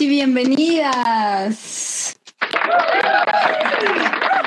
Y 0.00 0.08
bienvenidas. 0.08 0.96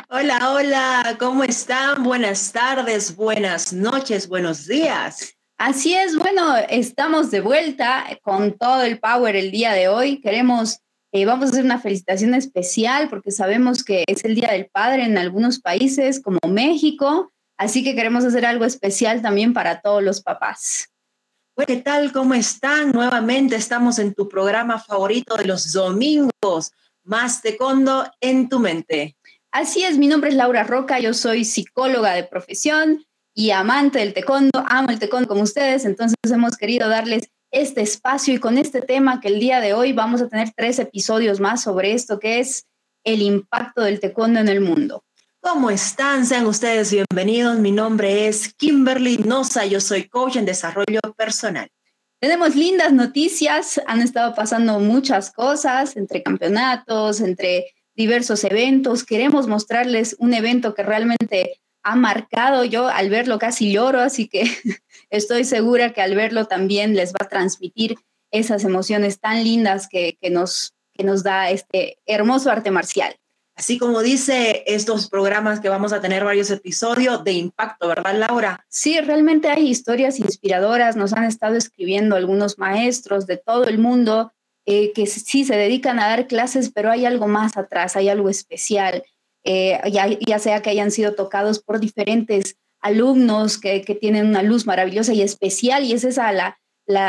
Hola, 0.10 0.52
hola, 0.52 1.16
¿cómo 1.20 1.44
están? 1.44 2.02
Buenas 2.02 2.52
tardes, 2.52 3.16
buenas 3.16 3.72
noches, 3.72 4.28
buenos 4.28 4.66
días. 4.66 5.36
Así 5.60 5.94
es, 5.94 6.18
bueno, 6.18 6.56
estamos 6.70 7.30
de 7.30 7.42
vuelta 7.42 8.04
con 8.24 8.58
todo 8.58 8.82
el 8.82 9.00
power 9.00 9.36
el 9.36 9.52
día 9.52 9.74
de 9.74 9.90
hoy. 9.90 10.22
Queremos, 10.22 10.80
eh, 11.12 11.26
vamos 11.26 11.46
a 11.46 11.50
hacer 11.52 11.66
una 11.66 11.80
felicitación 11.80 12.34
especial 12.34 13.08
porque 13.10 13.30
sabemos 13.30 13.84
que 13.84 14.06
es 14.08 14.26
el 14.26 14.34
Día 14.34 14.54
del 14.54 14.66
Padre 14.72 15.04
en 15.04 15.20
algunos 15.20 15.60
países 15.60 16.20
como 16.20 16.40
México, 16.48 17.32
así 17.60 17.84
que 17.84 17.94
queremos 17.94 18.26
hacer 18.26 18.48
algo 18.48 18.66
especial 18.66 19.22
también 19.22 19.54
para 19.54 19.82
todos 19.82 20.02
los 20.02 20.24
papás. 20.24 20.93
¿Qué 21.56 21.78
tal? 21.78 22.12
¿Cómo 22.12 22.34
están? 22.34 22.92
Nuevamente 22.92 23.56
estamos 23.56 24.00
en 24.00 24.16
tu 24.16 24.28
programa 24.28 24.80
favorito 24.80 25.36
de 25.36 25.46
los 25.46 25.72
domingos, 25.72 26.72
Más 27.04 27.44
Tecondo 27.44 28.12
en 28.20 28.50
tu 28.50 28.60
mente. 28.60 29.16
Así 29.52 29.84
es, 29.84 30.00
mi 30.00 30.08
nombre 30.08 30.32
es 30.32 30.36
Laura 30.36 30.64
Roca, 30.64 31.00
yo 31.00 31.14
soy 31.14 31.46
psicóloga 31.46 32.14
de 32.16 32.24
profesión 32.24 33.06
y 33.36 33.52
amante 33.52 34.00
del 34.00 34.16
taekwondo, 34.16 34.64
amo 34.68 34.90
el 34.90 34.98
taekwondo 34.98 35.28
como 35.28 35.44
ustedes, 35.44 35.86
entonces 35.86 36.18
hemos 36.26 36.58
querido 36.58 36.90
darles 36.90 37.30
este 37.52 37.82
espacio 37.82 38.34
y 38.34 38.40
con 38.40 38.58
este 38.58 38.82
tema 38.82 39.22
que 39.22 39.28
el 39.28 39.40
día 39.40 39.62
de 39.62 39.74
hoy 39.74 39.94
vamos 39.94 40.24
a 40.24 40.30
tener 40.30 40.52
tres 40.56 40.80
episodios 40.80 41.40
más 41.40 41.62
sobre 41.62 41.94
esto 41.94 42.20
que 42.20 42.40
es 42.40 42.66
el 43.04 43.22
impacto 43.22 43.84
del 43.84 44.00
taekwondo 44.00 44.40
en 44.40 44.50
el 44.50 44.60
mundo. 44.60 45.06
¿Cómo 45.44 45.70
están? 45.70 46.26
Sean 46.26 46.46
ustedes 46.46 46.90
bienvenidos. 46.90 47.60
Mi 47.60 47.74
nombre 47.74 48.28
es 48.28 48.54
Kimberly 48.54 49.18
Noza, 49.18 49.66
yo 49.66 49.82
soy 49.82 50.08
coach 50.08 50.38
en 50.38 50.46
desarrollo 50.46 51.02
personal. 51.18 51.68
Tenemos 52.22 52.56
lindas 52.56 52.94
noticias, 52.94 53.82
han 53.86 54.02
estado 54.02 54.34
pasando 54.36 54.80
muchas 54.80 55.32
cosas 55.32 55.98
entre 55.98 56.24
campeonatos, 56.24 57.20
entre 57.20 57.66
diversos 57.94 58.46
eventos. 58.46 59.04
Queremos 59.04 59.48
mostrarles 59.48 60.16
un 60.18 60.34
evento 60.34 60.74
que 60.74 60.84
realmente 60.84 61.60
ha 61.84 61.98
marcado. 61.98 62.64
Yo 62.64 62.88
al 62.88 63.10
verlo 63.10 63.38
casi 63.38 63.74
lloro, 63.74 64.00
así 64.00 64.30
que 64.30 64.44
estoy 65.10 65.44
segura 65.44 65.92
que 65.92 66.02
al 66.02 66.16
verlo 66.16 66.46
también 66.46 66.96
les 66.96 67.12
va 67.12 67.26
a 67.26 67.28
transmitir 67.28 67.98
esas 68.32 68.64
emociones 68.64 69.20
tan 69.20 69.44
lindas 69.44 69.90
que, 69.90 70.18
nos, 70.32 70.74
que 70.94 71.04
nos 71.04 71.22
da 71.22 71.50
este 71.50 71.98
hermoso 72.06 72.50
arte 72.50 72.72
marcial. 72.72 73.18
Así 73.56 73.78
como 73.78 74.02
dice 74.02 74.64
estos 74.66 75.10
programas 75.10 75.60
que 75.60 75.70
vamos 75.70 75.94
a 75.94 76.02
tener 76.02 76.24
varios 76.24 76.50
episodios 76.50 77.24
de 77.24 77.34
impacto, 77.34 77.88
¿verdad, 77.88 78.18
Laura? 78.18 78.66
Sí, 78.68 79.00
realmente 79.00 79.48
hay 79.50 79.70
historias 79.70 80.20
inspiradoras. 80.20 80.96
Nos 80.96 81.14
han 81.14 81.26
estado 81.26 81.56
escribiendo 81.56 82.16
algunos 82.16 82.58
maestros 82.58 83.28
de 83.28 83.38
todo 83.38 83.66
el 83.66 83.78
mundo 83.78 84.32
eh, 84.66 84.92
que 84.94 85.06
sí 85.06 85.44
se 85.44 85.56
dedican 85.56 86.00
a 86.00 86.08
dar 86.08 86.28
clases, 86.28 86.72
pero 86.74 86.90
hay 86.90 87.06
algo 87.06 87.28
más 87.28 87.58
atrás, 87.58 87.96
hay 87.96 88.10
algo 88.10 88.30
especial. 88.30 89.04
Eh, 89.44 89.80
ya, 89.92 90.40
sea 90.40 90.62
que 90.62 90.70
hayan 90.70 90.90
sido 90.90 91.16
tocados 91.16 91.60
por 91.60 91.80
diferentes 91.80 92.56
alumnos 92.80 93.58
que, 93.58 93.82
tienen 94.00 94.28
una 94.28 94.42
luz 94.42 94.66
maravillosa 94.66 95.14
y 95.14 95.22
especial, 95.22 95.84
y 95.84 95.94
es 95.94 96.06
esa 96.06 96.32
la, 96.32 96.58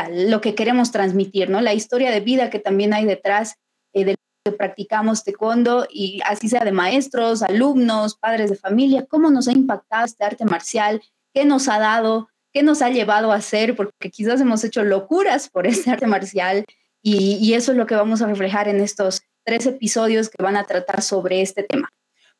lo 0.09 0.41
que 0.41 0.53
queremos 0.53 0.91
transmitir, 0.91 1.49
¿no? 1.49 1.61
La 1.61 1.73
historia 1.73 2.11
de 2.11 2.19
vida 2.19 2.49
que 2.49 2.59
también 2.59 2.93
hay 2.93 3.05
detrás 3.05 3.55
eh, 3.93 4.05
de 4.05 4.15
que 4.45 4.51
practicamos 4.51 5.23
taekwondo 5.23 5.87
y 5.89 6.21
así 6.23 6.47
sea 6.47 6.63
de 6.63 6.71
maestros, 6.71 7.41
alumnos, 7.41 8.15
padres 8.15 8.51
de 8.51 8.55
familia, 8.55 9.05
cómo 9.09 9.31
nos 9.31 9.47
ha 9.47 9.51
impactado 9.51 10.05
este 10.05 10.23
arte 10.23 10.45
marcial, 10.45 11.01
qué 11.33 11.45
nos 11.45 11.67
ha 11.67 11.79
dado, 11.79 12.29
qué 12.53 12.61
nos 12.61 12.83
ha 12.83 12.89
llevado 12.89 13.31
a 13.31 13.37
hacer, 13.37 13.75
porque 13.75 14.11
quizás 14.11 14.39
hemos 14.39 14.63
hecho 14.63 14.83
locuras 14.83 15.49
por 15.49 15.65
este 15.65 15.89
arte 15.89 16.05
marcial 16.05 16.63
y, 17.01 17.53
eso 17.53 17.71
es 17.71 17.77
lo 17.77 17.85
que 17.85 17.95
vamos 17.95 18.21
a 18.21 18.27
reflejar 18.27 18.67
en 18.67 18.81
estos 18.81 19.21
tres 19.43 19.65
episodios 19.67 20.29
que 20.29 20.41
van 20.41 20.57
a 20.57 20.63
tratar 20.63 21.01
sobre 21.03 21.41
este 21.41 21.61
tema. 21.61 21.89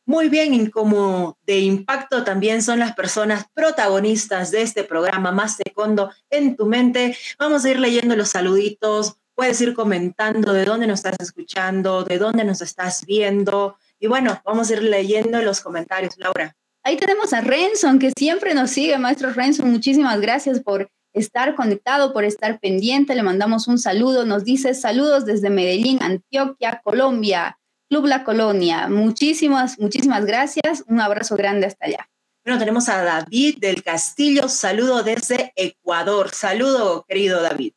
Muy 0.07 0.29
bien, 0.29 0.53
y 0.53 0.69
como 0.69 1.37
de 1.45 1.59
impacto 1.59 2.23
también 2.23 2.61
son 2.63 2.79
las 2.79 2.95
personas 2.95 3.45
protagonistas 3.53 4.51
de 4.51 4.61
este 4.61 4.83
programa 4.83 5.31
Más 5.31 5.57
Taekwondo 5.57 6.11
en 6.29 6.55
tu 6.55 6.65
mente. 6.65 7.15
Vamos 7.37 7.65
a 7.65 7.71
ir 7.71 7.79
leyendo 7.79 8.15
los 8.15 8.29
saluditos, 8.29 9.17
Puedes 9.35 9.59
ir 9.61 9.73
comentando 9.73 10.53
de 10.53 10.63
dónde 10.65 10.87
nos 10.87 10.99
estás 10.99 11.17
escuchando, 11.19 12.03
de 12.03 12.17
dónde 12.17 12.45
nos 12.45 12.61
estás 12.61 13.05
viendo. 13.05 13.77
Y 13.99 14.07
bueno, 14.07 14.41
vamos 14.45 14.69
a 14.69 14.73
ir 14.73 14.83
leyendo 14.83 15.41
los 15.41 15.61
comentarios, 15.61 16.15
Laura. 16.17 16.55
Ahí 16.83 16.97
tenemos 16.97 17.33
a 17.33 17.41
Renson, 17.41 17.99
que 17.99 18.11
siempre 18.17 18.53
nos 18.53 18.71
sigue, 18.71 18.97
maestro 18.97 19.33
Renson. 19.33 19.69
Muchísimas 19.71 20.21
gracias 20.21 20.61
por 20.61 20.89
estar 21.13 21.55
conectado, 21.55 22.13
por 22.13 22.23
estar 22.23 22.59
pendiente. 22.59 23.15
Le 23.15 23.23
mandamos 23.23 23.67
un 23.67 23.77
saludo. 23.77 24.25
Nos 24.25 24.45
dice 24.45 24.73
saludos 24.73 25.25
desde 25.25 25.49
Medellín, 25.49 25.97
Antioquia, 26.01 26.81
Colombia, 26.83 27.57
Club 27.89 28.05
La 28.05 28.23
Colonia. 28.23 28.87
Muchísimas, 28.87 29.79
muchísimas 29.79 30.25
gracias. 30.25 30.83
Un 30.87 31.01
abrazo 31.01 31.35
grande 31.35 31.65
hasta 31.65 31.87
allá. 31.87 32.09
Bueno, 32.45 32.59
tenemos 32.59 32.87
a 32.89 33.03
David 33.03 33.57
del 33.57 33.81
Castillo. 33.81 34.47
Saludo 34.47 35.01
desde 35.01 35.51
Ecuador. 35.55 36.29
Saludo, 36.29 37.03
querido 37.07 37.41
David. 37.41 37.73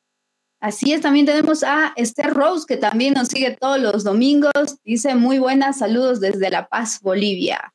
Así 0.60 0.92
es, 0.92 1.00
también 1.00 1.24
tenemos 1.24 1.62
a 1.62 1.92
Esther 1.94 2.34
Rose, 2.34 2.66
que 2.66 2.76
también 2.76 3.14
nos 3.14 3.28
sigue 3.28 3.56
todos 3.58 3.78
los 3.78 4.02
domingos. 4.02 4.52
Dice 4.84 5.14
muy 5.14 5.38
buenas 5.38 5.78
saludos 5.78 6.20
desde 6.20 6.50
La 6.50 6.69
Paz, 6.69 7.00
Bolivia. 7.00 7.72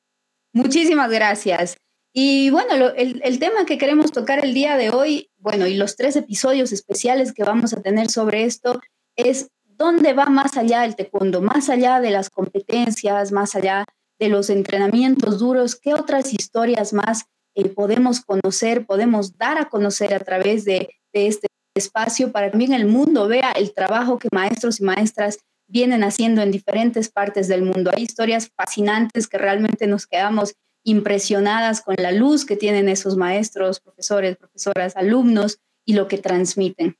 Muchísimas 0.51 1.09
gracias. 1.09 1.77
Y 2.13 2.51
bueno, 2.51 2.89
el, 2.95 3.39
tema 3.39 3.65
que 3.65 3.79
queremos 3.79 4.11
tocar 4.11 4.45
el 4.45 4.53
día 4.53 4.77
de 4.77 4.91
hoy, 4.91 5.31
bueno, 5.37 5.65
y 5.65 5.75
los 5.75 5.95
tres 5.95 6.15
episodios 6.15 6.71
especiales 6.71 7.33
que 7.33 7.43
vamos 7.43 7.73
a 7.73 7.81
tener 7.81 8.11
sobre 8.11 8.43
esto, 8.43 8.79
es 9.15 9.49
dónde 9.63 10.13
va 10.13 10.25
más 10.25 10.55
allá 10.57 10.85
el 10.85 10.95
taekwondo, 10.95 11.41
más 11.41 11.69
allá 11.69 11.99
de 12.01 12.11
las 12.11 12.29
competencias, 12.29 13.31
más 13.31 13.55
allá 13.55 13.85
de 14.19 14.29
los 14.29 14.51
entrenamientos 14.51 15.39
duros, 15.39 15.75
qué 15.75 15.95
otras 15.95 16.33
historias 16.33 16.93
más 16.93 17.25
eh, 17.55 17.69
podemos 17.69 18.21
conocer, 18.21 18.85
podemos 18.85 19.35
dar 19.37 19.57
a 19.57 19.69
conocer 19.69 20.13
a 20.13 20.19
través 20.19 20.65
de, 20.65 20.89
de 21.13 21.27
este 21.27 21.47
espacio 21.75 22.31
para 22.31 22.47
que 22.47 22.51
también 22.51 22.73
el 22.73 22.85
mundo 22.85 23.27
vea 23.27 23.51
el 23.51 23.73
trabajo 23.73 24.19
que 24.19 24.29
maestros 24.31 24.79
y 24.79 24.83
maestras 24.83 25.39
vienen 25.67 26.03
haciendo 26.03 26.41
en 26.41 26.51
diferentes 26.51 27.09
partes 27.09 27.47
del 27.47 27.63
mundo. 27.63 27.91
Hay 27.93 28.03
historias 28.03 28.51
fascinantes 28.55 29.27
que 29.27 29.37
realmente 29.37 29.87
nos 29.87 30.05
quedamos 30.05 30.53
impresionadas 30.83 31.81
con 31.81 31.95
la 31.97 32.11
luz 32.11 32.45
que 32.45 32.57
tienen 32.57 32.89
esos 32.89 33.17
maestros, 33.17 33.79
profesores, 33.79 34.37
profesoras, 34.37 34.95
alumnos 34.95 35.59
y 35.85 35.93
lo 35.93 36.07
que 36.07 36.17
transmiten. 36.17 36.97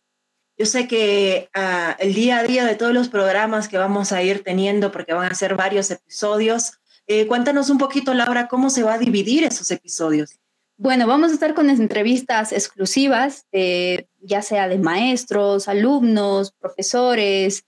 Yo 0.58 0.66
sé 0.66 0.88
que 0.88 1.50
ah, 1.54 1.96
el 2.00 2.14
día 2.14 2.38
a 2.38 2.44
día 2.44 2.66
de 2.66 2.76
todos 2.76 2.94
los 2.94 3.10
programas 3.10 3.68
que 3.68 3.78
vamos 3.78 4.12
a 4.12 4.22
ir 4.24 4.44
teniendo, 4.44 4.92
porque 4.92 5.14
van 5.14 5.32
a 5.32 5.36
ser 5.36 5.56
varios 5.56 5.90
episodios, 5.92 6.80
eh, 7.08 7.28
cuéntanos 7.28 7.70
un 7.70 7.78
poquito, 7.78 8.14
Laura, 8.14 8.48
cómo 8.48 8.70
se 8.70 8.84
va 8.84 8.94
a 8.94 8.98
dividir 8.98 9.44
esos 9.44 9.70
episodios. 9.72 10.40
Bueno, 10.78 11.06
vamos 11.06 11.32
a 11.32 11.34
estar 11.36 11.54
con 11.54 11.70
entrevistas 11.70 12.52
exclusivas, 12.52 13.46
ya 13.52 14.42
sea 14.42 14.68
de 14.68 14.80
maestros, 14.80 15.68
alumnos, 15.68 16.52
profesores, 16.54 17.64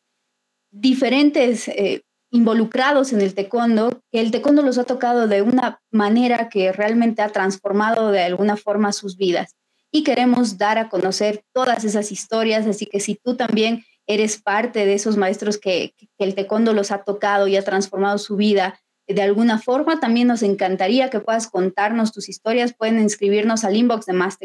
diferentes 0.72 1.68
eh, 1.68 2.02
involucrados 2.32 3.14
en 3.14 3.22
el 3.22 3.34
taekwondo, 3.34 4.02
que 4.12 4.20
el 4.20 4.32
taekwondo 4.32 4.64
los 4.64 4.78
ha 4.78 4.84
tocado 4.84 5.28
de 5.28 5.42
una 5.42 5.82
manera 5.92 6.50
que 6.50 6.72
realmente 6.72 7.22
ha 7.22 7.30
transformado 7.30 8.12
de 8.12 8.24
alguna 8.24 8.58
forma 8.58 8.92
sus 8.92 9.18
vidas. 9.18 9.56
Y 9.92 10.04
queremos 10.04 10.58
dar 10.58 10.78
a 10.78 10.90
conocer 10.90 11.44
todas 11.54 11.86
esas 11.86 12.12
historias, 12.12 12.66
así 12.68 12.88
que 12.88 13.00
si 13.00 13.16
tú 13.16 13.36
también 13.38 13.84
eres 14.08 14.42
parte 14.42 14.86
de 14.86 14.96
esos 14.96 15.16
maestros 15.16 15.58
que, 15.58 15.94
que 15.98 16.26
el 16.26 16.36
taekwondo 16.36 16.74
los 16.74 16.92
ha 16.92 17.04
tocado 17.04 17.48
y 17.48 17.56
ha 17.56 17.64
transformado 17.64 18.18
su 18.18 18.36
vida, 18.36 18.80
de 19.08 19.22
alguna 19.22 19.60
forma. 19.60 20.00
También 20.00 20.28
nos 20.28 20.44
encantaría 20.44 21.10
que 21.10 21.20
puedas 21.20 21.48
contarnos 21.48 22.12
tus 22.12 22.30
historias. 22.30 22.74
Pueden 22.74 23.00
inscribirnos 23.00 23.64
al 23.64 23.76
inbox 23.76 24.06
de 24.06 24.14
Más 24.14 24.38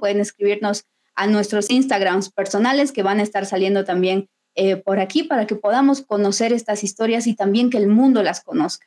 pueden 0.00 0.20
escribirnos 0.20 0.84
a 1.14 1.26
nuestros 1.26 1.70
Instagrams 1.70 2.30
personales 2.30 2.92
que 2.92 3.02
van 3.02 3.20
a 3.20 3.22
estar 3.22 3.46
saliendo 3.46 3.84
también 3.84 4.28
eh, 4.54 4.76
por 4.76 4.98
aquí 5.00 5.22
para 5.22 5.46
que 5.46 5.54
podamos 5.54 6.02
conocer 6.02 6.52
estas 6.52 6.82
historias 6.82 7.26
y 7.26 7.34
también 7.34 7.70
que 7.70 7.78
el 7.78 7.88
mundo 7.88 8.22
las 8.22 8.42
conozca. 8.42 8.86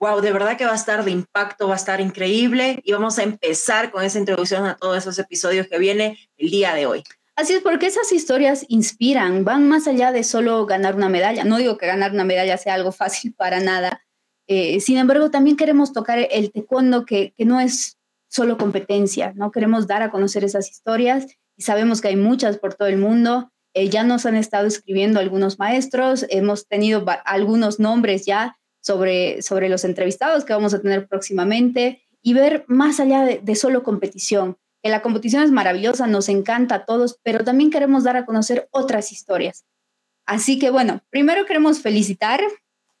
Wow, 0.00 0.20
de 0.20 0.32
verdad 0.32 0.56
que 0.56 0.66
va 0.66 0.72
a 0.72 0.76
estar 0.76 1.04
de 1.04 1.10
impacto, 1.10 1.68
va 1.68 1.74
a 1.74 1.76
estar 1.76 2.00
increíble 2.00 2.80
y 2.84 2.92
vamos 2.92 3.18
a 3.18 3.22
empezar 3.22 3.90
con 3.90 4.02
esa 4.02 4.18
introducción 4.18 4.66
a 4.66 4.76
todos 4.76 4.98
esos 4.98 5.18
episodios 5.18 5.66
que 5.66 5.78
viene 5.78 6.18
el 6.36 6.50
día 6.50 6.74
de 6.74 6.86
hoy. 6.86 7.04
Así 7.36 7.54
es, 7.54 7.62
porque 7.62 7.86
esas 7.86 8.12
historias 8.12 8.64
inspiran, 8.68 9.44
van 9.44 9.68
más 9.68 9.88
allá 9.88 10.12
de 10.12 10.22
solo 10.22 10.66
ganar 10.66 10.94
una 10.94 11.08
medalla. 11.08 11.44
No 11.44 11.56
digo 11.56 11.78
que 11.78 11.86
ganar 11.86 12.12
una 12.12 12.24
medalla 12.24 12.56
sea 12.58 12.74
algo 12.74 12.92
fácil 12.92 13.34
para 13.34 13.60
nada, 13.60 14.04
eh, 14.46 14.80
sin 14.80 14.98
embargo, 14.98 15.30
también 15.30 15.56
queremos 15.56 15.92
tocar 15.92 16.18
el 16.30 16.52
taekwondo 16.52 17.04
que, 17.04 17.32
que 17.36 17.44
no 17.44 17.60
es 17.60 17.98
solo 18.28 18.58
competencia, 18.58 19.32
¿no? 19.36 19.50
Queremos 19.50 19.86
dar 19.86 20.02
a 20.02 20.10
conocer 20.10 20.44
esas 20.44 20.70
historias 20.70 21.26
y 21.56 21.62
sabemos 21.62 22.00
que 22.00 22.08
hay 22.08 22.16
muchas 22.16 22.58
por 22.58 22.74
todo 22.74 22.88
el 22.88 22.98
mundo. 22.98 23.52
Eh, 23.74 23.88
ya 23.88 24.04
nos 24.04 24.26
han 24.26 24.36
estado 24.36 24.66
escribiendo 24.66 25.20
algunos 25.20 25.58
maestros, 25.58 26.26
hemos 26.28 26.66
tenido 26.66 27.04
algunos 27.24 27.80
nombres 27.80 28.26
ya 28.26 28.56
sobre, 28.80 29.40
sobre 29.42 29.68
los 29.68 29.84
entrevistados 29.84 30.44
que 30.44 30.52
vamos 30.52 30.74
a 30.74 30.82
tener 30.82 31.08
próximamente 31.08 32.02
y 32.22 32.34
ver 32.34 32.64
más 32.66 33.00
allá 33.00 33.22
de, 33.22 33.40
de 33.42 33.54
solo 33.56 33.82
competición. 33.82 34.58
Que 34.82 34.90
la 34.90 35.00
competición 35.00 35.42
es 35.42 35.50
maravillosa, 35.50 36.06
nos 36.06 36.28
encanta 36.28 36.74
a 36.74 36.84
todos, 36.84 37.18
pero 37.22 37.44
también 37.44 37.70
queremos 37.70 38.04
dar 38.04 38.16
a 38.16 38.26
conocer 38.26 38.68
otras 38.70 39.12
historias. 39.12 39.64
Así 40.26 40.58
que 40.58 40.70
bueno, 40.70 41.02
primero 41.10 41.46
queremos 41.46 41.80
felicitar. 41.80 42.40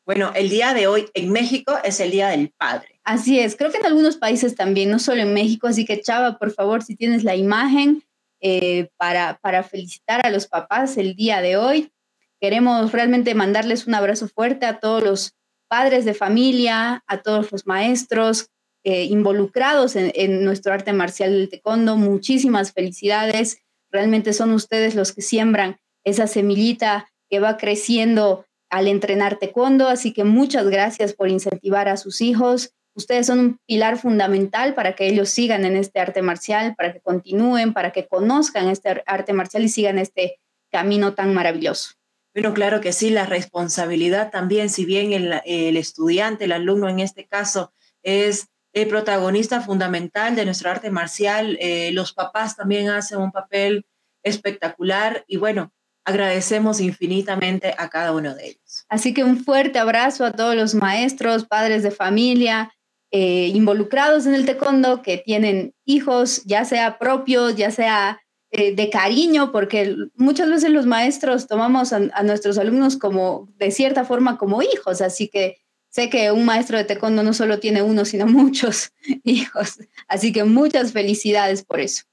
Bueno, 0.06 0.32
el 0.34 0.50
día 0.50 0.74
de 0.74 0.86
hoy 0.86 1.06
en 1.14 1.32
México 1.32 1.78
es 1.82 1.98
el 2.00 2.10
Día 2.10 2.28
del 2.28 2.50
Padre. 2.50 3.00
Así 3.04 3.38
es, 3.38 3.56
creo 3.56 3.70
que 3.70 3.78
en 3.78 3.86
algunos 3.86 4.16
países 4.16 4.54
también, 4.54 4.90
no 4.90 4.98
solo 4.98 5.22
en 5.22 5.32
México, 5.32 5.66
así 5.66 5.84
que 5.84 6.00
Chava, 6.00 6.38
por 6.38 6.52
favor, 6.52 6.82
si 6.82 6.94
tienes 6.94 7.24
la 7.24 7.36
imagen 7.36 8.02
eh, 8.40 8.90
para, 8.98 9.38
para 9.40 9.62
felicitar 9.62 10.26
a 10.26 10.30
los 10.30 10.46
papás 10.46 10.98
el 10.98 11.16
día 11.16 11.40
de 11.40 11.56
hoy. 11.56 11.92
Queremos 12.40 12.92
realmente 12.92 13.34
mandarles 13.34 13.86
un 13.86 13.94
abrazo 13.94 14.28
fuerte 14.28 14.66
a 14.66 14.78
todos 14.78 15.02
los 15.02 15.34
padres 15.66 16.04
de 16.04 16.12
familia, 16.12 17.02
a 17.06 17.22
todos 17.22 17.50
los 17.50 17.66
maestros 17.66 18.50
eh, 18.84 19.04
involucrados 19.04 19.96
en, 19.96 20.44
nuestro 20.44 20.74
arte 20.74 20.92
marcial 20.92 21.32
del 21.32 21.48
taekwondo. 21.48 21.96
Muchísimas 21.96 22.72
felicidades. 22.72 23.62
Realmente 23.90 24.34
son 24.34 24.52
ustedes 24.52 24.94
los 24.94 25.12
que 25.12 25.22
siembran 25.22 25.78
esa 26.04 26.26
semillita 26.26 27.10
que 27.30 27.40
va 27.40 27.56
creciendo 27.56 28.44
al 28.74 28.88
entrenar 28.88 29.38
taekwondo. 29.38 29.86
Así 29.86 30.12
que 30.12 30.24
muchas 30.24 30.68
gracias 30.68 31.12
por 31.12 31.28
incentivar 31.28 31.88
a 31.88 31.96
sus 31.96 32.20
hijos. 32.20 32.74
Ustedes 32.96 33.26
son 33.28 33.38
un 33.38 33.58
pilar 33.66 33.98
fundamental 33.98 34.74
para 34.74 34.96
que 34.96 35.06
ellos 35.06 35.28
sigan 35.28 35.64
en 35.64 35.76
este 35.76 36.00
arte 36.00 36.22
marcial, 36.22 36.74
para 36.74 36.92
que 36.92 37.00
continúen, 37.00 37.72
para 37.72 37.92
que 37.92 38.08
conozcan 38.08 38.68
este 38.68 39.04
arte 39.06 39.32
marcial 39.32 39.62
y 39.62 39.68
sigan 39.68 39.98
este 39.98 40.40
camino 40.72 41.14
tan 41.14 41.32
maravilloso. 41.34 41.90
Bueno, 42.34 42.52
claro 42.52 42.80
que 42.80 42.92
sí, 42.92 43.10
la 43.10 43.26
responsabilidad 43.26 44.32
también, 44.32 44.68
si 44.68 44.84
bien 44.84 45.12
el, 45.12 45.76
estudiante, 45.76 46.46
el 46.46 46.52
alumno 46.52 46.88
en 46.88 46.98
este 46.98 47.28
caso, 47.28 47.72
es 48.02 48.48
el 48.72 48.88
protagonista 48.88 49.60
fundamental 49.60 50.34
de 50.34 50.46
nuestro 50.46 50.68
arte 50.68 50.90
marcial, 50.90 51.56
eh, 51.60 51.92
los 51.92 52.12
papás 52.12 52.56
también 52.56 52.88
hacen 52.88 53.18
un 53.18 53.30
papel 53.30 53.86
espectacular 54.24 55.24
y 55.28 55.36
bueno, 55.36 55.72
agradecemos 56.04 56.80
infinitamente 56.80 57.74
a 57.76 57.88
cada 57.88 58.12
uno 58.12 58.34
de 58.34 58.48
ellos. 58.48 58.63
Así 58.94 59.12
que 59.12 59.24
un 59.24 59.42
fuerte 59.42 59.80
abrazo 59.80 60.24
a 60.24 60.30
todos 60.30 60.54
los 60.54 60.76
maestros, 60.76 61.46
padres 61.46 61.82
de 61.82 61.90
familia, 61.90 62.72
eh, 63.10 63.50
involucrados 63.52 64.24
en 64.26 64.36
el 64.36 64.46
taekwondo, 64.46 65.02
que 65.02 65.18
tienen 65.18 65.74
hijos, 65.84 66.44
ya 66.44 66.64
sea 66.64 66.96
propios, 66.96 67.56
ya 67.56 67.72
sea 67.72 68.20
eh, 68.52 68.72
de 68.72 68.90
cariño, 68.90 69.50
porque 69.50 69.96
muchas 70.14 70.48
veces 70.48 70.70
los 70.70 70.86
maestros 70.86 71.48
tomamos 71.48 71.92
a, 71.92 72.22
nuestros 72.22 72.56
alumnos 72.56 72.96
como, 72.96 73.48
de 73.56 73.72
cierta 73.72 74.04
forma, 74.04 74.38
como 74.38 74.62
hijos, 74.62 75.00
así 75.00 75.26
que 75.26 75.56
sé 75.88 76.08
que 76.08 76.30
un 76.30 76.44
maestro 76.44 76.78
de 76.78 76.84
taekwondo 76.84 77.24
no 77.24 77.34
solo 77.34 77.58
tiene 77.58 77.82
uno, 77.82 78.04
sino 78.04 78.26
muchos 78.28 78.92
hijos, 79.24 79.80
así 80.06 80.32
que 80.32 80.44
muchas 80.44 80.92
felicidades 80.92 81.64
por 81.64 81.80
eso. 81.80 82.04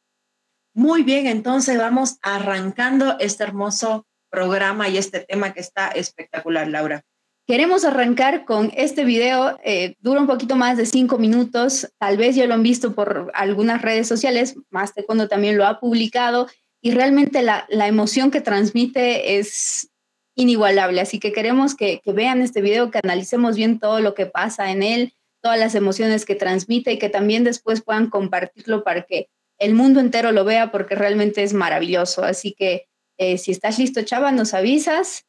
Muy 0.74 1.04
bien, 1.04 1.27
entonces 1.27 1.77
vamos 1.77 2.18
arrancando 2.24 3.19
este 3.19 3.44
hermoso 3.44 4.07
programa 4.31 4.89
y 4.89 4.98
este 4.98 5.19
tema 5.19 5.54
que 5.54 5.60
está 5.60 5.89
espectacular, 5.89 6.68
Laura. 6.68 7.04
Queremos 7.45 7.86
arrancar 7.86 8.45
con 8.45 8.72
este 8.75 9.04
video, 9.04 9.60
eh, 9.63 9.95
dura 10.00 10.22
un 10.22 10.28
poquito 10.28 10.56
más 10.56 10.78
de 10.78 10.86
cinco 10.86 11.18
minutos, 11.18 11.92
tal 12.00 12.18
vez 12.18 12.36
ya 12.36 12.45
lo 12.48 12.54
han 12.54 12.63
visto 12.63 12.95
por 12.95 13.31
algunas 13.33 13.81
redes 13.81 14.07
sociales, 14.07 14.56
más 14.69 14.95
de 14.95 15.04
cuando 15.04 15.28
también 15.28 15.57
lo 15.57 15.66
ha 15.66 15.80
publicado, 15.80 16.48
y 16.81 16.92
realmente 16.92 17.42
la, 17.42 17.66
la 17.69 17.88
emoción 17.88 18.31
que 18.31 18.42
transmite 18.42 19.38
es 19.38 19.92
inigualable, 20.36 21.01
así 21.01 21.19
que 21.19 21.34
queremos 21.34 21.75
que, 21.75 22.00
que 22.04 22.13
vean 22.13 22.42
este 22.42 22.62
video, 22.62 22.89
que 22.89 23.00
analicemos 23.04 23.56
bien 23.56 23.80
todo 23.80 24.00
lo 24.00 24.13
que 24.13 24.27
pasa 24.27 24.72
en 24.72 24.81
él, 24.81 25.13
todas 25.42 25.60
las 25.60 25.75
emociones 25.75 26.25
que 26.25 26.36
transmite 26.36 26.94
y 26.94 27.00
que 27.00 27.10
también 27.10 27.44
después 27.44 27.81
puedan 27.81 28.10
compartirlo 28.10 28.84
para 28.84 29.01
que 29.01 29.27
el 29.60 29.74
mundo 29.74 30.00
entero 30.00 30.31
lo 30.31 30.45
vea 30.45 30.72
porque 30.72 30.95
realmente 30.95 31.44
es 31.44 31.54
maravilloso. 31.54 32.24
Así 32.24 32.54
que 32.54 32.88
eh, 33.22 33.38
si 33.38 33.52
estás 33.52 33.78
listo, 33.78 34.02
Chava, 34.02 34.32
nos 34.32 34.56
avisas 34.56 35.28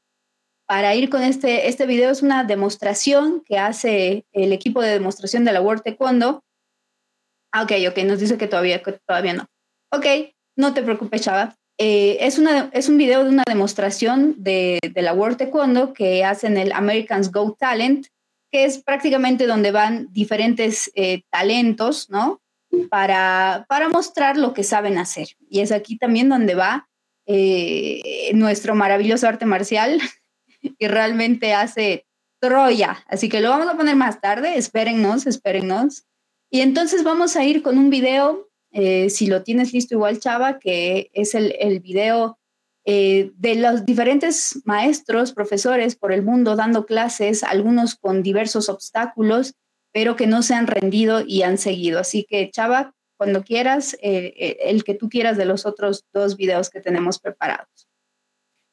para 0.66 0.94
ir 0.94 1.10
con 1.10 1.22
este, 1.22 1.68
este 1.68 1.84
video 1.84 2.10
es 2.10 2.22
una 2.22 2.42
demostración 2.42 3.42
que 3.44 3.58
hace 3.58 4.24
el 4.32 4.54
equipo 4.54 4.80
de 4.80 4.88
demostración 4.88 5.44
de 5.44 5.52
la 5.52 5.60
World 5.60 5.82
Taekwondo. 5.82 6.42
Ah, 7.52 7.64
ok, 7.64 7.72
ok, 7.90 7.98
nos 8.04 8.18
dice 8.18 8.38
que 8.38 8.46
todavía, 8.46 8.82
todavía 9.06 9.34
no. 9.34 9.44
Ok, 9.92 10.06
no 10.56 10.72
te 10.72 10.82
preocupes, 10.82 11.20
Chava. 11.20 11.54
Eh, 11.76 12.16
es, 12.20 12.38
una, 12.38 12.70
es 12.72 12.88
un 12.88 12.96
video 12.96 13.24
de 13.24 13.28
una 13.28 13.44
demostración 13.46 14.36
de, 14.38 14.78
de 14.80 15.02
la 15.02 15.12
World 15.12 15.36
Taekwondo 15.36 15.92
que 15.92 16.24
hacen 16.24 16.56
el 16.56 16.72
Americans 16.72 17.30
Go 17.30 17.54
Talent, 17.60 18.06
que 18.50 18.64
es 18.64 18.82
prácticamente 18.82 19.46
donde 19.46 19.70
van 19.70 20.10
diferentes 20.12 20.90
eh, 20.94 21.24
talentos, 21.28 22.08
¿no? 22.08 22.40
Para, 22.88 23.66
para 23.68 23.90
mostrar 23.90 24.38
lo 24.38 24.54
que 24.54 24.64
saben 24.64 24.96
hacer. 24.96 25.28
Y 25.50 25.60
es 25.60 25.72
aquí 25.72 25.98
también 25.98 26.30
donde 26.30 26.54
va 26.54 26.88
eh, 27.34 28.30
nuestro 28.34 28.74
maravilloso 28.74 29.26
arte 29.26 29.46
marcial, 29.46 29.98
y 30.78 30.86
realmente 30.86 31.54
hace 31.54 32.06
Troya. 32.40 33.02
Así 33.08 33.30
que 33.30 33.40
lo 33.40 33.48
vamos 33.48 33.68
a 33.68 33.76
poner 33.76 33.96
más 33.96 34.20
tarde, 34.20 34.58
espérennos, 34.58 35.26
espérennos. 35.26 36.04
Y 36.50 36.60
entonces 36.60 37.04
vamos 37.04 37.36
a 37.36 37.44
ir 37.44 37.62
con 37.62 37.78
un 37.78 37.88
video, 37.88 38.50
eh, 38.70 39.08
si 39.08 39.28
lo 39.28 39.42
tienes 39.44 39.72
listo 39.72 39.94
igual, 39.94 40.20
Chava, 40.20 40.58
que 40.58 41.10
es 41.14 41.34
el, 41.34 41.80
video 41.80 42.38
eh, 42.84 43.30
de 43.36 43.54
los 43.54 43.86
diferentes 43.86 44.60
maestros, 44.66 45.32
profesores 45.32 45.96
por 45.96 46.12
el 46.12 46.22
mundo 46.22 46.54
dando 46.54 46.84
clases, 46.84 47.44
algunos 47.44 47.94
con 47.94 48.22
diversos 48.22 48.68
obstáculos, 48.68 49.54
pero 49.90 50.16
que 50.16 50.26
no 50.26 50.42
se 50.42 50.52
han 50.52 50.66
rendido 50.66 51.22
y 51.26 51.44
han 51.44 51.56
seguido. 51.56 51.98
Así 51.98 52.26
que, 52.28 52.50
Chava, 52.50 52.94
cuando 53.22 53.44
quieras, 53.44 53.96
eh, 54.02 54.58
el 54.62 54.82
que 54.82 54.94
tú 54.94 55.08
quieras 55.08 55.36
de 55.36 55.44
los 55.44 55.64
otros 55.64 56.04
dos 56.12 56.36
videos 56.36 56.70
que 56.70 56.80
tenemos 56.80 57.20
preparados. 57.20 57.88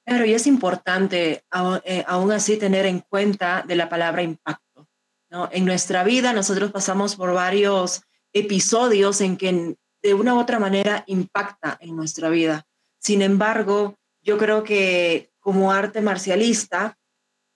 Claro, 0.04 0.26
y 0.26 0.34
es 0.34 0.48
importante 0.48 1.44
eh, 1.84 2.04
aún 2.08 2.32
así 2.32 2.58
tener 2.58 2.88
en 2.88 3.02
cuenta 3.02 3.64
de 3.68 3.76
la 3.76 3.90
palabra 3.90 4.24
impacto. 4.24 4.88
¿no? 5.30 5.50
En 5.52 5.66
nuestra 5.66 6.04
vida 6.04 6.34
nosotros 6.34 6.72
pasamos 6.72 7.16
por 7.16 7.32
varios 7.32 8.02
episodios 8.34 9.22
en 9.22 9.38
que 9.38 9.76
de 10.02 10.14
una 10.16 10.34
u 10.34 10.40
otra 10.40 10.58
manera 10.58 11.04
impacta 11.06 11.78
en 11.80 11.96
nuestra 11.96 12.30
vida. 12.30 12.66
Sin 12.98 13.22
embargo, 13.22 14.00
yo 14.24 14.40
creo 14.40 14.64
que 14.64 15.30
como 15.40 15.72
arte 15.72 16.02
marcialista 16.02 16.98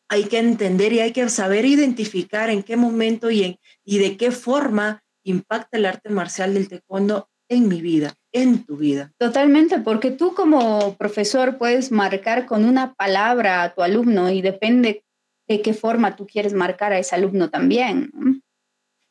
hay 0.09 0.25
que 0.25 0.38
entender 0.38 0.93
y 0.93 1.00
hay 1.00 1.12
que 1.12 1.27
saber 1.27 1.65
identificar 1.65 2.51
en 2.51 2.62
qué 2.62 2.77
momento 2.77 3.31
y, 3.31 3.43
en, 3.43 3.59
y 3.83 3.97
de 3.97 4.15
qué 4.15 4.29
forma 4.29 5.02
impacta 5.24 5.77
el 5.77 5.86
arte 5.86 6.10
marcial 6.10 6.53
del 6.53 6.70
taekwondo 6.70 7.30
en 7.50 7.68
mi 7.68 7.82
vida, 7.82 8.13
en 8.32 8.65
tu 8.65 8.77
vida. 8.77 9.12
Totalmente, 9.18 9.80
porque 9.80 10.12
tú 10.12 10.34
como 10.34 10.96
profesor 10.98 11.58
puedes 11.58 11.92
marcar 11.92 12.46
con 12.46 12.65
una 12.65 12.94
palabra 12.94 13.63
a 13.63 13.74
tu 13.74 13.82
alumno 13.82 14.30
y 14.32 14.42
depende 14.42 15.03
de 15.48 15.62
qué 15.62 15.74
forma 15.74 16.15
tú 16.15 16.25
quieres 16.25 16.53
marcar 16.53 16.94
a 16.94 17.00
ese 17.00 17.15
alumno 17.15 17.50
también. 17.50 18.12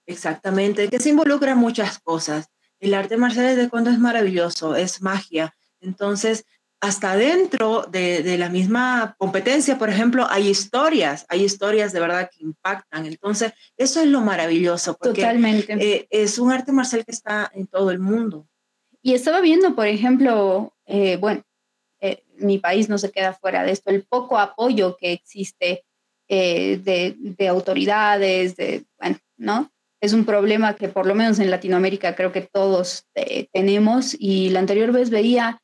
Exactamente, 0.07 0.89
que 0.89 0.99
se 0.99 1.11
involucra 1.11 1.55
muchas 1.55 1.99
cosas. 1.99 2.49
El 2.81 2.95
arte 2.95 3.17
marcial 3.17 3.55
de 3.57 3.69
cuando 3.69 3.91
es 3.91 3.99
maravilloso, 3.99 4.75
es 4.75 5.03
magia. 5.03 5.55
Entonces, 5.81 6.45
hasta 6.83 7.17
dentro 7.17 7.87
de, 7.91 8.25
de, 8.25 8.37
la 8.37 8.49
misma 8.49 9.15
competencia, 9.17 9.79
por 9.79 9.89
ejemplo, 9.89 10.27
hay 10.29 10.49
historias, 10.49 11.25
hay 11.29 11.45
historias 11.45 11.93
de 11.93 12.01
verdad 12.01 12.29
que 12.29 12.43
impactan. 12.43 13.07
Entonces, 13.07 13.53
eso 13.77 14.01
es 14.01 14.09
lo 14.09 14.21
maravilloso, 14.21 14.97
porque 14.99 15.23
Totalmente. 15.23 15.75
Eh, 15.75 16.09
es 16.11 16.41
un 16.41 16.51
arte 16.51 16.73
marcial 16.73 17.05
que 17.05 17.13
está 17.13 17.51
en 17.55 17.69
todo 17.69 17.93
el 17.93 18.01
mundo. 18.01 18.49
Y 19.01 19.15
estaba 19.15 19.41
viendo, 19.41 19.77
por 19.77 19.87
ejemplo, 19.87 20.75
eh, 20.87 21.17
bueno, 21.19 21.45
eh, 22.01 22.25
mi 22.37 22.59
país 22.59 22.89
no 22.89 22.99
se 22.99 23.13
queda 23.13 23.33
fuera 23.33 23.63
de 23.63 23.71
esto, 23.71 23.91
el 23.91 24.03
poco 24.03 24.37
apoyo 24.37 24.97
que 24.97 25.13
existe 25.13 25.85
eh, 26.29 26.81
de, 26.83 27.15
de, 27.17 27.47
autoridades, 27.47 28.57
de, 28.57 28.85
bueno, 28.99 29.19
¿no? 29.37 29.73
Es 30.01 30.13
un 30.13 30.25
problema 30.25 30.75
que 30.75 30.89
por 30.89 31.07
lo 31.07 31.15
menos 31.15 31.39
en 31.39 31.49
Latinoamérica 31.49 32.17
creo 32.17 32.33
que 32.33 32.41
todos 32.41 33.07
eh, 33.15 33.47
tenemos 33.53 34.17
y 34.19 34.51
la 34.51 34.59
anterior 34.59 34.91
vez 34.91 35.11
veía 35.11 35.61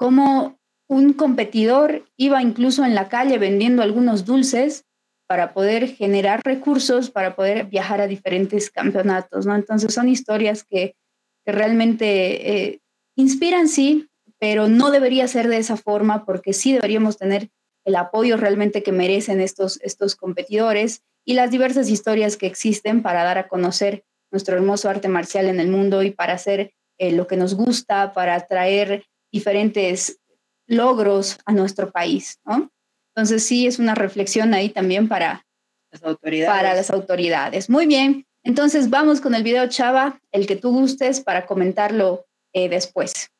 cómo 0.00 0.58
un 0.88 1.12
competidor 1.12 2.06
iba 2.16 2.40
incluso 2.40 2.86
en 2.86 2.94
la 2.94 3.10
calle 3.10 3.36
vendiendo 3.36 3.82
algunos 3.82 4.24
dulces 4.24 4.86
para 5.28 5.52
poder 5.52 5.88
generar 5.88 6.40
recursos, 6.42 7.10
para 7.10 7.36
poder 7.36 7.66
viajar 7.66 8.00
a 8.00 8.06
diferentes 8.06 8.70
campeonatos, 8.70 9.44
¿no? 9.44 9.54
Entonces 9.54 9.92
son 9.92 10.08
historias 10.08 10.64
que, 10.64 10.96
que 11.44 11.52
realmente 11.52 12.50
eh, 12.50 12.80
inspiran, 13.14 13.68
sí, 13.68 14.08
pero 14.38 14.68
no 14.68 14.90
debería 14.90 15.28
ser 15.28 15.48
de 15.48 15.58
esa 15.58 15.76
forma 15.76 16.24
porque 16.24 16.54
sí 16.54 16.72
deberíamos 16.72 17.18
tener 17.18 17.50
el 17.84 17.94
apoyo 17.94 18.38
realmente 18.38 18.82
que 18.82 18.92
merecen 18.92 19.42
estos, 19.42 19.82
estos 19.82 20.16
competidores 20.16 21.02
y 21.26 21.34
las 21.34 21.50
diversas 21.50 21.90
historias 21.90 22.38
que 22.38 22.46
existen 22.46 23.02
para 23.02 23.22
dar 23.22 23.36
a 23.36 23.48
conocer 23.48 24.06
nuestro 24.32 24.56
hermoso 24.56 24.88
arte 24.88 25.08
marcial 25.08 25.44
en 25.44 25.60
el 25.60 25.68
mundo 25.68 26.02
y 26.02 26.10
para 26.10 26.32
hacer 26.32 26.72
eh, 26.98 27.12
lo 27.12 27.26
que 27.26 27.36
nos 27.36 27.54
gusta, 27.54 28.14
para 28.14 28.40
traer 28.46 29.04
diferentes 29.32 30.20
logros 30.66 31.38
a 31.44 31.52
nuestro 31.52 31.90
país, 31.90 32.38
¿no? 32.44 32.70
Entonces 33.14 33.44
sí 33.44 33.66
es 33.66 33.78
una 33.78 33.94
reflexión 33.94 34.54
ahí 34.54 34.68
también 34.68 35.08
para 35.08 35.44
las 35.90 36.02
autoridades. 36.04 36.56
Para 36.56 36.74
las 36.74 36.90
autoridades. 36.90 37.68
Muy 37.68 37.86
bien, 37.86 38.26
entonces 38.44 38.88
vamos 38.88 39.20
con 39.20 39.34
el 39.34 39.42
video 39.42 39.68
Chava, 39.68 40.20
el 40.30 40.46
que 40.46 40.56
tú 40.56 40.70
gustes 40.70 41.20
para 41.20 41.46
comentarlo 41.46 42.26
eh, 42.52 42.68
después. 42.68 43.30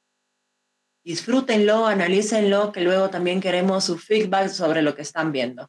disfrútenlo, 1.05 1.87
analícenlo, 1.87 2.73
que 2.73 2.83
luego 2.83 3.09
también 3.11 3.41
queremos 3.41 3.85
su 3.85 3.99
feedback 3.99 4.49
sobre 4.49 4.83
lo 4.83 4.95
que 4.95 5.03
están 5.03 5.33
viendo. 5.33 5.69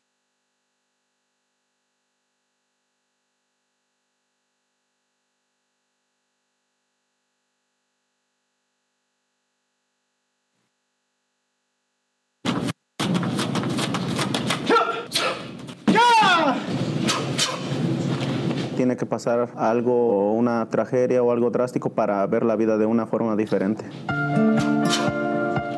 Pasar 19.11 19.49
algo, 19.57 20.31
una 20.31 20.69
tragedia 20.69 21.21
o 21.21 21.33
algo 21.33 21.51
drástico 21.51 21.89
para 21.89 22.25
ver 22.27 22.43
la 22.43 22.55
vida 22.55 22.77
de 22.77 22.85
una 22.85 23.05
forma 23.05 23.35
diferente. 23.35 23.83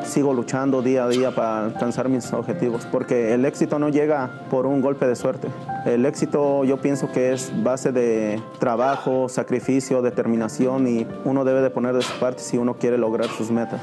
Sigo 0.05 0.35
luchando 0.35 0.83
día 0.83 1.05
a 1.05 1.07
día 1.07 1.33
para 1.33 1.65
alcanzar 1.65 2.09
mis 2.09 2.31
objetivos, 2.31 2.85
porque 2.91 3.33
el 3.33 3.43
éxito 3.45 3.79
no 3.79 3.89
llega 3.89 4.45
por 4.51 4.67
un 4.67 4.81
golpe 4.81 5.07
de 5.07 5.15
suerte. 5.15 5.47
El 5.87 6.05
éxito 6.05 6.63
yo 6.63 6.79
pienso 6.79 7.11
que 7.11 7.33
es 7.33 7.51
base 7.63 7.91
de 7.91 8.39
trabajo, 8.59 9.27
sacrificio, 9.29 10.03
determinación 10.03 10.87
y 10.87 11.07
uno 11.25 11.43
debe 11.43 11.61
de 11.61 11.71
poner 11.71 11.95
de 11.95 12.03
su 12.03 12.19
parte 12.19 12.43
si 12.43 12.59
uno 12.59 12.75
quiere 12.75 12.99
lograr 12.99 13.29
sus 13.29 13.49
metas. 13.49 13.81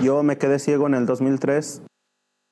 Yo 0.00 0.22
me 0.22 0.38
quedé 0.38 0.60
ciego 0.60 0.86
en 0.86 0.94
el 0.94 1.06
2003 1.06 1.82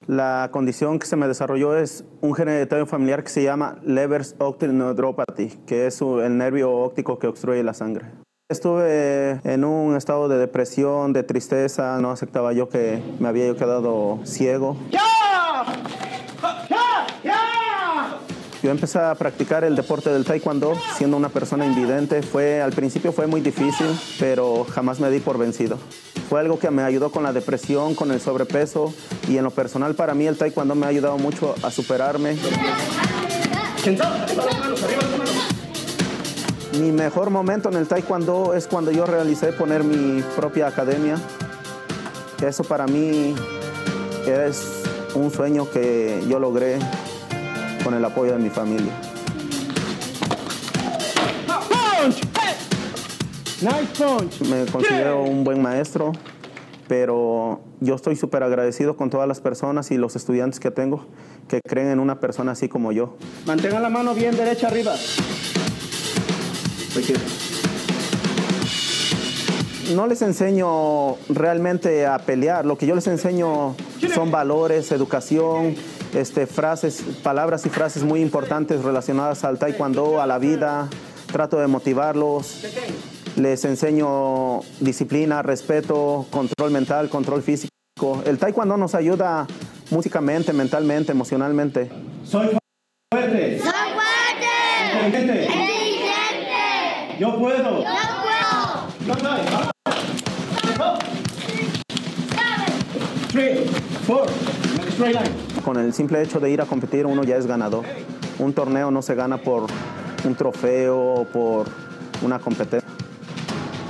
la 0.06 0.50
condición 0.52 0.98
que 0.98 1.06
se 1.06 1.16
me 1.16 1.26
desarrolló 1.26 1.76
es 1.76 2.04
un 2.20 2.34
gen 2.34 2.48
hereditario 2.48 2.86
familiar 2.86 3.22
que 3.22 3.30
se 3.30 3.42
llama 3.42 3.78
Leber's 3.84 4.34
Optic 4.38 4.70
Neuropathy, 4.70 5.48
que 5.66 5.86
es 5.86 6.00
el 6.00 6.38
nervio 6.38 6.72
óptico 6.72 7.18
que 7.18 7.26
obstruye 7.26 7.62
la 7.62 7.75
sangre. 7.75 8.06
Estuve 8.48 9.40
en 9.42 9.64
un 9.64 9.96
estado 9.96 10.28
de 10.28 10.38
depresión, 10.38 11.12
de 11.12 11.25
tristeza, 11.25 11.98
no 12.00 12.12
aceptaba 12.12 12.52
yo 12.52 12.68
que 12.68 13.02
me 13.18 13.28
había 13.28 13.52
quedado 13.56 14.20
ciego. 14.25 14.76
Yo 18.66 18.73
empecé 18.73 18.99
a 18.99 19.14
practicar 19.14 19.62
el 19.62 19.76
deporte 19.76 20.11
del 20.11 20.25
taekwondo 20.25 20.73
siendo 20.96 21.16
una 21.16 21.28
persona 21.28 21.64
invidente. 21.64 22.20
Fue, 22.20 22.61
al 22.61 22.73
principio 22.73 23.12
fue 23.12 23.28
muy 23.28 23.40
difícil, 23.40 23.87
pero 24.18 24.64
jamás 24.64 24.99
me 24.99 25.08
di 25.08 25.20
por 25.20 25.38
vencido. 25.38 25.78
Fue 26.28 26.40
algo 26.40 26.58
que 26.58 26.68
me 26.73 26.82
ayudó 26.82 27.12
con 27.12 27.23
la 27.23 27.32
depresión, 27.32 27.94
con 27.94 28.11
el 28.11 28.20
sobrepeso 28.20 28.92
y 29.28 29.37
en 29.37 29.44
lo 29.44 29.52
personal 29.52 29.94
para 29.94 30.14
mí 30.14 30.26
el 30.26 30.37
taekwondo 30.37 30.75
me 30.75 30.85
ha 30.85 30.88
ayudado 30.88 31.16
mucho 31.16 31.54
a 31.62 31.70
superarme. 31.70 32.37
Mi 36.80 36.90
mejor 36.90 37.30
momento 37.30 37.68
en 37.68 37.76
el 37.76 37.87
taekwondo 37.87 38.52
es 38.52 38.66
cuando 38.66 38.90
yo 38.90 39.06
realicé 39.06 39.52
poner 39.52 39.85
mi 39.85 40.23
propia 40.35 40.66
academia. 40.66 41.20
Eso 42.44 42.64
para 42.64 42.88
mí 42.88 43.32
es 44.26 44.82
un 45.14 45.30
sueño 45.30 45.70
que 45.70 46.25
yo 46.28 46.40
logré 46.40 46.80
con 47.86 47.94
el 47.94 48.04
apoyo 48.04 48.32
de 48.32 48.38
mi 48.40 48.50
familia. 48.50 48.92
Me 54.50 54.66
considero 54.72 55.22
un 55.22 55.44
buen 55.44 55.62
maestro, 55.62 56.10
pero 56.88 57.60
yo 57.78 57.94
estoy 57.94 58.16
súper 58.16 58.42
agradecido 58.42 58.96
con 58.96 59.08
todas 59.08 59.28
las 59.28 59.40
personas 59.40 59.92
y 59.92 59.98
los 59.98 60.16
estudiantes 60.16 60.58
que 60.58 60.72
tengo 60.72 61.06
que 61.46 61.60
creen 61.60 61.86
en 61.86 62.00
una 62.00 62.18
persona 62.18 62.52
así 62.52 62.68
como 62.68 62.90
yo. 62.90 63.18
Mantengan 63.46 63.84
la 63.84 63.88
mano 63.88 64.14
bien 64.14 64.36
derecha 64.36 64.66
arriba. 64.66 64.96
No 69.94 70.08
les 70.08 70.22
enseño 70.22 71.18
realmente 71.28 72.04
a 72.04 72.18
pelear, 72.18 72.66
lo 72.66 72.76
que 72.76 72.88
yo 72.88 72.96
les 72.96 73.06
enseño 73.06 73.76
son 74.12 74.32
valores, 74.32 74.90
educación, 74.90 75.76
este, 76.16 76.46
frases, 76.46 77.02
palabras 77.23 77.66
y 77.66 77.68
frases 77.68 78.02
muy 78.02 78.23
importantes 78.23 78.82
relacionadas 78.82 79.44
al 79.44 79.58
taekwondo, 79.58 80.20
a 80.20 80.26
la 80.26 80.38
vida. 80.38 80.88
Trato 81.30 81.58
de 81.58 81.66
motivarlos, 81.66 82.64
les 83.37 83.64
enseño 83.64 84.61
disciplina, 84.80 85.42
respeto, 85.42 86.26
control 86.30 86.70
mental, 86.70 87.11
control 87.11 87.42
físico. 87.42 88.23
El 88.25 88.38
taekwondo 88.38 88.76
nos 88.76 88.94
ayuda 88.94 89.46
músicamente, 89.90 90.52
mentalmente, 90.52 91.12
emocionalmente. 91.12 91.90
Soy 92.25 92.56
fuerte. 93.12 93.58
Soy 93.58 93.68
fuerte. 93.68 95.06
Inteligente. 95.06 95.44
Inteligente. 95.44 97.16
Yo 97.18 97.38
puedo. 97.38 97.85
Yo 99.06 99.14
puedo. 99.14 99.37
Yo. 100.78 100.99
Three, 103.28 103.66
four, 104.06 104.26
straight 104.94 105.14
line. 105.14 105.45
Con 105.66 105.78
el 105.78 105.92
simple 105.92 106.23
hecho 106.23 106.38
de 106.38 106.49
ir 106.49 106.62
a 106.62 106.64
competir 106.64 107.06
uno 107.06 107.25
ya 107.25 107.37
es 107.37 107.44
ganador. 107.49 107.82
Un 108.38 108.52
torneo 108.52 108.92
no 108.92 109.02
se 109.02 109.16
gana 109.16 109.38
por 109.38 109.66
un 110.25 110.35
trofeo 110.37 110.96
o 110.96 111.25
por 111.25 111.66
una 112.23 112.38
competencia 112.38 112.88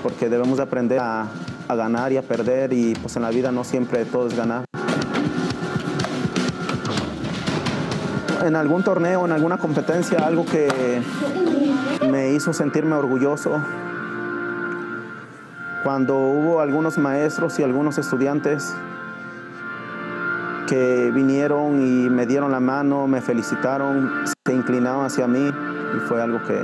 porque 0.03 0.31
debemos 0.31 0.57
de 0.57 0.63
aprender 0.63 0.99
a, 1.01 1.27
a, 1.69 1.75
ganar 1.75 2.13
y 2.13 2.17
a 2.17 2.23
perder 2.23 2.73
y 2.73 2.95
pues 2.95 3.15
en 3.17 3.23
la 3.23 3.29
vida 3.29 3.53
no 3.53 3.63
siempre 3.63 4.07
todo 4.07 4.27
es 4.27 4.35
ganar. 4.35 4.65
En 8.43 8.57
algún 8.57 8.83
torneo, 8.83 9.27
en 9.27 9.33
alguna 9.33 9.59
competencia, 9.59 10.21
algo 10.27 10.47
que 10.47 11.03
me 12.11 12.33
hizo 12.33 12.55
sentirme 12.55 12.95
orgulloso, 12.95 13.61
cuando 15.85 16.17
hubo 16.17 16.61
algunos 16.61 16.97
maestros 16.97 17.59
y 17.59 17.65
algunos 17.65 17.99
estudiantes 17.99 18.75
que 20.67 21.11
vinieron 21.13 21.81
y 21.83 22.11
me 22.11 22.27
dieron 22.27 22.53
la 22.53 22.61
mano, 22.61 23.07
me 23.07 23.21
felicitaron, 23.21 24.25
se 24.45 24.55
inclinaron 24.55 25.05
hacia 25.05 25.27
mí 25.27 25.49
y 25.49 26.01
fue 26.09 26.21
algo 26.21 26.43
que 26.43 26.61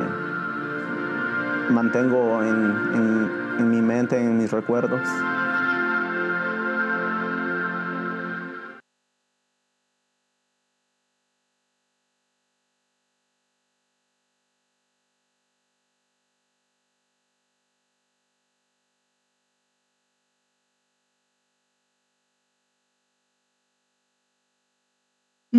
mantengo 1.71 2.43
en, 2.43 3.31
en, 3.59 3.71
mi 3.71 3.81
mente, 3.81 4.21
en 4.21 4.37
mis 4.39 4.51
recuerdos. 4.51 5.01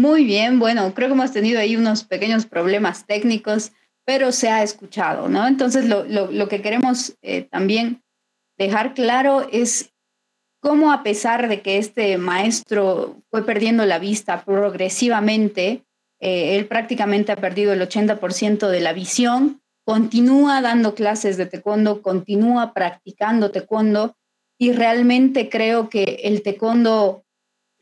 Muy 0.04 0.26
bien, 0.26 0.60
bueno, 0.60 0.94
creo 0.94 1.08
que 1.08 1.14
hemos 1.14 1.32
tenido 1.32 1.62
ahí 1.62 1.78
unos 1.78 2.04
pequeños 2.04 2.46
problemas 2.46 3.06
técnicos 3.06 3.72
pero 4.06 4.34
se 4.34 4.50
ha 4.50 4.62
escuchado, 4.62 5.30
¿no? 5.30 5.48
Entonces, 5.48 5.86
lo, 5.86 6.04
lo, 6.04 6.48
que 6.50 6.62
queremos 6.62 7.16
eh, 7.22 7.44
también 7.44 8.04
dejar 8.58 8.96
claro 8.96 9.48
es 9.50 9.94
cómo 10.60 10.92
a 10.92 11.04
pesar 11.04 11.48
de 11.48 11.62
que 11.62 11.78
este 11.78 12.18
maestro 12.18 13.22
fue 13.32 13.46
perdiendo 13.46 13.86
la 13.86 14.00
vista 14.00 14.44
progresivamente, 14.44 15.86
eh, 16.20 16.58
él 16.58 16.68
prácticamente 16.68 17.32
ha 17.32 17.38
perdido 17.38 17.72
el 17.72 17.82
80% 17.82 18.68
de 18.68 18.82
la 18.82 18.92
visión, 18.92 19.62
continúa 19.86 20.62
dando 20.62 20.96
clases 20.96 21.38
de 21.38 21.46
taekwondo, 21.46 22.02
continúa 22.02 22.74
practicando 22.74 23.52
taekwondo 23.52 24.18
y 24.60 24.74
realmente 24.74 25.48
creo 25.48 25.88
que 25.88 26.20
el 26.26 26.44
taekwondo 26.44 27.23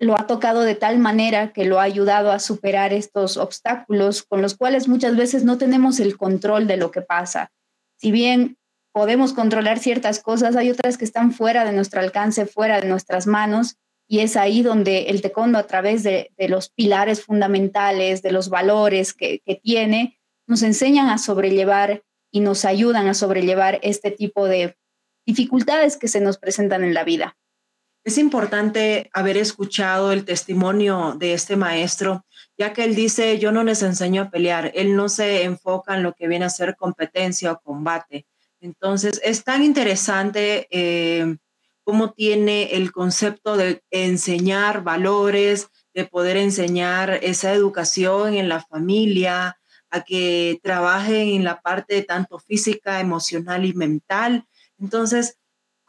lo 0.01 0.20
ha 0.20 0.25
tocado 0.25 0.62
de 0.62 0.74
tal 0.74 0.98
manera 0.98 1.53
que 1.53 1.63
lo 1.63 1.79
ha 1.79 1.84
ayudado 1.84 2.31
a 2.31 2.39
superar 2.39 2.91
estos 2.91 3.38
obstáculos 3.38 4.24
con 4.24 4.41
los 4.41 4.55
cuales 4.55 4.88
muchas 4.88 5.15
veces 5.15 5.43
no 5.43 5.60
tenemos 5.60 6.00
el 6.00 6.17
control 6.17 6.65
de 6.65 6.75
lo 6.75 6.89
que 6.89 7.01
pasa. 7.01 7.51
Si 7.98 8.12
bien 8.12 8.58
podemos 8.93 9.31
controlar 9.34 9.77
ciertas 9.77 10.20
cosas, 10.20 10.55
hay 10.55 10.72
otras 10.72 10.98
que 10.98 11.05
están 11.05 11.31
fuera 11.31 11.65
de 11.65 11.74
nuestro 11.74 12.01
alcance, 12.01 12.48
fuera 12.48 12.81
de 12.81 12.88
nuestras 12.89 13.27
manos, 13.27 13.77
y 14.08 14.22
es 14.22 14.38
ahí 14.38 14.63
donde 14.63 15.03
el 15.03 15.22
taekwondo 15.22 15.60
a 15.60 15.67
través 15.67 16.01
de, 16.01 16.31
los 16.50 16.70
pilares 16.70 17.24
fundamentales, 17.24 18.24
de 18.24 18.31
los 18.31 18.50
valores 18.50 19.13
que 19.13 19.62
tiene, 19.63 20.20
nos 20.48 20.63
enseñan 20.63 21.10
a 21.10 21.20
sobrellevar 21.20 22.01
y 22.31 22.39
nos 22.39 22.65
ayudan 22.65 23.08
a 23.08 23.13
sobrellevar 23.13 23.79
este 23.84 24.10
tipo 24.10 24.48
de 24.48 24.75
dificultades 25.27 25.96
que 25.96 26.08
se 26.08 26.22
nos 26.22 26.39
presentan 26.39 26.84
en 26.84 26.96
la 26.96 27.03
vida. 27.03 27.38
Es 28.03 28.17
importante 28.17 29.10
haber 29.13 29.38
escuchado 29.38 30.12
el 30.12 30.25
testimonio 30.25 31.15
de 31.17 31.34
este 31.34 31.55
maestro, 31.55 32.25
ya 32.58 32.74
que 32.74 32.84
él 32.84 32.96
dice, 32.96 33.38
yo 33.38 33.51
no 33.51 33.63
les 33.63 33.84
enseño 33.84 34.24
a 34.24 34.29
pelear, 34.29 34.72
él 34.74 34.96
no 34.96 35.08
se 35.08 35.43
enfoca 35.43 35.96
en 35.96 36.03
lo 36.03 36.13
que 36.13 36.27
viene 36.27 36.46
a 36.46 36.50
ser 36.50 36.75
competencia 36.75 37.51
o 37.51 37.60
combate. 37.60 38.25
Entonces, 38.60 39.22
es 39.24 39.43
tan 39.43 39.63
interesante 39.63 40.67
eh, 40.72 41.38
cómo 41.84 42.13
tiene 42.13 42.75
el 42.75 42.91
concepto 42.91 43.55
de 43.55 43.84
enseñar 43.91 44.84
valores, 44.84 45.70
de 45.93 46.05
poder 46.05 46.38
enseñar 46.38 47.20
esa 47.22 47.53
educación 47.53 48.34
en 48.34 48.50
la 48.50 48.62
familia, 48.62 49.58
a 49.91 50.01
que 50.01 50.60
trabajen 50.63 51.27
en 51.29 51.43
la 51.43 51.62
parte 51.62 52.01
tanto 52.01 52.39
física, 52.39 53.00
emocional 53.01 53.65
y 53.65 53.74
mental 53.74 54.48
Entonces, 54.79 55.38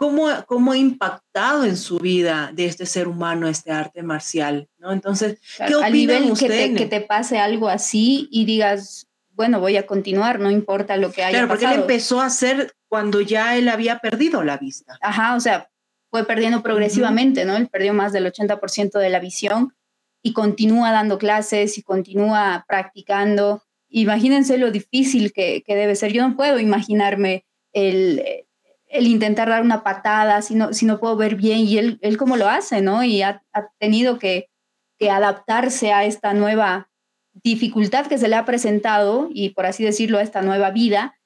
¿cómo, 0.03 0.27
cómo 0.47 0.73
ha 0.73 0.77
impactado 0.77 1.65
en 1.65 1.77
su 1.77 2.01
vida 2.01 2.51
de 2.53 2.67
este 2.67 2.87
ser 2.87 3.07
humano 3.07 3.47
este 3.47 3.71
arte 3.71 4.03
marcial? 4.03 4.69
¿no? 4.79 4.93
Entonces, 4.93 5.39
¿qué 5.57 5.75
Al 5.75 5.93
nivel 5.93 6.37
que 6.37 6.49
te, 6.49 6.75
que 6.75 6.87
te 6.87 7.01
pase 7.03 7.39
algo 7.39 7.69
así 7.69 8.27
y 8.33 8.45
digas, 8.45 9.07
bueno, 9.31 9.61
voy 9.61 9.77
a 9.77 9.87
continuar, 9.87 10.41
no 10.41 10.51
importa 10.51 10.97
lo 10.97 11.13
que 11.13 11.23
haya 11.23 11.31
Claro, 11.31 11.47
porque 11.47 11.67
pasado. 11.67 11.77
él 11.77 11.81
empezó 11.83 12.21
a 12.21 12.27
hacer 12.27 12.75
cuando 12.89 13.21
ya 13.21 13.57
él 13.57 13.69
había 13.69 14.01
perdido 14.01 14.43
la 14.43 14.57
vista. 14.57 14.99
Ajá, 15.03 15.37
o 15.37 15.41
sea, 15.41 15.71
fue 16.11 16.27
perdiendo 16.27 16.65
progresivamente, 16.65 17.45
¿no? 17.45 17.57
Él 17.57 17.69
perdió 17.69 17.95
más 17.95 18.13
del 18.13 18.27
80% 18.27 18.99
de 18.99 19.09
la 19.09 19.21
visión 19.21 19.73
y 20.21 20.33
continúa 20.33 20.91
dando 20.91 21.17
clases 21.17 21.79
y 21.79 21.83
continúa 21.83 22.65
practicando. 22.67 23.63
Imagínense 23.89 24.59
lo 24.59 24.73
difícil 24.73 25.33
que, 25.33 25.63
que 25.65 25.77
debe 25.77 25.95
ser. 25.95 26.13
Yo 26.13 26.27
no 26.27 26.35
puedo 26.35 26.59
imaginarme 26.59 27.45
el, 27.73 28.45
el 28.93 29.07
intentar 29.07 29.49
dar 29.49 29.63
una 29.63 29.83
patada 29.83 30.43
si 30.43 30.55
no, 30.55 30.73
si 30.73 30.87
no 30.87 31.01
puedo 31.01 31.17
ver 31.17 31.35
bien 31.35 31.61
y 31.61 31.79
él, 31.79 31.99
él 32.03 32.17
cómo 32.17 32.37
lo 32.37 32.49
hace, 32.49 32.83
¿no? 32.83 33.03
Y 33.03 33.23
ha, 33.23 33.43
tenido 33.79 34.19
que, 34.19 34.51
que 34.99 35.11
adaptarse 35.11 35.93
a 35.93 36.05
esta 36.05 36.35
nueva 36.35 36.91
dificultad 37.33 38.07
que 38.07 38.19
se 38.19 38.29
le 38.29 38.37
ha 38.37 38.45
presentado 38.45 39.29
y 39.33 39.51
por 39.51 39.67
así 39.67 39.83
decirlo 39.83 40.19
a 40.19 40.23
esta 40.23 40.43
nueva 40.43 40.71
vida, 40.71 41.19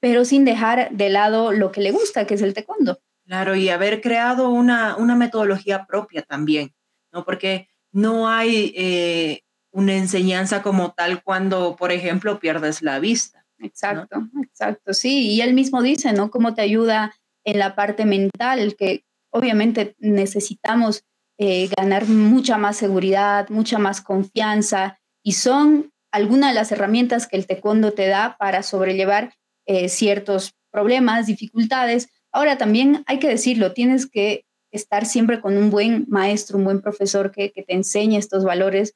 pero 0.00 0.26
sin 0.26 0.44
dejar 0.44 0.90
de 0.90 1.08
lado 1.08 1.50
lo 1.50 1.72
que 1.72 1.80
le 1.80 1.90
gusta, 1.90 2.26
que 2.26 2.34
es 2.34 2.42
el 2.42 2.52
taekwondo. 2.52 3.00
Claro, 3.26 3.56
y 3.56 3.70
haber 3.70 4.02
creado 4.02 4.50
una, 4.50 4.96
una 4.96 5.16
metodología 5.16 5.86
propia 5.86 6.22
también, 6.22 6.74
¿no? 7.10 7.24
Porque 7.24 7.68
no 7.90 8.28
hay 8.28 8.74
eh, 8.76 9.40
una 9.70 9.94
enseñanza 9.94 10.62
como 10.62 10.92
tal 10.92 11.22
cuando, 11.22 11.74
por 11.76 11.90
ejemplo, 11.90 12.38
pierdes 12.38 12.82
la 12.82 12.98
vista. 12.98 13.43
Exacto, 13.58 14.28
exacto, 14.42 14.92
sí. 14.94 15.30
Y 15.30 15.40
él 15.40 15.54
mismo 15.54 15.82
dice, 15.82 16.12
¿no? 16.12 16.30
Cómo 16.30 16.54
te 16.54 16.62
ayuda 16.62 17.14
en 17.44 17.58
la 17.58 17.74
parte 17.74 18.04
mental, 18.04 18.76
que 18.76 19.04
obviamente 19.30 19.94
necesitamos 19.98 21.04
eh, 21.38 21.68
ganar 21.76 22.06
mucha 22.08 22.58
más 22.58 22.76
seguridad, 22.76 23.48
mucha 23.48 23.78
más 23.78 24.00
confianza, 24.00 24.98
y 25.22 25.32
son 25.32 25.92
algunas 26.12 26.50
de 26.50 26.54
las 26.54 26.70
herramientas 26.70 27.26
que 27.26 27.36
el 27.36 27.46
taekwondo 27.46 27.92
te 27.92 28.06
da 28.06 28.36
para 28.38 28.62
sobrellevar 28.62 29.34
eh, 29.66 29.88
ciertos 29.88 30.54
problemas, 30.70 31.26
dificultades. 31.26 32.08
Ahora 32.30 32.56
también 32.58 33.02
hay 33.06 33.18
que 33.18 33.28
decirlo, 33.28 33.72
tienes 33.72 34.06
que 34.06 34.44
estar 34.70 35.06
siempre 35.06 35.40
con 35.40 35.56
un 35.56 35.70
buen 35.70 36.04
maestro, 36.08 36.58
un 36.58 36.64
buen 36.64 36.80
profesor 36.80 37.30
que, 37.30 37.52
que 37.52 37.62
te 37.62 37.74
enseñe 37.74 38.16
estos 38.16 38.44
valores. 38.44 38.94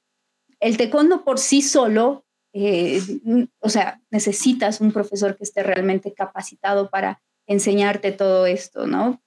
El 0.61 0.77
taekwondo 0.77 1.25
por 1.25 1.38
sí 1.38 1.62
solo, 1.62 2.25
eh, 2.67 3.49
o 3.61 3.69
sea, 3.69 4.00
necesitas 4.11 4.81
un 4.81 4.93
profesor 4.93 5.37
que 5.37 5.45
esté 5.45 5.62
realmente 5.62 6.15
capacitado 6.15 6.91
para 6.91 7.23
enseñarte 7.47 8.12
todo 8.12 8.47
esto, 8.47 8.87
¿no? 8.87 9.23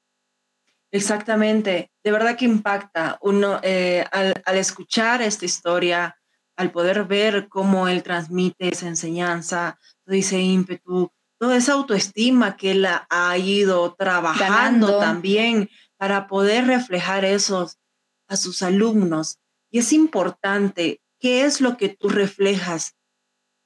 Exactamente, 0.91 1.91
de 2.03 2.11
verdad 2.11 2.35
que 2.35 2.45
impacta 2.45 3.17
uno 3.21 3.59
eh, 3.63 4.03
al, 4.11 4.33
al 4.45 4.57
escuchar 4.57 5.21
esta 5.21 5.45
historia, 5.45 6.17
al 6.57 6.71
poder 6.71 7.05
ver 7.05 7.47
cómo 7.47 7.87
él 7.87 8.03
transmite 8.03 8.69
esa 8.69 8.87
enseñanza, 8.87 9.79
todo 10.05 10.15
ese 10.15 10.39
ímpetu, 10.39 11.11
toda 11.39 11.57
esa 11.57 11.73
autoestima 11.73 12.55
que 12.55 12.71
él 12.71 12.85
ha 12.85 13.37
ido 13.37 13.95
trabajando 13.95 14.87
Ganando. 14.87 14.99
también 14.99 15.69
para 15.97 16.27
poder 16.27 16.67
reflejar 16.67 17.25
esos 17.25 17.79
a 18.27 18.37
sus 18.37 18.61
alumnos. 18.61 19.39
Y 19.71 19.79
es 19.79 19.91
importante, 19.91 21.01
¿qué 21.19 21.45
es 21.45 21.59
lo 21.59 21.77
que 21.77 21.89
tú 21.89 22.09
reflejas 22.09 22.95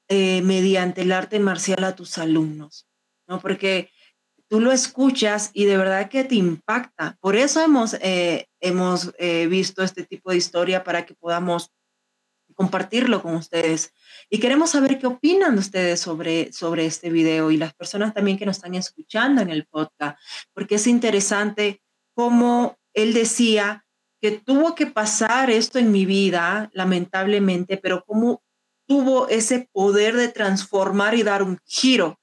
eh, 0.08 0.42
mediante 0.42 1.02
el 1.02 1.12
arte 1.12 1.40
marcial 1.40 1.84
a 1.84 1.96
tus 1.96 2.18
alumnos? 2.18 2.88
¿No? 3.28 3.40
Porque 3.40 3.90
tú 4.48 4.60
lo 4.60 4.72
escuchas 4.72 5.52
y 5.54 5.66
de 5.66 5.78
verdad 5.78 6.10
que 6.10 6.24
te 6.24 6.36
impacta. 6.36 7.18
Por 7.20 7.36
eso 7.36 7.62
hemos, 7.62 7.96
eh, 7.96 8.48
hemos 8.60 9.14
eh, 9.18 9.48
visto 9.48 9.84
este 9.84 10.04
tipo 10.04 10.32
de 10.32 10.38
historia 10.38 10.84
para 10.84 11.06
que 11.06 11.16
podamos 11.16 11.72
compartirlo 12.56 13.22
con 13.22 13.36
ustedes. 13.36 13.94
Y 14.30 14.40
queremos 14.40 14.72
saber 14.72 14.98
qué 14.98 15.08
opinan 15.08 15.58
ustedes 15.58 16.00
sobre, 16.00 16.52
sobre 16.54 16.86
este 16.86 17.10
video 17.10 17.52
y 17.52 17.58
las 17.58 17.74
personas 17.74 18.14
también 18.14 18.38
que 18.38 18.46
nos 18.46 18.58
están 18.58 18.76
escuchando 18.76 19.42
en 19.42 19.50
el 19.50 19.66
podcast, 19.66 20.18
porque 20.54 20.76
es 20.76 20.88
interesante 20.88 21.82
cómo 22.14 22.78
él 22.94 23.14
decía 23.14 23.86
que 24.22 24.32
tuvo 24.32 24.74
que 24.74 24.88
pasar 24.88 25.50
esto 25.50 25.78
en 25.78 25.92
mi 25.92 26.06
vida, 26.06 26.70
lamentablemente, 26.74 27.78
pero 27.78 28.04
cómo 28.06 28.42
tuvo 28.88 29.28
ese 29.30 29.70
poder 29.72 30.16
de 30.16 30.28
transformar 30.28 31.16
y 31.16 31.24
dar 31.24 31.44
un 31.44 31.60
giro 31.66 32.20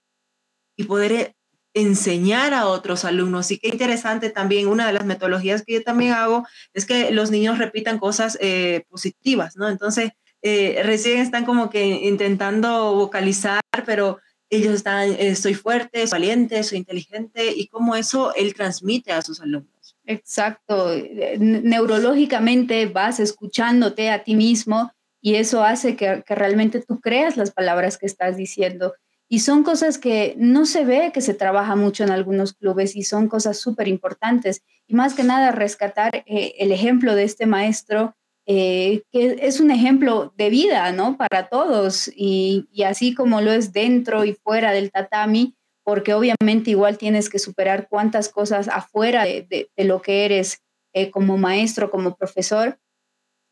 y 0.76 0.84
poder 0.84 1.34
enseñar 1.74 2.54
a 2.54 2.66
otros 2.66 3.04
alumnos. 3.04 3.50
Y 3.50 3.58
qué 3.58 3.68
interesante 3.68 4.30
también, 4.30 4.68
una 4.68 4.86
de 4.86 4.92
las 4.92 5.04
metodologías 5.04 5.62
que 5.62 5.74
yo 5.74 5.82
también 5.82 6.12
hago 6.12 6.46
es 6.74 6.86
que 6.86 7.10
los 7.10 7.30
niños 7.30 7.58
repitan 7.58 7.98
cosas 7.98 8.36
eh, 8.40 8.84
positivas, 8.88 9.56
¿no? 9.56 9.68
Entonces, 9.68 10.10
eh, 10.42 10.82
recién 10.84 11.18
están 11.18 11.44
como 11.44 11.70
que 11.70 11.84
intentando 11.84 12.94
vocalizar, 12.94 13.60
pero 13.86 14.18
ellos 14.50 14.74
están, 14.74 15.14
eh, 15.18 15.34
soy 15.34 15.54
fuerte, 15.54 16.04
valiente, 16.06 16.62
soy 16.62 16.78
inteligente, 16.78 17.52
y 17.56 17.68
cómo 17.68 17.96
eso 17.96 18.34
él 18.34 18.52
transmite 18.54 19.12
a 19.12 19.22
sus 19.22 19.40
alumnos. 19.40 19.96
Exacto. 20.04 20.90
Neurológicamente 21.38 22.86
vas 22.86 23.18
escuchándote 23.18 24.10
a 24.10 24.24
ti 24.24 24.34
mismo 24.34 24.92
y 25.22 25.36
eso 25.36 25.62
hace 25.62 25.94
que, 25.94 26.24
realmente 26.26 26.80
tú 26.80 27.00
creas 27.00 27.36
las 27.36 27.52
palabras 27.52 27.96
que 27.96 28.06
estás 28.06 28.36
diciendo. 28.36 28.94
Y 29.28 29.38
son 29.38 29.62
cosas 29.62 29.96
que 29.96 30.34
no 30.36 30.66
se 30.66 30.84
ve 30.84 31.12
que 31.14 31.22
se 31.22 31.32
trabaja 31.32 31.76
mucho 31.76 32.02
en 32.04 32.10
algunos 32.10 32.52
clubes 32.52 32.96
y 32.96 33.04
son 33.04 33.28
cosas 33.28 33.56
súper 33.56 33.86
importantes. 33.88 34.62
Y 34.88 34.94
más 34.94 35.14
que 35.14 35.22
nada 35.22 35.52
rescatar 35.52 36.24
eh, 36.26 36.54
el 36.58 36.72
ejemplo 36.72 37.14
de 37.14 37.22
este 37.22 37.46
maestro, 37.46 38.14
eh, 38.46 39.02
que 39.12 39.38
es 39.40 39.60
un 39.60 39.70
ejemplo 39.70 40.34
de 40.36 40.50
vida, 40.50 40.90
¿no? 40.92 41.16
Para 41.16 41.48
todos. 41.48 42.10
Y, 42.14 42.68
así 42.84 43.14
como 43.14 43.40
lo 43.40 43.52
es 43.52 43.72
dentro 43.72 44.24
y 44.24 44.34
fuera 44.34 44.72
del 44.72 44.90
tatami, 44.90 45.54
porque 45.84 46.14
obviamente 46.14 46.70
igual 46.70 46.98
tienes 46.98 47.30
que 47.30 47.38
superar 47.38 47.86
cuántas 47.88 48.28
cosas 48.28 48.68
afuera 48.68 49.24
de 49.24 49.70
lo 49.78 50.02
que 50.02 50.24
eres 50.24 50.62
eh, 50.94 51.10
como 51.10 51.38
maestro, 51.38 51.90
como 51.90 52.16
profesor, 52.16 52.78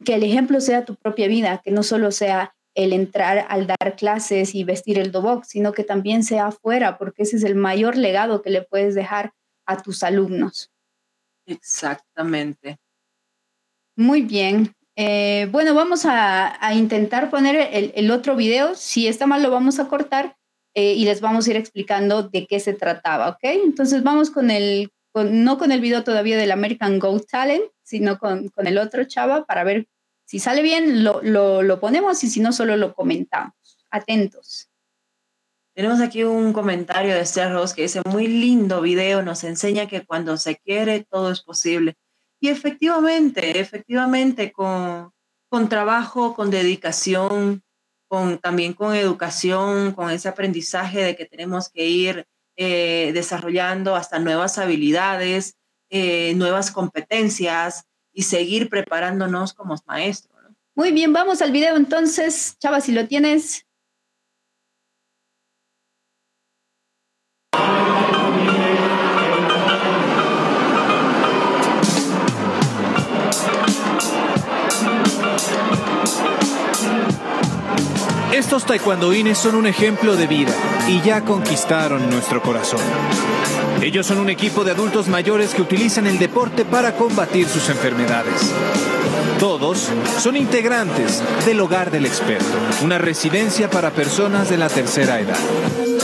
que 0.05 0.15
el 0.15 0.23
ejemplo 0.23 0.61
sea 0.61 0.85
tu 0.85 0.97
propia 0.97 1.29
vida, 1.29 1.61
que 1.65 1.71
no 1.71 1.83
solo 1.83 2.11
sea 2.11 2.55
el 2.75 2.93
entrar 2.93 3.47
al 3.49 3.67
dar 3.67 3.97
clases 3.97 4.55
y 4.55 4.65
vestir 4.65 4.99
el 4.99 5.13
dobok, 5.13 5.45
sino 5.45 5.73
que 5.73 5.85
también 5.85 6.23
sea 6.23 6.47
afuera, 6.47 6.99
porque 6.99 7.25
ese 7.25 7.37
es 7.37 7.45
el 7.45 7.55
mayor 7.55 7.97
legado 7.97 8.43
que 8.43 8.51
le 8.51 8.63
puedes 8.63 8.95
dejar 8.95 9.33
a 9.67 9.83
tus 9.83 10.03
alumnos. 10.03 10.71
Exactamente. 11.47 12.79
Muy 13.97 14.23
bien. 14.23 14.75
Eh, 14.97 15.49
bueno, 15.51 15.75
vamos 15.75 16.07
a, 16.07 16.65
a 16.65 16.75
intentar 16.75 17.31
poner 17.31 17.57
el, 17.73 17.93
el, 17.95 18.11
otro 18.11 18.37
video. 18.37 18.75
Si 18.75 19.09
está 19.09 19.27
mal, 19.27 19.43
lo 19.43 19.51
vamos 19.51 19.79
a 19.79 19.89
cortar 19.89 20.37
eh, 20.75 20.95
y 20.95 21.05
les 21.05 21.21
vamos 21.21 21.47
a 21.47 21.51
ir 21.51 21.57
explicando 21.57 22.23
de 22.23 22.47
qué 22.47 22.61
se 22.61 22.75
trataba, 22.75 23.31
¿ok? 23.31 23.39
Entonces 23.43 24.03
vamos 24.03 24.31
con 24.31 24.51
el, 24.51 24.93
no 25.15 25.59
con 25.59 25.73
el 25.73 25.81
video 25.81 26.05
todavía 26.05 26.37
del 26.37 26.53
American 26.53 26.99
Go 26.99 27.21
Talent, 27.21 27.65
sino 27.83 28.19
con, 28.19 28.49
con 28.49 28.67
el 28.67 28.79
otro 28.79 29.05
chava 29.05 29.45
para 29.45 29.65
ver 29.65 29.89
si 30.25 30.39
sale 30.39 30.63
bien, 30.63 31.03
lo, 31.03 31.21
lo, 31.23 31.63
lo, 31.63 31.81
ponemos 31.81 32.23
y 32.23 32.31
si 32.31 32.39
no, 32.39 32.53
solo 32.53 32.77
lo 32.77 32.95
comentamos. 32.95 33.53
Atentos. 33.91 34.69
Tenemos 35.75 36.01
aquí 36.01 36.23
un 36.23 36.53
comentario 36.53 37.15
de 37.15 37.21
Esther 37.21 37.53
Ross 37.53 37.75
que 37.75 37.83
dice, 37.83 38.03
muy 38.05 38.29
lindo 38.29 38.81
video, 38.81 39.23
nos 39.23 39.43
enseña 39.43 39.89
que 39.89 40.05
cuando 40.05 40.37
se 40.37 40.57
quiere 40.57 41.05
todo 41.05 41.33
es 41.33 41.41
posible. 41.41 41.97
Y 42.39 42.49
efectivamente, 42.49 43.59
efectivamente, 43.59 44.53
con, 44.53 45.13
con 45.49 45.69
trabajo, 45.69 46.35
con 46.35 46.51
dedicación, 46.51 47.65
con, 48.07 48.39
también 48.39 48.73
con 48.73 48.95
educación, 48.95 49.93
con 49.93 50.11
ese 50.11 50.29
aprendizaje 50.29 51.03
de 51.03 51.17
que 51.17 51.27
tenemos 51.27 51.69
que 51.69 51.87
ir 51.87 52.27
eh, 52.63 53.13
desarrollando 53.15 53.97
hasta 53.97 54.19
nuevas 54.19 54.59
habilidades, 54.59 55.57
eh, 55.89 56.35
nuevas 56.35 56.71
competencias, 56.71 57.87
y 58.13 58.25
seguir 58.25 58.69
preparándonos 58.69 59.55
como 59.55 59.77
maestros. 59.87 60.35
Muy 60.75 60.93
bien, 60.93 61.13
vamos 61.13 61.41
al 61.41 61.53
video 61.53 61.77
entonces. 61.77 62.57
Chava, 62.59 62.83
si 62.83 62.93
lo 62.93 63.07
tienes. 63.07 63.67
Estos 78.33 78.65
taekwondoines 78.65 79.37
son 79.37 79.57
un 79.57 79.67
ejemplo 79.67 80.15
de 80.15 80.29
vida 80.29 80.53
y 80.89 81.01
ya 81.03 81.23
conquistaron 81.25 82.09
nuestro 82.11 82.41
corazón. 82.41 82.81
Ellos 83.83 84.07
son 84.07 84.19
un 84.19 84.31
equipo 84.31 84.63
de 84.63 84.71
adultos 84.71 85.09
mayores 85.09 85.53
que 85.53 85.63
utilizan 85.63 86.07
el 86.07 86.19
deporte 86.19 86.65
para 86.65 86.95
combatir 86.95 87.49
sus 87.49 87.69
enfermedades. 87.69 88.53
Todos 89.41 89.89
son 90.19 90.37
integrantes 90.37 91.23
del 91.45 91.61
Hogar 91.61 91.91
del 91.91 92.07
Experto, 92.07 92.45
una 92.85 92.99
residencia 92.99 93.69
para 93.69 93.91
personas 93.91 94.49
de 94.49 94.59
la 94.59 94.69
tercera 94.69 95.19
edad. 95.19 95.39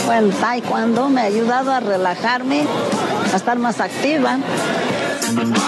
Bueno, 0.05 0.29
taekwondo 0.35 1.09
me 1.09 1.21
ha 1.21 1.25
ayudado 1.25 1.71
a 1.71 1.79
relajarme 1.79 2.65
a 3.31 3.35
estar 3.37 3.57
más 3.57 3.79
activa. 3.79 4.37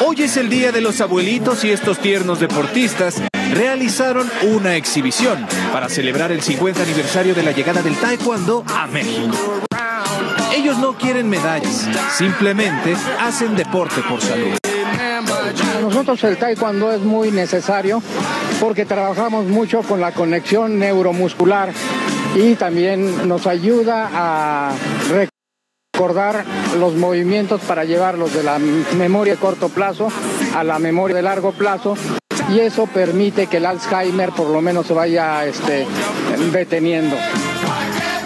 Hoy 0.06 0.24
es 0.24 0.38
el 0.38 0.50
día 0.50 0.72
de 0.72 0.82
los 0.82 1.02
abuelitos 1.02 1.64
y 1.64 1.72
estos 1.72 2.00
tiernos 2.00 2.40
deportistas 2.40 3.22
realizaron 3.54 4.30
una 4.44 4.76
exhibición 4.76 5.46
para 5.74 5.90
celebrar 5.90 6.32
el 6.32 6.42
50 6.42 6.82
aniversario 6.82 7.36
de 7.36 7.44
la 7.44 7.52
llegada 7.52 7.82
del 7.82 7.96
taekwondo 7.96 8.64
a 8.74 8.88
México. 8.88 9.36
Ellos 10.56 10.78
no 10.78 10.98
quieren 10.98 11.30
medallas, 11.30 11.88
simplemente 12.18 12.96
hacen 13.20 13.56
deporte 13.56 14.02
por 14.08 14.22
salud. 14.22 14.58
Para 14.62 15.82
nosotros 15.82 16.24
el 16.24 16.38
taekwondo 16.38 16.94
es 16.94 17.02
muy 17.02 17.32
necesario 17.32 18.02
porque 18.60 18.86
trabajamos 18.86 19.46
mucho 19.46 19.82
con 19.82 20.00
la 20.00 20.14
conexión 20.14 20.80
neuromuscular 20.80 21.72
y 22.36 22.56
también 22.56 23.28
nos 23.28 23.48
ayuda 23.48 24.10
a 24.14 24.72
recordar 26.00 26.46
los 26.80 26.96
movimientos 26.96 27.60
para 27.60 27.84
llevarlos 27.84 28.34
de 28.34 28.42
la 28.42 28.58
memoria 28.58 29.34
de 29.34 29.40
corto 29.40 29.68
plazo 29.68 30.08
a 30.56 30.64
la 30.64 30.80
memoria 30.80 31.18
de 31.18 31.22
largo 31.22 31.52
plazo 31.52 31.98
y 32.50 32.62
eso 32.62 32.88
permite 32.88 33.48
que 33.48 33.58
el 33.58 33.66
Alzheimer 33.66 34.30
por 34.30 34.48
lo 34.48 34.62
menos 34.62 34.88
se 34.88 34.94
vaya 34.94 35.46
este, 35.46 35.86
deteniendo. 36.54 37.18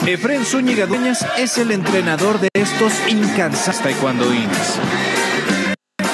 Efren 0.05 0.45
Zúñiga 0.45 0.85
Dueñas 0.85 1.25
es 1.39 1.57
el 1.57 1.71
entrenador 1.71 2.39
de 2.39 2.49
estos 2.53 2.93
incansables 3.09 3.81
taekwondoines. 3.81 4.79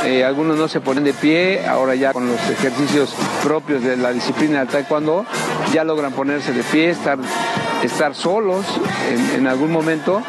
Eh, 0.06 0.24
algunos 0.24 0.58
no 0.58 0.70
se 0.70 0.80
ponen 0.80 1.04
de 1.04 1.12
pie, 1.12 1.68
ahora 1.68 1.94
ya 1.94 2.14
con 2.14 2.26
los 2.26 2.40
ejercicios 2.50 3.14
propios 3.44 3.84
de 3.84 3.98
la 3.98 4.14
disciplina 4.14 4.60
del 4.60 4.70
taekwondo, 4.70 5.26
ya 5.74 5.84
logran 5.84 6.14
ponerse 6.14 6.54
de 6.54 6.64
pie, 6.64 6.92
estar, 6.92 7.20
estar 7.84 8.16
solos 8.16 8.66
en, 9.12 9.42
en 9.42 9.48
algún 9.48 9.74
momento, 9.74 10.24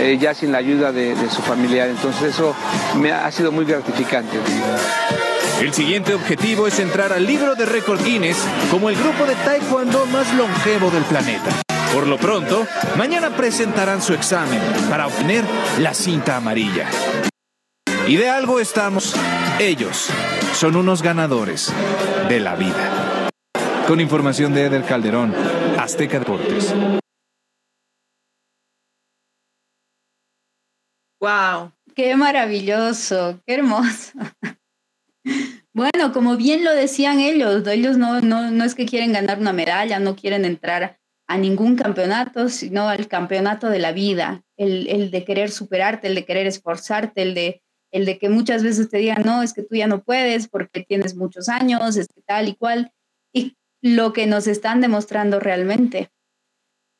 eh, 0.00 0.18
ya 0.20 0.34
sin 0.34 0.52
la 0.52 0.58
ayuda 0.58 0.92
de, 0.92 1.14
su 1.30 1.42
familiar. 1.42 1.88
Entonces 1.88 2.34
eso 2.34 2.54
me 2.98 3.12
ha, 3.12 3.26
ha 3.26 3.32
sido 3.32 3.52
muy 3.52 3.64
gratificante. 3.64 4.38
El 5.60 5.72
siguiente 5.72 6.14
objetivo 6.14 6.66
es 6.66 6.78
entrar 6.80 7.12
al 7.12 7.24
libro 7.24 7.54
de 7.54 7.66
récord 7.66 8.02
Guinness 8.02 8.38
como 8.70 8.88
el 8.88 8.96
grupo 8.96 9.24
de 9.26 9.34
taekwondo 9.36 10.06
más 10.06 10.32
longevo 10.34 10.90
del 10.90 11.04
planeta. 11.04 11.50
Por 11.92 12.06
lo 12.06 12.16
pronto, 12.16 12.66
mañana 12.96 13.36
presentarán 13.36 14.00
su 14.00 14.14
examen 14.14 14.60
para 14.88 15.06
obtener 15.06 15.44
la 15.78 15.92
cinta 15.92 16.36
amarilla. 16.36 16.88
Y 18.06 18.16
de 18.16 18.30
algo 18.30 18.60
estamos. 18.60 19.14
Ellos 19.58 20.08
son 20.54 20.76
unos 20.76 21.02
ganadores 21.02 21.72
de 22.28 22.40
la 22.40 22.56
vida. 22.56 23.28
Con 23.86 24.00
información 24.00 24.54
de 24.54 24.66
Eder 24.66 24.84
Calderón, 24.84 25.34
Azteca 25.78 26.18
Deportes. 26.18 26.74
¡Wow! 31.22 31.70
¡Qué 31.94 32.16
maravilloso! 32.16 33.40
¡Qué 33.46 33.54
hermoso! 33.54 34.12
Bueno, 35.74 36.12
como 36.12 36.36
bien 36.36 36.64
lo 36.64 36.72
decían 36.72 37.18
ellos, 37.18 37.66
ellos 37.66 37.96
no, 37.96 38.20
no, 38.20 38.50
no 38.50 38.62
es 38.62 38.74
que 38.74 38.84
quieren 38.84 39.14
ganar 39.14 39.38
una 39.38 39.54
medalla, 39.54 39.98
no 40.00 40.16
quieren 40.16 40.44
entrar 40.44 40.98
a 41.26 41.38
ningún 41.38 41.76
campeonato, 41.76 42.50
sino 42.50 42.90
al 42.90 43.08
campeonato 43.08 43.70
de 43.70 43.78
la 43.78 43.92
vida, 43.92 44.44
el, 44.58 44.86
el 44.88 45.10
de 45.10 45.24
querer 45.24 45.50
superarte, 45.50 46.08
el 46.08 46.14
de 46.14 46.26
querer 46.26 46.46
esforzarte, 46.46 47.22
el 47.22 47.32
de 47.32 47.62
el 47.90 48.04
de 48.04 48.18
que 48.18 48.28
muchas 48.28 48.62
veces 48.62 48.90
te 48.90 48.98
digan, 48.98 49.22
no, 49.24 49.42
es 49.42 49.54
que 49.54 49.62
tú 49.62 49.74
ya 49.76 49.86
no 49.86 50.02
puedes 50.02 50.46
porque 50.46 50.84
tienes 50.84 51.16
muchos 51.16 51.48
años, 51.48 51.96
es 51.96 52.08
que 52.08 52.20
tal 52.20 52.48
y 52.48 52.54
cual, 52.54 52.92
y 53.32 53.56
lo 53.80 54.12
que 54.12 54.26
nos 54.26 54.46
están 54.46 54.82
demostrando 54.82 55.40
realmente. 55.40 56.10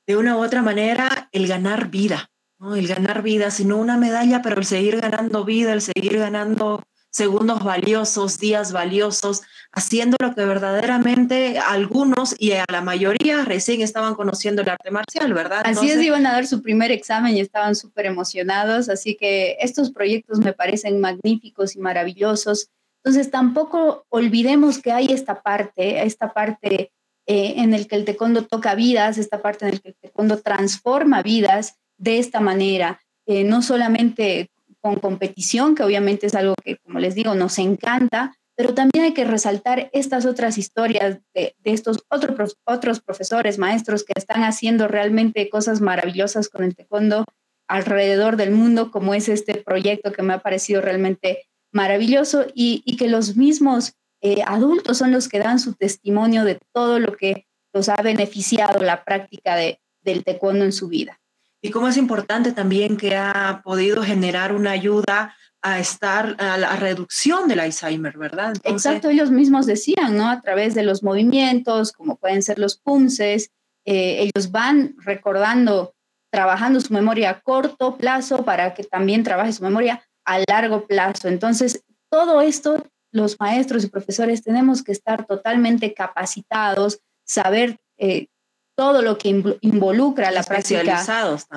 De 0.07 0.17
una 0.17 0.39
u 0.39 0.43
otra 0.43 0.63
manera, 0.63 1.29
el 1.33 1.47
ganar 1.47 1.91
vida, 1.91 2.32
¿no? 2.63 2.77
el 2.77 2.87
ganar 2.87 3.23
vida, 3.23 3.51
sino 3.51 3.77
una 3.77 3.99
medalla, 3.99 4.41
pero 4.41 4.59
el 4.59 4.65
seguir 4.65 5.01
ganando 5.01 5.45
vida, 5.45 5.73
el 5.73 5.83
seguir 5.83 6.19
ganando 6.19 6.83
segundos 7.11 7.63
valiosos, 7.63 8.39
días 8.39 8.73
valiosos, 8.73 9.43
haciendo 9.71 10.17
lo 10.19 10.35
que 10.35 10.47
verdaderamente 10.47 11.59
algunos 11.59 12.35
y 12.39 12.53
a 12.53 12.65
la 12.71 12.81
mayoría 12.81 13.45
recién 13.45 13.83
estaban 13.83 14.15
conociendo 14.15 14.63
el 14.63 14.71
arte 14.71 14.91
marcial, 14.91 15.35
¿verdad? 15.35 15.63
Entonces, 15.67 15.93
así 15.93 16.01
es, 16.01 16.07
iban 16.07 16.27
a 16.27 16.33
dar 16.33 16.47
su 16.47 16.63
primer 16.63 16.91
examen 16.91 17.37
y 17.37 17.41
estaban 17.41 17.75
súper 17.75 18.07
emocionados, 18.07 18.89
así 18.89 19.15
que 19.15 19.59
estos 19.61 19.91
proyectos 19.91 20.39
me 20.39 20.55
parecen 20.55 21.01
magníficos 21.01 21.77
y 21.77 21.81
maravillosos. 21.81 22.71
Entonces 23.05 23.31
tampoco 23.31 24.07
olvidemos 24.09 24.79
que 24.79 24.93
hay 24.93 25.07
esta 25.07 25.43
parte, 25.43 26.05
esta 26.05 26.33
parte 26.33 26.93
eh, 27.27 27.55
en 27.57 27.75
el 27.75 27.89
que 27.89 27.97
el 27.97 28.07
taekwondo 28.07 28.47
toca 28.47 28.75
vidas, 28.75 29.19
esta 29.19 29.43
parte 29.43 29.67
en 29.67 29.75
el 29.75 29.83
que 29.83 29.89
el 29.91 29.97
taekwondo 29.97 30.39
transforma 30.39 31.23
vidas 31.23 31.77
de 32.03 32.19
esta 32.19 32.41
manera, 32.41 33.01
eh, 33.27 33.45
no 33.45 33.63
solamente 33.63 34.51
con 34.81 34.97
competición, 34.97 35.77
que 35.77 35.85
obviamente 35.85 36.27
es 36.27 36.35
algo 36.35 36.55
que, 36.63 36.77
como 36.79 36.99
les 36.99 37.15
digo, 37.15 37.37
nos 37.37 37.59
encanta, 37.61 38.35
pero 38.57 38.75
también 38.75 39.05
hay 39.05 39.15
que 39.15 39.25
resaltar 39.25 39.89
estas 39.93 40.27
otras 40.27 40.59
historias 40.59 41.21
de, 41.33 41.55
de 41.59 41.73
estos 41.73 42.05
otros, 42.11 42.59
otros 42.65 43.01
profesores, 43.01 43.59
maestros 43.59 44.03
que 44.03 44.15
están 44.17 44.43
haciendo 44.43 44.89
realmente 44.89 45.49
cosas 45.49 45.81
maravillosas 45.81 46.49
con 46.49 46.65
el 46.65 46.75
taekwondo 46.75 47.25
alrededor 47.69 48.37
del 48.37 48.51
mundo, 48.51 48.91
como 48.91 49.15
es 49.15 49.29
este 49.29 49.55
proyecto 49.55 50.11
que 50.13 50.23
me 50.23 50.35
ha 50.35 50.41
parecido 50.41 50.81
realmente 50.81 51.45
maravilloso 51.71 52.47
y, 52.53 52.83
y 52.85 52.97
que 52.97 53.09
los 53.09 53.37
mismos 53.37 53.95
eh, 54.21 54.43
adultos 54.45 54.99
son 54.99 55.13
los 55.13 55.29
que 55.29 55.39
dan 55.39 55.61
su 55.61 55.75
testimonio 55.75 56.45
de 56.45 56.59
todo 56.73 56.99
lo 56.99 57.17
que 57.17 57.47
los 57.73 57.89
ha 57.89 58.03
beneficiado 58.03 58.81
la 58.81 59.05
práctica 59.05 59.55
de, 59.55 59.81
del 60.03 60.25
taekwondo 60.25 60.65
en 60.65 60.73
su 60.73 60.89
vida. 60.89 61.22
Y 61.63 61.71
cómo 61.71 61.89
es 61.89 61.97
importante 61.97 62.53
también 62.53 62.97
que 62.97 63.17
ha 63.17 63.63
podido 63.65 64.03
generar 64.03 64.53
una 64.53 64.73
ayuda 64.73 65.37
a 65.63 65.79
estar 65.79 66.35
a 66.41 66.59
la 66.59 66.75
reducción 66.75 67.47
del 67.47 67.61
Alzheimer, 67.61 68.19
¿verdad? 68.19 68.49
Entonces, 68.57 68.87
Exacto, 68.87 69.11
ellos 69.11 69.31
mismos 69.31 69.65
decían, 69.65 70.17
¿no? 70.17 70.29
A 70.29 70.41
través 70.41 70.75
de 70.75 70.83
los 70.83 71.05
movimientos, 71.05 71.93
como 71.93 72.17
pueden 72.17 72.43
ser 72.43 72.59
los 72.59 72.79
punces, 72.79 73.53
eh, 73.85 74.29
ellos 74.35 74.51
van 74.51 74.97
recordando, 74.99 75.95
trabajando 76.33 76.81
su 76.81 76.93
memoria 76.93 77.31
a 77.31 77.41
corto 77.41 77.97
plazo 77.97 78.45
para 78.45 78.75
que 78.75 78.83
también 78.83 79.23
trabaje 79.23 79.53
su 79.53 79.63
memoria 79.63 80.03
a 80.25 80.41
largo 80.49 80.87
plazo. 80.89 81.29
Entonces, 81.29 81.85
todo 82.11 82.41
esto, 82.43 82.85
los 83.13 83.39
maestros 83.39 83.85
y 83.85 83.89
profesores 83.89 84.43
tenemos 84.43 84.83
que 84.83 84.91
estar 84.91 85.27
totalmente 85.27 85.95
capacitados, 85.95 86.99
saber 87.25 87.79
eh, 87.99 88.27
todo 88.77 89.03
lo 89.03 89.19
que 89.19 89.29
involucra 89.61 90.31
la 90.31 90.43
práctica, 90.43 91.05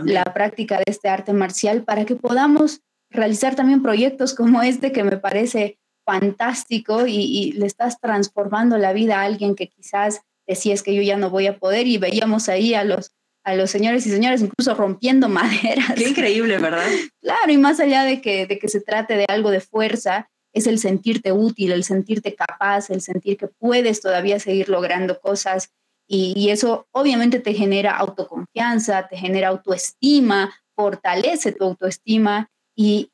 la 0.03 0.25
práctica 0.25 0.77
de 0.77 0.83
este 0.87 1.09
arte 1.09 1.33
marcial 1.33 1.83
para 1.83 2.05
que 2.05 2.15
podamos 2.15 2.81
realizar 3.09 3.55
también 3.55 3.81
proyectos 3.81 4.33
como 4.33 4.61
este 4.61 4.91
que 4.91 5.03
me 5.03 5.17
parece 5.17 5.79
fantástico 6.05 7.07
y, 7.07 7.15
y, 7.15 7.51
le 7.53 7.65
estás 7.65 7.99
transformando 7.99 8.77
la 8.77 8.93
vida 8.93 9.21
a 9.21 9.23
alguien 9.23 9.55
que 9.55 9.69
quizás 9.69 10.21
decía 10.45 10.73
es 10.73 10.83
que 10.83 10.93
yo 10.93 11.01
ya 11.01 11.17
no 11.17 11.29
voy 11.29 11.47
a 11.47 11.57
poder 11.57 11.87
y 11.87 11.97
veíamos 11.97 12.49
ahí 12.49 12.73
a 12.73 12.83
los 12.83 13.11
a 13.45 13.55
los 13.55 13.69
señores 13.69 14.05
y 14.07 14.09
señores 14.09 14.41
incluso 14.41 14.73
rompiendo 14.73 15.29
maderas. 15.29 15.93
Qué 15.95 16.09
increíble, 16.09 16.57
¿verdad? 16.57 16.85
Claro, 17.21 17.51
y 17.51 17.57
más 17.57 17.79
allá 17.79 18.03
de 18.03 18.19
que, 18.19 18.47
de 18.47 18.59
que 18.59 18.67
se 18.67 18.81
trate 18.81 19.15
de 19.15 19.25
algo 19.29 19.51
de 19.51 19.61
fuerza, 19.61 20.29
es 20.51 20.67
el 20.67 20.79
sentirte 20.79 21.31
útil, 21.31 21.71
el 21.71 21.83
sentirte 21.83 22.33
capaz, 22.33 22.89
el 22.89 23.01
sentir 23.01 23.37
que 23.37 23.47
puedes 23.47 24.01
todavía 24.01 24.39
seguir 24.39 24.69
logrando 24.69 25.19
cosas 25.19 25.71
y, 26.07 26.49
eso 26.49 26.87
obviamente 26.91 27.39
te 27.39 27.53
genera 27.53 27.97
autoconfianza, 27.97 29.07
te 29.07 29.17
genera 29.17 29.49
autoestima, 29.49 30.53
fortalece 30.75 31.51
tu 31.51 31.63
autoestima 31.65 32.49
y, 32.75 33.11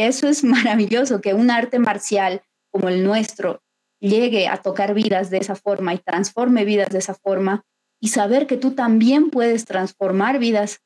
eso 0.00 0.28
es 0.28 0.44
maravilloso, 0.44 1.20
que 1.20 1.34
un 1.34 1.50
arte 1.50 1.78
marcial 1.78 2.42
como 2.72 2.88
el 2.88 3.04
nuestro 3.04 3.62
llegue 4.00 4.48
a 4.48 4.56
tocar 4.58 4.94
vidas 4.94 5.28
de 5.30 5.38
esa 5.38 5.54
forma 5.54 5.92
y 5.92 5.98
transforme 5.98 6.64
vidas 6.64 6.88
de 6.88 6.98
esa 6.98 7.14
forma 7.14 7.64
y 8.00 8.08
saber 8.08 8.46
que 8.46 8.56
tú 8.56 8.70
también 8.70 9.28
puedes 9.30 9.66
transformar 9.66 10.38
vidas 10.38 10.80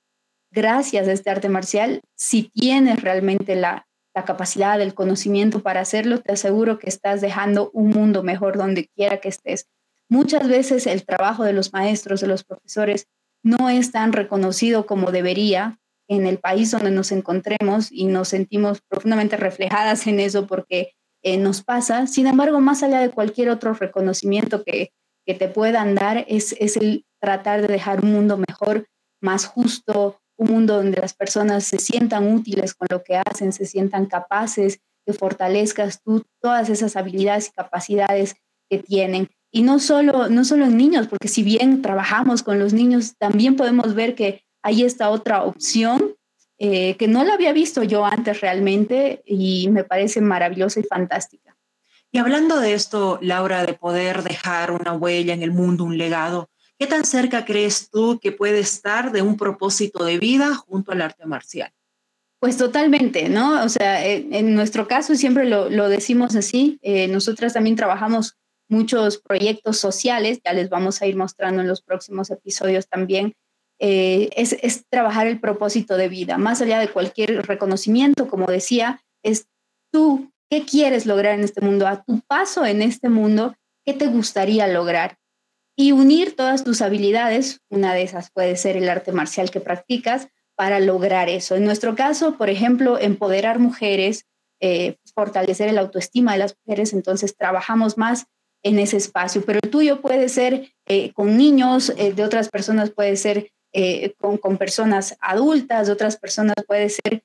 gracias 0.51 1.07
a 1.07 1.13
este 1.13 1.31
arte 1.31 1.49
marcial, 1.49 2.01
si 2.17 2.45
tienes 2.51 3.03
realmente 3.03 3.55
la, 3.55 3.87
la 4.15 4.25
capacidad, 4.25 4.81
el 4.81 4.95
conocimiento 4.95 5.61
para 5.61 5.81
hacerlo, 5.81 6.21
te 6.21 6.33
aseguro 6.33 6.79
que 6.79 6.89
estás 6.89 7.21
dejando 7.21 7.71
un 7.73 7.91
mundo 7.91 8.23
mejor 8.23 8.57
donde 8.57 8.89
quiera 8.97 9.19
que 9.19 9.29
estés 9.29 9.69
Muchas 10.15 10.47
veces 10.47 10.87
el 10.87 11.05
trabajo 11.05 11.43
de 11.43 11.53
los 11.53 11.73
maestros, 11.73 12.21
de 12.21 12.29
los 12.29 12.45
profesores, 12.45 13.09
no 13.43 13.69
es 13.69 13.91
tan 13.91 14.13
reconocido 14.13 14.87
como 14.87 15.11
debería 15.11 15.81
en 16.09 16.29
el 16.29 16.39
país 16.39 16.71
donde 16.71 16.93
nos 16.93 17.11
encontremos 17.11 17.91
y 17.91 18.05
nos 18.05 18.29
sentimos 18.29 18.81
profundamente 18.89 19.37
reflejadas 19.37 20.07
en 20.07 20.21
eso 20.21 20.47
porque 20.47 20.93
eh, 21.25 21.37
nos 21.37 21.65
pasa. 21.65 22.07
Sin 22.07 22.29
embargo, 22.29 22.61
más 22.61 22.85
allá 22.85 23.01
de 23.01 23.11
cualquier 23.11 23.51
otro 23.51 23.75
reconocimiento 23.75 24.63
que, 24.63 24.93
que 25.27 25.35
te 25.35 25.49
puedan 25.49 25.97
dar, 25.97 26.25
es, 26.29 26.55
es 26.61 26.77
el 26.77 27.05
tratar 27.21 27.63
de 27.63 27.67
dejar 27.67 28.05
un 28.05 28.13
mundo 28.13 28.37
mejor, 28.37 28.87
más 29.21 29.47
justo, 29.47 30.21
un 30.39 30.49
mundo 30.49 30.77
donde 30.77 31.01
las 31.01 31.15
personas 31.15 31.65
se 31.65 31.79
sientan 31.79 32.33
útiles 32.33 32.75
con 32.75 32.87
lo 32.89 33.03
que 33.03 33.17
hacen, 33.17 33.53
se 33.53 33.67
sientan 33.67 34.07
capaces, 34.07 34.79
que 35.05 35.13
fortalezcas 35.13 36.01
tú 36.05 36.25
todas 36.41 36.71
esas 36.71 36.95
habilidades 36.95 37.49
y 37.49 37.51
capacidades 37.51 38.37
que 38.71 38.79
tienen. 38.79 39.29
Y 39.55 39.63
no 39.63 39.79
solo, 39.79 40.29
no 40.29 40.45
solo 40.45 40.65
en 40.65 40.77
niños, 40.77 41.07
porque 41.07 41.29
si 41.29 41.45
bien 41.45 41.81
trabajamos 41.81 42.43
con 42.43 42.59
los 42.59 42.73
niños, 42.73 43.15
también 43.19 43.55
podemos 43.55 43.95
ver 43.95 44.17
que 44.17 44.43
hay 44.65 44.83
esta 44.83 45.11
otra 45.11 45.45
opción 45.45 46.17
eh, 46.59 46.97
que 46.97 47.07
no 47.07 47.23
la 47.23 47.35
había 47.35 47.53
visto 47.53 47.85
yo 47.85 48.05
antes 48.05 48.41
realmente 48.41 49.23
y 49.25 49.69
me 49.69 49.85
parece 49.85 50.21
maravillosa 50.21 50.81
y 50.81 50.83
fantástica. 50.83 51.57
Y 52.11 52.19
hablando 52.19 52.59
de 52.59 52.75
esto, 52.75 53.21
Laura, 53.23 53.65
de 53.65 53.75
poder 53.75 54.25
dejar 54.25 54.73
una 54.73 54.93
huella 54.93 55.35
en 55.35 55.45
el 55.45 55.53
mundo, 55.53 55.85
un 55.85 55.99
legado, 55.99 56.51
¿qué 56.77 56.89
tan 56.89 57.05
cerca 57.05 57.45
crees 57.45 57.91
tú 57.91 58.19
que 58.21 58.33
puede 58.33 58.59
estar 58.59 59.13
de 59.13 59.23
un 59.23 59.37
propósito 59.37 60.05
de 60.05 60.19
vida 60.19 60.57
junto 60.57 60.91
al 60.91 61.01
arte 61.01 61.27
marcial? 61.27 61.71
Pues 62.41 62.57
totalmente, 62.57 63.29
¿no? 63.29 63.63
O 63.63 63.69
sea, 63.69 64.05
en, 64.05 64.53
nuestro 64.57 64.89
caso 64.89 65.15
siempre 65.15 65.45
lo, 65.45 65.71
lo 65.71 65.89
decimos 65.89 66.35
así, 66.35 66.81
eh, 66.83 67.07
nosotras 67.07 67.53
también 67.53 67.77
trabajamos 67.77 68.37
muchos 68.69 69.19
proyectos 69.19 69.79
sociales, 69.79 70.41
ya 70.45 70.53
les 70.53 70.69
vamos 70.69 71.03
a 71.03 71.07
ir 71.07 71.17
mostrando 71.17 71.63
en 71.63 71.69
los 71.69 71.83
próximos 71.83 72.31
episodios 72.31 72.89
también, 72.89 73.35
eh, 73.81 74.31
es, 74.37 74.53
es, 74.63 74.87
trabajar 74.89 75.27
el 75.27 75.41
propósito 75.41 75.97
de 75.97 76.09
vida, 76.09 76.39
más 76.39 76.61
allá 76.61 76.79
de 76.79 76.89
cualquier 76.89 77.47
reconocimiento, 77.47 78.29
como 78.29 78.47
decía, 78.47 79.03
es 79.23 79.49
tú, 79.93 80.31
¿qué 80.49 80.65
quieres 80.65 81.07
lograr 81.07 81.35
en 81.35 81.45
este 81.45 81.61
mundo? 81.61 81.87
A 81.87 82.05
tu 82.05 82.21
paso 82.21 82.65
en 82.65 82.83
este 82.83 83.09
mundo, 83.09 83.55
¿qué 83.85 83.93
te 83.93 84.07
gustaría 84.07 84.69
lograr? 84.69 85.19
Y 85.77 85.93
unir 85.93 86.37
todas 86.37 86.63
tus 86.63 86.83
habilidades, 86.83 87.61
una 87.69 87.95
de 87.95 88.03
esas 88.03 88.31
puede 88.31 88.57
ser 88.57 88.77
el 88.77 88.89
arte 88.89 89.11
marcial 89.11 89.51
que 89.51 89.61
practicas, 89.61 90.29
para 90.57 90.79
lograr 90.79 91.29
eso. 91.29 91.57
En 91.57 91.65
nuestro 91.65 91.97
caso, 91.97 92.37
por 92.37 92.49
ejemplo, 92.49 92.99
empoderar 92.99 93.59
mujeres, 93.59 94.27
eh, 94.61 94.97
fortalecer 95.15 95.69
el 95.69 95.79
autoestima 95.79 96.33
de 96.33 96.39
las 96.39 96.57
mujeres, 96.65 96.93
entonces 96.93 97.37
trabajamos 97.37 97.99
más 97.99 98.27
en 98.65 98.81
ese 98.81 98.97
espacio, 98.97 99.45
pero 99.45 99.61
el 99.63 99.71
tuyo 99.71 100.01
puede 100.01 100.29
ser 100.29 100.73
eh, 100.87 101.13
con 101.13 101.37
niños, 101.37 101.93
eh, 101.97 102.13
de 102.13 102.25
otras 102.25 102.49
personas 102.49 102.91
puede 102.91 103.17
ser 103.17 103.51
con, 104.19 104.39
con, 104.39 104.57
personas 104.57 105.17
adultas, 105.21 105.89
de 105.89 105.93
otras 105.93 106.17
personas 106.17 106.55
puede 106.65 106.91
ser 106.91 107.25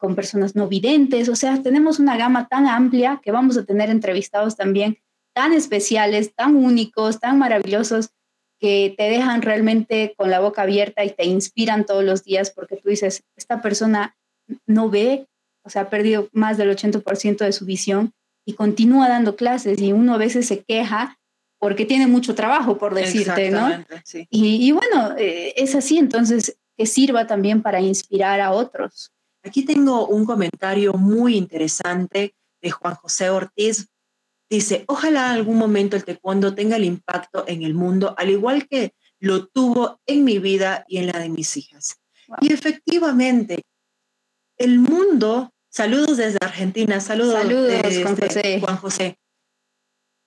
con 0.00 0.16
personas 0.16 0.56
no 0.56 0.66
videntes, 0.66 1.28
o 1.28 1.36
sea, 1.36 1.62
tenemos 1.62 2.00
una 2.00 2.16
gama 2.16 2.48
tan 2.48 2.66
amplia 2.66 3.20
que 3.22 3.30
vamos 3.30 3.56
a 3.56 3.64
tener 3.64 3.88
entrevistados 3.88 4.56
también 4.56 4.98
tan 5.34 5.52
especiales, 5.52 6.34
tan 6.34 6.56
únicos, 6.56 7.20
tan 7.20 7.38
maravillosos, 7.38 8.10
que 8.58 8.94
te 8.96 9.04
dejan 9.04 9.42
realmente 9.42 10.14
con 10.16 10.30
la 10.30 10.40
boca 10.40 10.62
abierta 10.62 11.04
y 11.04 11.10
te 11.10 11.24
inspiran 11.26 11.86
todos 11.86 12.04
los 12.04 12.24
días 12.24 12.50
porque 12.50 12.76
tú 12.76 12.88
dices, 12.88 13.22
esta 13.36 13.62
persona 13.62 14.16
no 14.66 14.90
ve, 14.90 15.28
o 15.62 15.70
sea, 15.70 15.82
ha 15.82 15.90
perdido 15.90 16.28
más 16.32 16.56
del 16.56 16.76
80% 16.76 17.38
de 17.38 17.52
su 17.52 17.64
visión 17.66 18.12
y 18.48 18.54
continúa 18.54 19.08
dando 19.08 19.36
clases 19.36 19.78
y 19.80 19.92
uno 19.92 20.14
a 20.14 20.18
veces 20.18 20.46
se 20.46 20.64
queja 20.64 21.18
porque 21.58 21.84
tiene 21.84 22.06
mucho 22.06 22.34
trabajo, 22.34 22.78
por 22.78 22.94
decirte, 22.94 23.50
¿no? 23.50 23.68
Sí. 24.04 24.26
Y, 24.30 24.66
y, 24.66 24.72
bueno, 24.72 25.14
eh, 25.18 25.52
es 25.56 25.74
así, 25.74 25.98
entonces 25.98 26.56
que 26.76 26.86
sirva 26.86 27.26
también 27.26 27.60
para 27.60 27.80
inspirar 27.80 28.40
a 28.40 28.52
otros. 28.52 29.12
Aquí 29.42 29.64
tengo 29.64 30.06
un 30.06 30.24
comentario 30.24 30.94
muy 30.94 31.36
interesante 31.36 32.34
de 32.62 32.70
Juan 32.70 32.94
José 32.94 33.28
Ortiz 33.28 33.88
Dice, 34.50 34.84
ojalá 34.88 35.30
algún 35.30 35.58
momento 35.58 35.94
el 35.96 36.04
taekwondo 36.04 36.54
tenga 36.54 36.76
el 36.76 36.84
impacto 36.84 37.44
en 37.46 37.62
el 37.62 37.74
mundo, 37.74 38.14
al 38.16 38.30
igual 38.30 38.66
que 38.66 38.94
lo 39.20 39.46
tuvo 39.46 40.00
en 40.06 40.24
mi 40.24 40.38
vida 40.38 40.86
y 40.88 40.98
en 40.98 41.08
la 41.08 41.18
de 41.18 41.28
mis 41.28 41.56
hijas. 41.56 42.00
Y 42.40 42.52
efectivamente, 42.52 43.62
el 44.56 44.78
mundo, 44.78 45.52
saludos 45.70 46.16
desde 46.16 46.38
Argentina, 46.40 47.00
saludos, 47.00 47.34
saludos 47.34 47.82
Juan, 48.02 48.16
José. 48.16 48.60
Juan 48.60 48.76
José. 48.76 49.18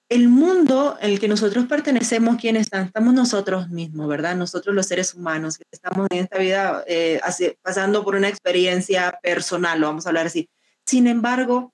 El 0.09 0.27
mundo 0.27 0.97
en 0.99 1.11
el 1.11 1.19
que 1.21 1.29
nosotros 1.29 1.67
pertenecemos, 1.67 2.35
¿quiénes 2.35 2.63
están? 2.63 2.87
Estamos 2.87 3.13
nosotros 3.13 3.69
mismos, 3.69 4.09
¿verdad? 4.09 4.35
Nosotros 4.35 4.75
los 4.75 4.85
seres 4.85 5.13
humanos 5.13 5.57
que 5.57 5.63
estamos 5.71 6.07
en 6.11 6.19
esta 6.19 6.37
vida 6.37 6.83
eh, 6.85 7.21
pasando 7.61 8.03
por 8.03 8.15
una 8.15 8.27
experiencia 8.27 9.17
personal, 9.23 9.79
lo 9.79 9.87
vamos 9.87 10.05
a 10.05 10.09
hablar 10.09 10.25
así. 10.25 10.49
Sin 10.85 11.07
embargo, 11.07 11.73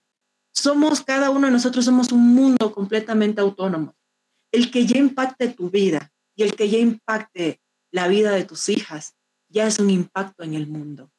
somos, 0.53 1.01
cada 1.01 1.30
uno 1.32 1.47
de 1.47 1.53
nosotros 1.53 1.86
somos 1.86 2.12
un 2.12 2.36
mundo 2.36 2.73
completamente 2.73 3.41
autónomo. 3.41 3.95
El 4.51 4.69
que 4.69 4.86
ya 4.86 4.99
impacte 4.99 5.47
tu 5.49 5.69
vida 5.69 6.12
y 6.36 6.43
el 6.43 6.56
que 6.56 6.69
ya 6.69 6.77
impacte 6.77 7.60
la 7.91 8.08
vida 8.08 8.32
de 8.32 8.45
tus 8.45 8.69
hijas, 8.69 9.15
ya 9.49 9.65
es 9.65 9.80
un 9.80 9.89
impacto 9.89 10.43
en 10.43 10.53
el 10.53 10.67
mundo, 10.67 11.12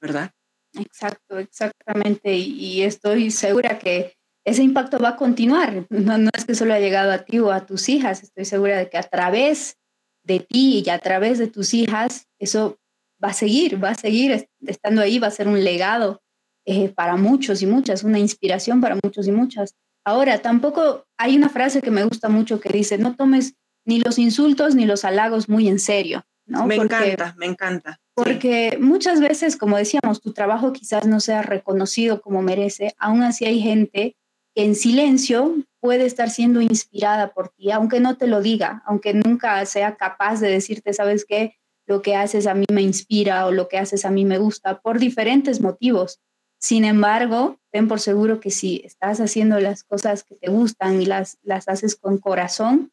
¿verdad? 0.00 0.32
Exacto, 0.78 1.38
exactamente. 1.38 2.34
Y, 2.34 2.82
estoy 2.82 3.30
segura 3.30 3.78
que 3.78 4.14
ese 4.44 4.62
impacto 4.62 4.98
va 4.98 5.10
a 5.10 5.16
continuar. 5.16 5.86
No, 5.90 6.18
no, 6.18 6.30
es 6.36 6.44
que 6.44 6.54
solo 6.54 6.74
ha 6.74 6.80
llegado 6.80 7.12
a 7.12 7.24
ti 7.24 7.38
o 7.38 7.50
a 7.50 7.66
tus 7.66 7.88
hijas. 7.88 8.22
Estoy 8.22 8.44
segura 8.44 8.78
de 8.78 8.88
que 8.88 8.98
a 8.98 9.02
través 9.02 9.78
de 10.22 10.40
ti 10.40 10.82
y 10.84 10.90
a 10.90 10.98
través 10.98 11.38
de 11.38 11.46
tus 11.46 11.74
hijas, 11.74 12.26
eso 12.38 12.78
va 13.22 13.28
a 13.28 13.34
seguir, 13.34 13.82
va 13.82 13.90
a 13.90 13.94
seguir 13.94 14.48
estando 14.66 15.02
ahí, 15.02 15.18
va 15.18 15.28
a 15.28 15.32
ser 15.32 15.48
un 15.48 15.62
legado 15.62 16.22
eh, 16.66 16.88
para 16.88 17.16
muchos 17.16 17.62
y 17.62 17.66
muchas, 17.66 18.04
una 18.04 18.18
inspiración 18.18 18.80
para 18.80 18.98
muchos 19.02 19.26
y 19.26 19.32
muchas. 19.32 19.74
Ahora, 20.04 20.38
tampoco 20.40 21.06
hay 21.18 21.36
una 21.36 21.48
frase 21.48 21.80
que 21.80 21.90
me 21.90 22.04
gusta 22.04 22.28
mucho 22.28 22.60
que 22.60 22.68
dice, 22.70 22.98
no 22.98 23.16
tomes 23.16 23.54
ni 23.86 24.00
los 24.00 24.18
insultos 24.18 24.74
ni 24.74 24.86
los 24.86 25.04
halagos 25.04 25.48
muy 25.48 25.68
en 25.68 25.78
serio. 25.78 26.24
¿No? 26.46 26.66
Me 26.66 26.76
encanta, 26.76 27.34
me 27.36 27.46
encanta. 27.46 28.00
Porque 28.14 28.78
muchas 28.80 29.20
veces, 29.20 29.56
como 29.56 29.76
decíamos, 29.76 30.20
tu 30.20 30.32
trabajo 30.32 30.72
quizás 30.72 31.06
no 31.06 31.20
sea 31.20 31.42
reconocido 31.42 32.20
como 32.20 32.42
merece, 32.42 32.94
aún 32.98 33.22
así 33.22 33.44
hay 33.44 33.60
gente 33.60 34.16
que 34.54 34.64
en 34.64 34.74
silencio 34.74 35.56
puede 35.80 36.06
estar 36.06 36.30
siendo 36.30 36.60
inspirada 36.60 37.34
por 37.34 37.50
ti, 37.50 37.70
aunque 37.70 38.00
no 38.00 38.16
te 38.16 38.26
lo 38.26 38.40
diga, 38.40 38.82
aunque 38.86 39.14
nunca 39.14 39.64
sea 39.66 39.96
capaz 39.96 40.40
de 40.40 40.48
decirte, 40.48 40.92
sabes 40.92 41.24
qué, 41.24 41.58
lo 41.86 42.02
que 42.02 42.16
haces 42.16 42.46
a 42.46 42.54
mí 42.54 42.64
me 42.72 42.82
inspira 42.82 43.46
o 43.46 43.52
lo 43.52 43.68
que 43.68 43.78
haces 43.78 44.04
a 44.04 44.10
mí 44.10 44.24
me 44.24 44.38
gusta, 44.38 44.80
por 44.80 44.98
diferentes 44.98 45.60
motivos. 45.60 46.20
Sin 46.58 46.84
embargo, 46.84 47.58
ten 47.70 47.88
por 47.88 48.00
seguro 48.00 48.40
que 48.40 48.50
si 48.50 48.80
estás 48.84 49.20
haciendo 49.20 49.60
las 49.60 49.84
cosas 49.84 50.24
que 50.24 50.36
te 50.36 50.48
gustan 50.48 51.02
y 51.02 51.04
las, 51.04 51.36
las 51.42 51.68
haces 51.68 51.96
con 51.96 52.16
corazón, 52.16 52.90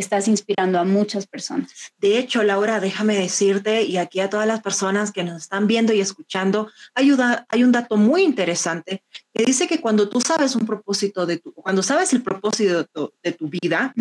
estás 0.00 0.28
inspirando 0.28 0.78
a 0.78 0.84
muchas 0.84 1.26
personas. 1.26 1.72
De 1.98 2.18
hecho, 2.18 2.42
Laura, 2.42 2.80
déjame 2.80 3.16
decirte, 3.16 3.82
y 3.82 3.96
aquí 3.96 4.20
a 4.20 4.30
todas 4.30 4.46
las 4.46 4.60
personas 4.60 5.12
que 5.12 5.24
nos 5.24 5.42
están 5.42 5.66
viendo 5.66 5.92
y 5.92 6.00
escuchando, 6.00 6.70
hay, 6.94 7.12
hay 7.48 7.64
un 7.64 7.72
dato 7.72 7.96
muy 7.96 8.22
interesante 8.22 9.02
que 9.32 9.44
dice 9.44 9.68
que 9.68 9.80
cuando 9.80 10.08
tú 10.08 10.20
sabes 10.20 10.56
un 10.56 10.66
propósito 10.66 11.26
de 11.26 11.38
tu, 11.38 11.52
cuando 11.52 11.82
sabes 11.82 12.12
el 12.12 12.22
propósito 12.22 12.78
de 12.78 12.84
tu, 12.84 13.12
de 13.22 13.32
tu 13.32 13.48
vida 13.48 13.94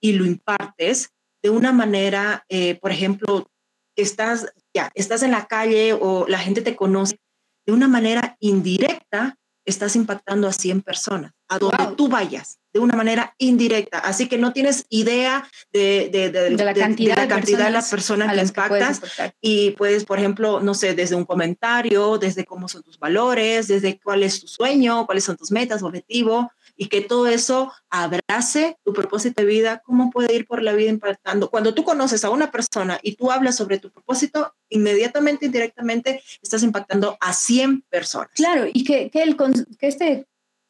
y 0.00 0.12
lo 0.12 0.24
impartes 0.24 1.10
de 1.42 1.50
una 1.50 1.72
manera, 1.72 2.44
eh, 2.48 2.76
por 2.80 2.90
ejemplo, 2.92 3.50
estás, 3.96 4.52
ya, 4.74 4.90
estás 4.94 5.22
en 5.22 5.30
la 5.30 5.46
calle 5.46 5.92
o 5.92 6.26
la 6.28 6.38
gente 6.38 6.62
te 6.62 6.76
conoce 6.76 7.18
de 7.66 7.72
una 7.72 7.88
manera 7.88 8.36
indirecta 8.40 9.36
estás 9.66 9.96
impactando 9.96 10.46
a 10.48 10.52
100 10.52 10.82
personas, 10.82 11.32
a 11.48 11.58
donde 11.58 11.96
tú 11.96 12.08
vayas, 12.08 12.58
de 12.76 12.80
una 12.80 12.94
manera 12.94 13.34
indirecta. 13.38 14.00
Así 14.00 14.28
que 14.28 14.36
no 14.36 14.52
tienes 14.52 14.84
idea 14.90 15.48
de, 15.72 16.10
la 16.58 16.74
cantidad 16.74 17.16
de, 17.16 17.26
cantidad 17.26 17.64
de 17.64 17.70
las 17.70 17.88
personas 17.88 18.34
que 18.34 18.42
impactas. 18.42 19.00
y 19.40 19.70
puedes, 19.70 20.04
por 20.04 20.18
ejemplo, 20.18 20.60
no 20.60 20.74
sé, 20.74 20.94
desde 20.94 21.14
un 21.14 21.24
comentario, 21.24 22.18
desde 22.18 22.44
cómo 22.44 22.68
son 22.68 22.82
tus 22.82 22.98
valores, 22.98 23.66
desde 23.66 23.98
cuál 23.98 24.22
es 24.22 24.40
tu 24.40 24.46
sueño, 24.46 25.06
cuáles 25.06 25.24
son 25.24 25.38
tus 25.38 25.50
metas, 25.50 25.82
objetivo, 25.82 26.50
y 26.76 26.88
que 26.88 27.00
todo 27.00 27.28
eso 27.28 27.72
abrace 27.88 28.76
tu 28.84 28.92
propósito 28.92 29.40
de 29.40 29.48
vida, 29.48 29.82
cómo 29.82 30.10
puede 30.10 30.34
ir 30.34 30.46
por 30.46 30.62
la 30.62 30.74
vida 30.74 30.90
impactando. 30.90 31.48
Cuando 31.48 31.72
tú 31.72 31.82
conoces 31.82 32.24
a 32.24 32.30
una 32.30 32.50
persona 32.50 32.98
y 33.02 33.16
tú 33.16 33.32
hablas 33.32 33.56
sobre 33.56 33.78
tu 33.78 33.90
propósito, 33.90 34.54
inmediatamente, 34.68 35.46
indirectamente, 35.46 36.22
estás 36.42 36.62
impactando 36.62 37.16
a 37.20 37.32
100 37.32 37.86
personas. 37.88 38.32
Claro, 38.34 38.66
y 38.70 38.84
que, 38.84 39.08
que, 39.10 39.22
el, 39.22 39.34
que 39.78 39.88
este 39.88 40.26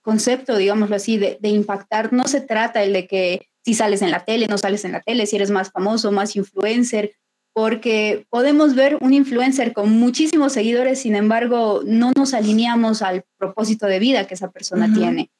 concepto, 0.06 0.56
digámoslo 0.56 0.94
así, 0.94 1.18
de, 1.18 1.36
de 1.40 1.48
impactar, 1.48 2.12
no 2.12 2.28
se 2.28 2.40
trata 2.40 2.84
el 2.84 2.92
de 2.92 3.08
que 3.08 3.48
si 3.64 3.74
sales 3.74 4.00
en 4.02 4.12
la 4.12 4.24
tele, 4.24 4.46
no 4.46 4.56
sales 4.56 4.84
en 4.84 4.92
la 4.92 5.00
tele, 5.00 5.26
si 5.26 5.34
eres 5.34 5.50
más 5.50 5.72
famoso, 5.72 6.12
más 6.12 6.36
influencer, 6.36 7.16
porque 7.52 8.24
podemos 8.30 8.76
ver 8.76 8.98
un 9.00 9.12
influencer 9.12 9.72
con 9.72 9.90
muchísimos 9.90 10.52
seguidores, 10.52 11.00
sin 11.00 11.16
embargo, 11.16 11.82
no 11.84 12.12
nos 12.16 12.34
alineamos 12.34 13.02
al 13.02 13.24
propósito 13.36 13.86
de 13.86 13.98
vida 13.98 14.28
que 14.28 14.34
esa 14.34 14.52
persona 14.52 14.92
tiene. 14.94 15.30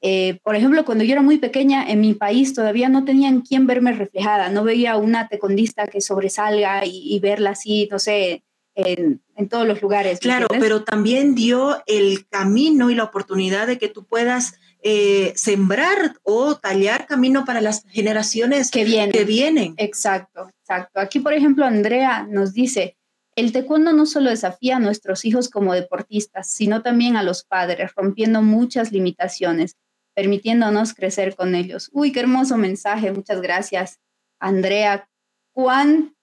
Eh, 0.00 0.38
por 0.42 0.56
ejemplo, 0.56 0.86
cuando 0.86 1.04
yo 1.04 1.12
era 1.12 1.20
muy 1.20 1.36
pequeña, 1.36 1.84
en 1.86 2.00
mi 2.00 2.14
país 2.14 2.54
todavía 2.54 2.88
no 2.88 3.04
tenían 3.04 3.42
quien 3.42 3.66
verme 3.66 3.92
reflejada, 3.92 4.48
no 4.48 4.64
veía 4.64 4.96
una 4.96 5.28
tecondista 5.28 5.86
que 5.86 6.00
sobresalga 6.00 6.82
y, 6.86 7.18
verla 7.20 7.50
así, 7.50 7.86
no 7.90 7.98
sé, 7.98 8.44
en, 8.74 9.20
todos 9.48 9.66
los 9.66 9.82
lugares. 9.82 10.20
Claro, 10.20 10.46
pero 10.48 10.84
también 10.84 11.34
dio 11.34 11.82
el 11.86 12.26
camino 12.28 12.90
y 12.90 12.94
la 12.94 13.04
oportunidad 13.04 13.66
de 13.66 13.78
que 13.78 13.88
tú 13.88 14.04
puedas 14.04 14.54
eh, 14.82 15.32
sembrar 15.36 16.16
o 16.22 16.56
tallar 16.56 17.06
camino 17.06 17.44
para 17.44 17.60
las 17.60 17.84
generaciones 17.88 18.70
que 18.70 18.84
vienen. 18.84 19.12
que 19.12 19.24
vienen. 19.24 19.74
Exacto, 19.76 20.48
exacto. 20.60 21.00
Aquí, 21.00 21.20
por 21.20 21.32
ejemplo, 21.32 21.64
Andrea 21.64 22.26
nos 22.28 22.52
dice, 22.52 22.96
el 23.36 23.52
taekwondo 23.52 23.92
no 23.92 24.06
solo 24.06 24.30
desafía 24.30 24.76
a 24.76 24.80
nuestros 24.80 25.24
hijos 25.24 25.48
como 25.48 25.74
deportistas, 25.74 26.48
sino 26.48 26.82
también 26.82 27.16
a 27.16 27.22
los 27.22 27.44
padres, 27.44 27.92
rompiendo 27.96 28.42
muchas 28.42 28.92
limitaciones 28.92 29.76
permitiéndonos 30.14 30.94
crecer 30.94 31.34
con 31.34 31.54
ellos. 31.54 31.90
Uy, 31.92 32.12
qué 32.12 32.20
hermoso 32.20 32.56
mensaje. 32.56 33.12
Muchas 33.12 33.40
gracias, 33.40 34.00
Andrea. 34.38 35.08
¿Cuánta 35.52 36.13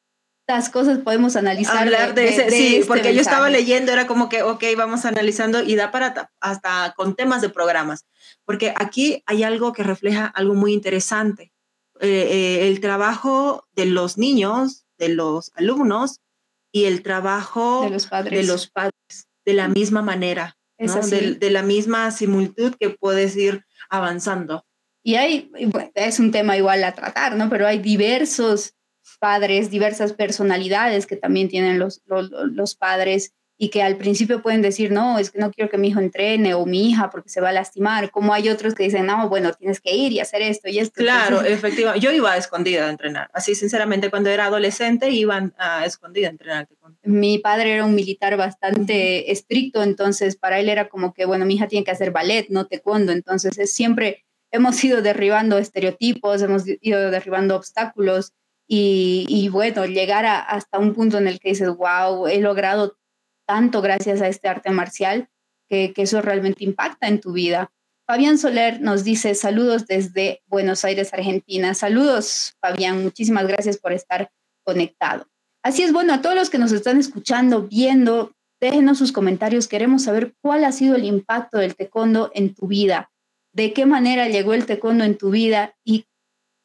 cuántas 0.51 0.69
cosas 0.69 0.99
podemos 0.99 1.35
analizar. 1.35 1.77
Hablar 1.77 2.13
de, 2.13 2.27
ese, 2.27 2.49
sí, 2.49 2.75
este 2.77 2.87
porque 2.87 3.13
yo 3.13 3.21
estaba 3.21 3.49
leyendo, 3.49 3.91
era 3.91 4.07
como 4.07 4.27
que, 4.27 4.43
ok, 4.43 4.63
vamos 4.75 5.05
analizando 5.05 5.63
y 5.63 5.75
da 5.75 5.91
para 5.91 6.31
hasta 6.39 6.93
con 6.95 7.15
temas 7.15 7.41
de 7.41 7.49
programas, 7.49 8.05
porque 8.45 8.73
aquí 8.75 9.23
hay 9.25 9.43
algo 9.43 9.71
que 9.71 9.83
refleja 9.83 10.25
algo 10.25 10.53
muy 10.53 10.73
interesante. 10.73 11.53
Eh, 12.01 12.27
eh, 12.31 12.67
el 12.67 12.81
trabajo 12.81 13.65
de 13.75 13.85
los 13.85 14.17
niños, 14.17 14.85
de 14.97 15.09
los 15.09 15.51
alumnos 15.55 16.19
y 16.71 16.85
el 16.85 17.03
trabajo 17.03 17.83
de 17.83 17.91
los 17.91 18.07
padres, 18.07 18.39
de, 18.39 18.51
los 18.51 18.67
padres, 18.67 19.27
de 19.45 19.53
la 19.53 19.67
misma 19.67 20.01
manera, 20.01 20.57
de, 20.77 21.35
de, 21.35 21.49
la 21.51 21.61
misma 21.61 22.09
similitud 22.11 22.75
que 22.79 22.89
puedes 22.89 23.35
ir 23.35 23.65
avanzando. 23.89 24.65
Y 25.03 25.15
hay, 25.15 25.49
bueno, 25.67 25.91
es 25.93 26.19
un 26.19 26.31
tema 26.31 26.57
igual 26.57 26.83
a 26.83 26.93
tratar, 26.93 27.35
¿no? 27.35 27.49
Pero 27.49 27.67
hay 27.67 27.79
diversos 27.79 28.75
padres, 29.21 29.69
diversas 29.69 30.13
personalidades 30.13 31.05
que 31.05 31.15
también 31.15 31.47
tienen 31.47 31.77
los, 31.77 32.01
los, 32.07 32.75
padres 32.75 33.35
y 33.55 33.69
que 33.69 33.83
al 33.83 33.97
principio 33.97 34.41
pueden 34.41 34.63
decir, 34.63 34.91
no, 34.91 35.19
es 35.19 35.29
que 35.29 35.37
no 35.37 35.51
quiero 35.51 35.69
que 35.69 35.77
mi 35.77 35.89
hijo 35.89 35.99
entrene 35.99 36.55
o 36.55 36.65
mi 36.65 36.89
hija 36.89 37.11
porque 37.11 37.29
se 37.29 37.39
va 37.39 37.49
a 37.49 37.53
lastimar, 37.53 38.09
como 38.09 38.33
hay 38.33 38.49
otros 38.49 38.73
que 38.73 38.81
dicen, 38.81 39.05
no, 39.05 39.29
bueno, 39.29 39.53
tienes 39.53 39.79
que 39.79 39.93
ir 39.93 40.11
y 40.11 40.19
hacer 40.19 40.41
esto 40.41 40.69
y 40.69 40.79
esto. 40.79 41.03
Claro, 41.03 41.41
efectivamente. 41.41 42.03
Yo 42.03 42.11
iba 42.11 42.31
a 42.31 42.37
escondida 42.37 42.87
a 42.87 42.89
entrenar. 42.89 43.29
Así, 43.31 43.53
sinceramente, 43.53 44.09
cuando 44.09 44.31
era 44.31 44.45
adolescente, 44.45 45.11
iban 45.11 45.53
a 45.59 45.85
escondida 45.85 46.25
a 46.25 46.31
entrenar. 46.31 46.67
Mi 47.03 47.37
padre 47.37 47.75
era 47.75 47.85
un 47.85 47.93
militar 47.93 48.35
bastante 48.37 49.31
estricto, 49.31 49.83
entonces 49.83 50.35
para 50.35 50.59
él 50.59 50.67
era 50.67 50.89
como 50.89 51.13
que, 51.13 51.25
bueno, 51.25 51.45
mi 51.45 51.53
hija 51.53 51.67
tiene 51.67 51.85
que 51.85 51.91
hacer 51.91 52.09
ballet, 52.09 52.47
no 52.49 52.65
taekwondo, 52.65 53.11
entonces 53.11 53.55
es 53.59 53.71
siempre 53.71 54.25
hemos 54.49 54.83
ido 54.83 55.03
derribando 55.03 55.59
estereotipos, 55.59 56.41
hemos 56.41 56.63
ido 56.81 57.11
derribando 57.11 57.55
obstáculos 57.55 58.33
y, 58.73 59.49
bueno, 59.49 59.85
llegar 59.85 60.25
hasta 60.25 60.79
un 60.79 60.93
punto 60.93 61.17
en 61.17 61.27
el 61.27 61.41
que 61.41 61.49
dices, 61.49 61.75
wow, 61.75 62.27
he 62.27 62.39
logrado 62.39 62.97
tanto 63.45 63.81
gracias 63.81 64.21
a 64.21 64.29
este 64.29 64.47
arte 64.47 64.69
marcial 64.71 65.27
que, 65.69 65.91
que 65.91 66.03
eso 66.03 66.21
realmente 66.21 66.63
impacta 66.63 67.09
en 67.09 67.19
tu 67.19 67.33
vida. 67.33 67.73
Fabián 68.07 68.37
Soler 68.37 68.79
nos 68.79 69.03
dice 69.03 69.35
saludos 69.35 69.87
desde 69.87 70.41
Buenos 70.47 70.85
Aires, 70.85 71.13
Argentina. 71.13 71.73
Saludos, 71.73 72.53
Fabián. 72.61 73.03
Muchísimas 73.03 73.45
gracias 73.45 73.77
por 73.77 73.91
estar 73.91 74.31
conectado. 74.63 75.27
Así 75.63 75.83
es, 75.83 75.91
bueno, 75.91 76.13
a 76.13 76.21
todos 76.21 76.35
los 76.35 76.49
que 76.49 76.57
nos 76.57 76.71
están 76.71 76.97
escuchando, 76.97 77.63
viendo, 77.63 78.31
déjenos 78.61 78.97
sus 78.97 79.11
comentarios. 79.11 79.67
Queremos 79.67 80.03
saber 80.03 80.33
cuál 80.39 80.63
ha 80.63 80.71
sido 80.71 80.95
el 80.95 81.03
impacto 81.03 81.57
del 81.57 81.75
taekwondo 81.75 82.31
en 82.33 82.55
tu 82.55 82.67
vida, 82.67 83.11
de 83.53 83.73
qué 83.73 83.85
manera 83.85 84.29
llegó 84.29 84.53
el 84.53 84.65
taekwondo 84.65 85.03
en 85.03 85.17
tu 85.17 85.29
vida 85.29 85.75
y 85.83 86.05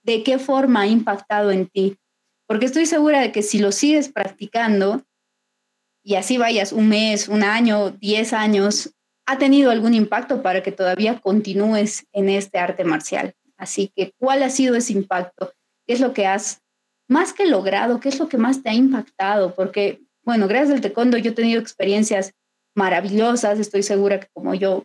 de 0.07 0.23
qué 0.23 0.39
forma 0.39 0.83
ha 0.83 0.87
impactado 0.87 1.51
en 1.51 1.67
ti. 1.67 1.99
Porque 2.47 2.67
estoy 2.67 2.87
segura 2.87 3.21
de 3.21 3.33
que 3.33 3.43
si 3.43 3.59
lo 3.59 3.73
sigues 3.73 4.09
practicando 4.09 5.05
y 6.05 6.15
así 6.15 6.39
vayas 6.39 6.73
un 6.73 6.89
mes, 6.89 7.29
un 7.29 7.43
año, 7.43 7.91
diez 7.91 8.33
años, 8.33 8.95
ha 9.27 9.39
tenido 9.39 9.73
algún 9.73 9.93
impacto 9.93 10.41
para 10.41 10.63
que 10.63 10.71
todavía 10.71 11.19
continúes 11.19 12.07
en 12.13 12.29
este 12.29 12.59
arte 12.59 12.85
marcial. 12.85 13.35
Así 13.57 13.91
que, 13.95 14.13
¿cuál 14.19 14.45
ha 14.45 14.51
sido 14.51 14.77
ese 14.77 14.93
impacto? 14.93 15.53
¿Qué 15.85 15.95
es 15.95 16.01
lo 16.01 16.13
que 16.13 16.27
has 16.27 16.63
más 17.09 17.33
que 17.33 17.47
logrado? 17.47 17.99
¿Qué 17.99 18.09
es 18.09 18.21
lo 18.21 18.29
que 18.29 18.39
más 18.39 18.63
te 18.63 18.71
ha 18.71 18.75
impactado? 18.75 19.57
Porque, 19.57 20.01
bueno, 20.23 20.47
gracias 20.47 20.77
al 20.77 20.81
taekwondo 20.81 21.19
yo 21.19 21.33
he 21.33 21.35
tenido 21.35 21.61
experiencias 21.61 22.33
maravillosas, 22.77 23.59
estoy 23.59 23.83
segura 23.83 24.21
que 24.21 24.29
como 24.33 24.55
yo, 24.55 24.85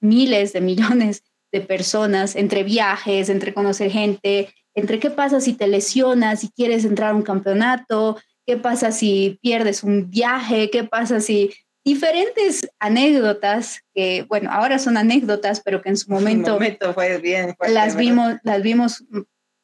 miles 0.00 0.52
de 0.52 0.60
millones 0.60 1.22
de 1.52 1.60
personas, 1.60 2.36
entre 2.36 2.62
viajes, 2.62 3.28
entre 3.28 3.54
conocer 3.54 3.90
gente, 3.90 4.52
entre 4.74 4.98
qué 4.98 5.10
pasa 5.10 5.40
si 5.40 5.54
te 5.54 5.66
lesionas 5.66 6.44
y 6.44 6.50
quieres 6.50 6.84
entrar 6.84 7.10
a 7.10 7.14
un 7.14 7.22
campeonato, 7.22 8.18
qué 8.46 8.56
pasa 8.56 8.92
si 8.92 9.38
pierdes 9.42 9.82
un 9.82 10.10
viaje, 10.10 10.70
qué 10.70 10.84
pasa 10.84 11.20
si 11.20 11.52
diferentes 11.84 12.68
anécdotas 12.78 13.82
que, 13.94 14.24
bueno, 14.28 14.50
ahora 14.52 14.78
son 14.78 14.96
anécdotas, 14.96 15.60
pero 15.60 15.82
que 15.82 15.88
en 15.90 15.96
su 15.96 16.10
momento, 16.10 16.58
fue 16.94 17.18
bien 17.18 17.54
las, 17.68 17.96
vimos, 17.96 18.34
las 18.42 18.62
vimos 18.62 19.04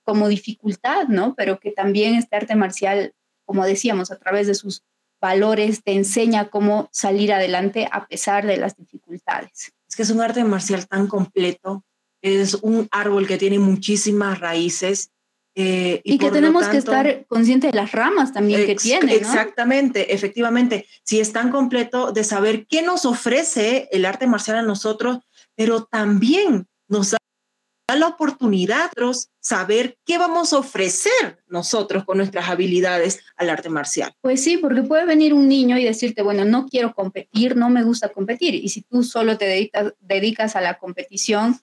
como 0.03 0.29
dificultad, 0.29 1.09
¿no? 1.09 1.35
Pero 1.35 1.59
que 1.59 1.72
también 1.72 2.14
este 2.14 2.37
arte 2.37 2.55
marcial, 2.55 3.12
como 3.44 3.64
decíamos, 3.64 4.11
a 4.11 4.18
través 4.18 4.46
de 4.46 4.55
sus 4.55 4.85
valores, 5.20 5.83
te 5.83 5.92
enseña 5.92 6.49
cómo 6.49 6.88
salir 6.92 7.33
adelante 7.33 7.88
a 7.90 8.07
pesar 8.07 8.46
de 8.46 8.57
las 8.57 8.77
dificultades 8.77 9.76
que 9.96 10.02
es 10.02 10.11
un 10.11 10.20
arte 10.20 10.44
marcial 10.44 10.87
tan 10.87 11.06
completo, 11.06 11.85
es 12.22 12.54
un 12.54 12.88
árbol 12.90 13.26
que 13.26 13.38
tiene 13.38 13.59
muchísimas 13.59 14.38
raíces. 14.40 15.11
Eh, 15.59 16.02
y, 16.04 16.18
que 16.18 16.30
tenemos 16.30 16.68
que 16.68 16.76
estar 16.76 17.24
conscientes 17.28 17.72
de 17.72 17.76
las 17.76 17.92
ramas 17.92 18.35
también 18.35 18.66
que 18.66 18.74
tiene. 18.74 19.14
Exactamente, 19.14 20.12
efectivamente. 20.14 20.87
Si 21.02 21.18
es 21.18 21.32
tan 21.32 21.50
completo 21.50 22.12
de 22.12 22.24
saber 22.24 22.66
qué 22.66 22.82
nos 22.82 23.06
ofrece 23.06 23.88
el 23.90 24.04
arte 24.04 24.26
marcial 24.26 24.59
a 24.59 24.62
nosotros, 24.62 25.20
pero 25.54 25.85
también 25.85 26.66
nos 26.88 27.12
da 27.12 27.18
da 27.88 27.96
la 27.96 28.09
oportunidad 28.09 28.90
de 28.90 29.12
saber 29.40 29.96
qué 30.05 30.18
vamos 30.18 30.53
a 30.53 30.59
ofrecer 30.59 31.38
nosotros 31.46 32.05
con 32.05 32.18
nuestras 32.18 32.49
habilidades 32.49 33.20
al 33.37 33.51
arte 33.51 33.68
marcial. 33.68 34.12
Pues 34.20 34.42
sí, 34.42 34.57
porque 34.57 34.83
puede 34.83 35.07
venir 35.07 35.33
un 35.33 35.49
niño 35.49 35.79
y 35.79 35.85
decirte, 35.85 36.22
bueno, 36.22 36.44
no 36.44 36.66
quiero 36.66 36.94
competir, 36.94 37.57
no 37.57 37.70
me 37.70 37.85
gusta 37.85 38.09
competir. 38.09 38.55
Y 38.55 38.68
si 38.70 38.83
tú 38.83 39.05
solo 39.05 39.38
te 39.38 39.70
dedicas, 40.01 40.57
a 40.57 40.61
la 40.61 40.79
competición, 40.79 41.61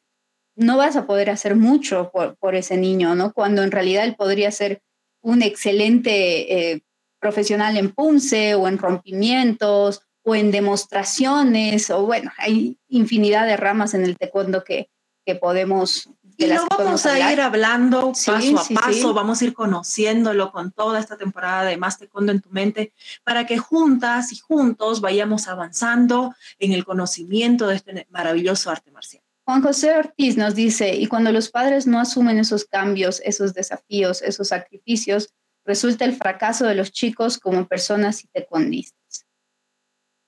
no 0.55 0.77
vas 0.77 0.95
a 0.95 1.05
poder 1.05 1.29
hacer 1.29 1.55
mucho 1.55 2.11
por, 2.11 2.55
ese 2.55 2.77
niño, 2.77 3.15
¿no? 3.15 3.33
Cuando 3.33 3.63
en 3.63 3.71
realidad 3.71 4.05
él 4.05 4.15
podría 4.15 4.51
ser 4.51 4.81
un 5.21 5.41
excelente 5.41 6.71
eh, 6.71 6.83
profesional 7.19 7.77
en 7.77 7.91
punce 7.91 8.55
o 8.55 8.67
en 8.67 8.77
rompimientos 8.77 10.01
o 10.23 10.35
en 10.35 10.51
demostraciones, 10.51 11.89
o 11.89 12.05
bueno, 12.05 12.31
hay 12.37 12.77
infinidad 12.87 13.45
de 13.45 13.57
ramas 13.57 13.93
en 13.93 14.03
el 14.03 14.17
taekwondo 14.17 14.63
que, 14.63 14.89
que 15.25 15.35
podemos... 15.35 16.09
y 16.37 16.47
lo 16.47 16.65
vamos 16.67 17.05
a 17.05 17.31
ir 17.31 17.41
hablando 17.41 18.11
paso 18.11 18.59
a 18.59 18.81
paso, 18.81 19.13
vamos 19.13 19.41
a 19.41 19.45
ir 19.45 19.53
conociéndolo 19.53 20.51
con 20.51 20.71
toda 20.71 20.99
esta 20.99 21.17
temporada 21.17 21.63
de 21.65 21.77
Más 21.77 21.99
Taekwondo 21.99 22.31
en 22.31 22.41
tu 22.41 22.49
mente, 22.49 22.93
para 23.23 23.45
que 23.45 23.57
juntas 23.57 24.31
y 24.31 24.37
juntos 24.37 25.01
vayamos 25.01 25.47
avanzando 25.47 26.33
en 26.59 26.73
el 26.73 26.85
conocimiento 26.85 27.67
de 27.67 27.75
este 27.75 28.07
maravilloso 28.09 28.69
arte 28.69 28.91
marcial. 28.91 29.23
Juan 29.45 29.61
José 29.61 29.97
Ortiz 29.97 30.37
nos 30.37 30.55
dice, 30.55 30.95
y 30.95 31.07
cuando 31.07 31.31
los 31.31 31.49
padres 31.49 31.85
no 31.85 31.99
asumen 31.99 32.39
esos 32.39 32.63
cambios, 32.65 33.21
esos 33.25 33.53
desafíos, 33.53 34.21
esos 34.21 34.47
sacrificios, 34.47 35.33
resulta 35.65 36.05
el 36.05 36.15
fracaso 36.15 36.65
de 36.65 36.75
los 36.75 36.91
chicos 36.91 37.37
como 37.39 37.67
personas 37.67 38.23
y 38.23 38.27
taekwondistas 38.27 39.02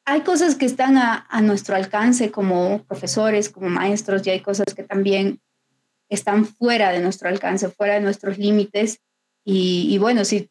hay 0.06 0.22
cosas 0.22 0.56
que 0.56 0.66
están 0.66 0.98
a, 0.98 1.28
nuestro 1.42 1.76
alcance 1.76 2.32
como 2.32 2.84
profesores, 2.84 3.50
como 3.50 3.70
maestros, 3.70 4.26
y 4.26 4.30
hay 4.30 4.40
cosas 4.42 4.74
que 4.76 4.84
también 4.84 5.42
están 6.10 6.46
fuera 6.46 6.92
de 6.92 7.00
nuestro 7.00 7.28
alcance, 7.28 7.70
fuera 7.70 7.96
de 7.96 8.02
nuestros 8.02 8.38
límites. 8.38 9.02
Y, 9.44 9.98
bueno, 9.98 10.24
si, 10.24 10.50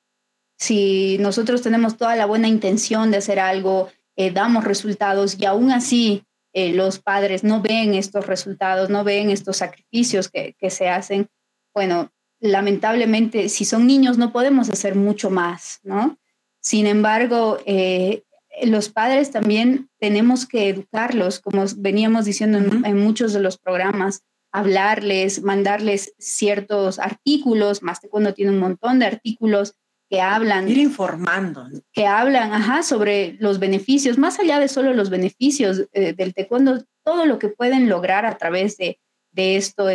nosotros 1.20 1.62
tenemos 1.62 1.96
toda 1.96 2.16
la 2.16 2.26
buena 2.26 2.48
intención 2.48 3.10
de 3.10 3.18
hacer 3.18 3.38
algo, 3.38 3.90
eh, 4.16 4.32
damos 4.32 4.64
resultados 4.64 5.36
y 5.38 5.44
aún 5.44 5.70
así 5.70 6.24
eh, 6.52 6.72
los 6.72 7.00
padres 7.00 7.42
no 7.42 7.60
ven 7.60 7.94
estos 7.94 8.26
resultados, 8.26 8.90
no 8.90 9.02
ven 9.02 9.30
estos 9.30 9.56
sacrificios 9.56 10.28
que, 10.28 10.54
que 10.58 10.70
se 10.70 10.88
hacen, 10.88 11.28
bueno, 11.72 12.12
lamentablemente, 12.40 13.48
si 13.48 13.64
son 13.64 13.86
niños 13.86 14.18
no 14.18 14.32
podemos 14.32 14.68
hacer 14.70 14.94
mucho 14.94 15.30
más, 15.30 15.80
¿no? 15.82 16.18
Sin 16.60 16.86
embargo, 16.86 17.58
eh, 17.66 18.23
los 18.62 18.88
padres 18.88 19.30
también 19.30 19.90
tenemos 19.98 20.46
que 20.46 20.68
educarlos, 20.68 21.40
como 21.40 21.64
veníamos 21.76 22.24
diciendo 22.24 22.58
en, 22.58 22.98
muchos 22.98 23.32
de 23.32 23.40
los 23.40 23.58
programas, 23.58 24.22
hablarles, 24.52 25.42
mandarles 25.42 26.14
ciertos 26.18 26.98
artículos, 26.98 27.82
más 27.82 28.00
de 28.00 28.08
cuando 28.08 28.34
tiene 28.34 28.52
un 28.52 28.60
montón 28.60 28.98
de 28.98 29.06
artículos 29.06 29.74
que 30.08 30.20
hablan. 30.20 30.68
Ir 30.68 30.78
informando. 30.78 31.66
Que 31.92 32.06
hablan, 32.06 32.52
ajá, 32.52 32.82
sobre 32.82 33.36
los 33.40 33.58
beneficios, 33.58 34.18
más 34.18 34.38
allá 34.38 34.60
de 34.60 34.68
solo 34.68 34.92
los 34.92 35.10
beneficios 35.10 35.86
eh, 35.92 36.12
del 36.12 36.34
taekwondo, 36.34 36.84
todo 37.04 37.26
lo 37.26 37.38
que 37.38 37.48
pueden 37.48 37.88
lograr 37.88 38.26
a 38.26 38.38
través 38.38 38.76
de, 38.76 38.98
esto 39.36 39.88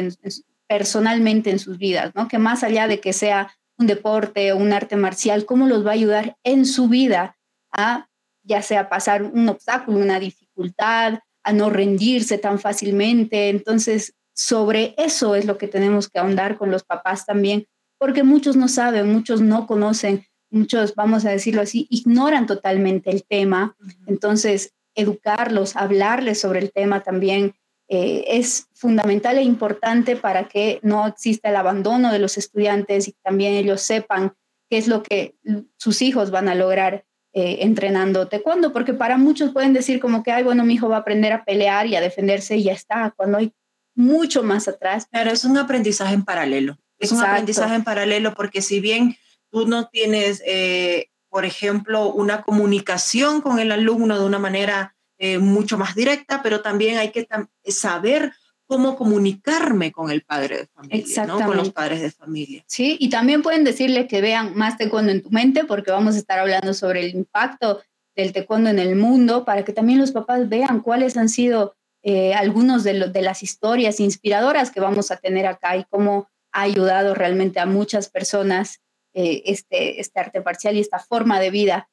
personalmente 0.68 1.50
en 1.50 1.60
sus 1.60 1.78
vidas, 1.78 2.12
¿no? 2.14 2.28
Que 2.28 2.40
más 2.40 2.62
allá 2.64 2.90
de 2.90 3.00
que 3.00 3.14
sea 3.14 3.54
un 3.78 3.88
deporte 3.88 4.52
o 4.52 4.58
un 4.58 4.74
arte 4.74 4.98
marcial, 4.98 5.46
cómo 5.46 5.66
los 5.66 5.86
va 5.86 5.92
a 5.92 5.94
ayudar 5.94 6.36
en 6.44 6.66
su 6.66 6.90
vida 6.90 7.38
a 7.72 8.09
ya 8.50 8.62
sea 8.64 8.90
pasar 8.90 9.24
un 9.24 9.48
obstáculo, 9.48 10.00
una 10.00 10.20
dificultad, 10.20 11.20
a 11.44 11.54
no 11.54 11.70
rendirse 11.70 12.38
tan 12.38 12.60
fácilmente. 12.60 13.50
Entonces, 13.50 14.16
sobre 14.34 14.96
eso 14.98 15.36
es 15.36 15.46
lo 15.46 15.58
que 15.58 15.68
tenemos 15.68 16.10
que 16.10 16.20
ahondar 16.20 16.58
con 16.58 16.72
los 16.72 16.84
papás 16.84 17.26
también, 17.26 17.68
porque 17.98 18.24
muchos 18.24 18.56
no 18.56 18.68
saben, 18.68 19.12
muchos 19.12 19.42
no 19.42 19.68
conocen, 19.68 20.26
muchos, 20.50 20.96
vamos 20.96 21.26
a 21.26 21.30
decirlo 21.30 21.62
así, 21.62 21.88
ignoran 21.92 22.48
totalmente 22.48 23.12
el 23.12 23.24
tema. 23.24 23.78
Entonces, 24.08 24.74
educarlos, 24.96 25.76
hablarles 25.76 26.42
sobre 26.42 26.60
el 26.60 26.72
tema 26.72 27.04
también 27.04 27.54
eh, 27.88 28.24
es 28.28 28.68
fundamental 28.74 29.38
e 29.38 29.44
importante 29.44 30.16
para 30.16 30.48
que 30.48 30.80
no 30.82 31.08
exista 31.08 31.50
el 31.50 31.56
abandono 31.56 32.12
de 32.12 32.20
los 32.20 32.38
estudiantes 32.38 33.08
y 33.08 33.14
también 33.24 33.54
ellos 33.54 33.82
sepan 33.82 34.34
qué 34.70 34.78
es 34.78 34.88
lo 34.88 35.04
que 35.04 35.36
sus 35.78 36.02
hijos 36.02 36.32
van 36.32 36.50
a 36.50 36.56
lograr 36.56 37.06
eh, 37.40 37.64
entrenando 37.64 38.28
taekwondo, 38.28 38.74
porque 38.74 38.94
para 38.94 39.18
muchos 39.18 39.52
pueden 39.52 39.74
decir 39.74 40.00
como 40.00 40.24
que, 40.24 40.32
ay, 40.32 40.44
bueno, 40.44 40.64
mi 40.64 40.76
hijo 40.76 40.90
va 40.90 40.98
a 40.98 41.00
aprender 41.00 41.34
a 41.34 41.46
pelear 41.46 41.88
y 41.88 41.96
a 41.96 42.02
defenderse 42.02 42.58
y 42.58 42.64
ya 42.64 42.74
está, 42.74 43.14
cuando 43.16 43.38
hay 43.38 43.54
mucho 43.96 44.44
más 44.44 44.68
atrás. 44.68 45.08
Pero 45.12 45.32
es 45.32 45.44
un 45.44 45.58
aprendizaje 45.58 46.14
en 46.14 46.24
paralelo. 46.24 46.78
Es 47.00 47.12
un 47.12 47.24
aprendizaje 47.24 47.76
en 47.76 47.84
paralelo 47.84 48.34
porque 48.34 48.62
si 48.62 48.80
bien 48.80 49.18
tú 49.52 49.68
no 49.68 49.88
tienes, 49.88 50.44
eh, 50.46 51.10
por 51.30 51.46
ejemplo, 51.46 52.12
una 52.12 52.42
comunicación 52.42 53.42
con 53.42 53.60
el 53.60 53.72
alumno 53.72 54.20
de 54.20 54.26
una 54.26 54.40
manera 54.40 54.96
eh, 55.18 55.38
mucho 55.38 55.78
más 55.78 55.96
directa, 55.96 56.42
pero 56.44 56.62
también 56.62 56.98
hay 56.98 57.12
que 57.12 57.28
saber 57.66 58.34
cómo 58.70 58.96
comunicarme 58.96 59.92
con 59.92 60.12
el 60.12 60.22
padre 60.22 60.58
de 60.58 60.68
familia, 60.68 61.26
¿no? 61.26 61.40
con 61.40 61.58
los 61.58 61.72
padres 61.72 62.02
de 62.02 62.12
familia. 62.12 62.64
Sí, 62.68 62.98
y 63.00 63.10
también 63.10 63.42
pueden 63.42 63.64
decirle 63.64 64.08
que 64.08 64.22
vean 64.22 64.56
más 64.56 64.78
taekwondo 64.78 65.12
en 65.12 65.24
tu 65.24 65.32
mente, 65.32 65.64
porque 65.66 65.90
vamos 65.90 66.14
a 66.14 66.20
estar 66.20 66.38
hablando 66.38 66.76
sobre 66.76 67.04
el 67.04 67.16
impacto 67.16 67.82
del 68.16 68.32
taekwondo 68.32 68.70
en 68.70 68.78
el 68.78 68.96
mundo, 68.96 69.44
para 69.44 69.66
que 69.66 69.74
también 69.74 69.98
los 69.98 70.12
papás 70.12 70.48
vean 70.50 70.82
cuáles 70.82 71.18
han 71.18 71.30
sido 71.30 71.78
eh, 72.04 72.36
algunos 72.36 72.84
de, 72.84 73.10
de 73.10 73.22
las 73.24 73.42
historias 73.42 74.00
inspiradoras 74.00 74.70
que 74.70 74.82
vamos 74.82 75.10
a 75.10 75.18
tener 75.18 75.48
acá 75.48 75.76
y 75.76 75.86
cómo 75.86 76.30
ha 76.52 76.62
ayudado 76.62 77.16
realmente 77.16 77.60
a 77.60 77.66
muchas 77.66 78.08
personas 78.08 78.82
eh, 79.16 79.42
este, 79.46 80.00
este 80.00 80.20
arte 80.20 80.42
parcial 80.44 80.76
y 80.76 80.80
esta 80.80 81.00
forma 81.00 81.40
de 81.40 81.50
vida 81.50 81.90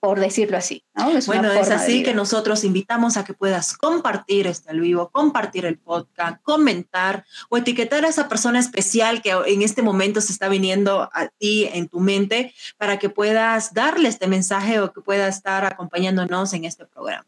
por 0.00 0.18
decirlo 0.18 0.56
así. 0.56 0.82
¿no? 0.94 1.10
bueno, 1.26 1.52
es 1.52 1.70
así 1.70 2.02
que 2.02 2.14
nosotros 2.14 2.64
invitamos 2.64 3.16
a 3.16 3.24
que 3.24 3.34
puedas 3.34 3.76
compartir 3.76 4.46
este 4.46 4.70
al 4.70 4.80
vivo, 4.80 5.10
compartir 5.10 5.66
el 5.66 5.78
podcast, 5.78 6.42
comentar 6.42 7.24
o 7.50 7.58
etiquetar 7.58 8.04
a 8.04 8.08
esa 8.08 8.28
persona 8.28 8.58
especial 8.58 9.20
que 9.20 9.30
en 9.46 9.62
este 9.62 9.82
momento 9.82 10.20
se 10.20 10.32
está 10.32 10.48
viniendo 10.48 11.10
a 11.12 11.28
ti 11.28 11.68
en 11.72 11.88
tu 11.88 12.00
mente 12.00 12.54
para 12.78 12.98
que 12.98 13.10
puedas 13.10 13.74
darle 13.74 14.08
este 14.08 14.26
mensaje 14.26 14.80
o 14.80 14.92
que 14.92 15.02
pueda 15.02 15.28
estar 15.28 15.64
acompañándonos 15.66 16.52
en 16.54 16.64
este 16.64 16.86
programa. 16.86 17.26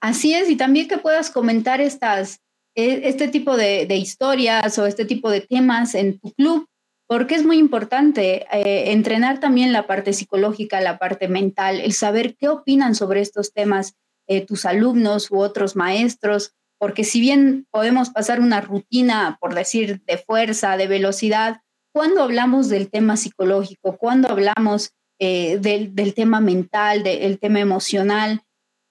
Así 0.00 0.34
es, 0.34 0.48
y 0.48 0.56
también 0.56 0.88
que 0.88 0.98
puedas 0.98 1.30
comentar 1.30 1.80
estas, 1.80 2.40
e, 2.74 3.08
este 3.08 3.28
tipo 3.28 3.56
de, 3.56 3.86
de 3.86 3.96
historias 3.96 4.78
o 4.78 4.86
este 4.86 5.04
tipo 5.04 5.30
de 5.30 5.42
temas 5.42 5.94
en 5.94 6.18
tu 6.18 6.32
club 6.32 6.66
porque 7.06 7.36
es 7.36 7.44
muy 7.44 7.58
importante 7.58 8.46
eh, 8.52 8.92
entrenar 8.92 9.38
también 9.38 9.72
la 9.72 9.86
parte 9.86 10.12
psicológica, 10.12 10.80
la 10.80 10.98
parte 10.98 11.28
mental, 11.28 11.80
el 11.80 11.92
saber 11.92 12.36
qué 12.36 12.48
opinan 12.48 12.94
sobre 12.94 13.20
estos 13.20 13.52
temas 13.52 13.94
eh, 14.28 14.44
tus 14.44 14.64
alumnos 14.64 15.30
u 15.30 15.38
otros 15.38 15.76
maestros, 15.76 16.54
porque 16.78 17.04
si 17.04 17.20
bien 17.20 17.66
podemos 17.70 18.10
pasar 18.10 18.40
una 18.40 18.60
rutina, 18.60 19.38
por 19.40 19.54
decir, 19.54 20.02
de 20.04 20.18
fuerza, 20.18 20.76
de 20.76 20.88
velocidad, 20.88 21.60
cuando 21.92 22.22
hablamos 22.22 22.68
del 22.68 22.90
tema 22.90 23.16
psicológico, 23.16 23.96
cuando 23.96 24.28
hablamos 24.28 24.90
eh, 25.20 25.58
del, 25.58 25.94
del, 25.94 26.12
tema 26.12 26.40
mental, 26.40 27.04
del 27.04 27.38
tema 27.38 27.60
emocional, 27.60 28.42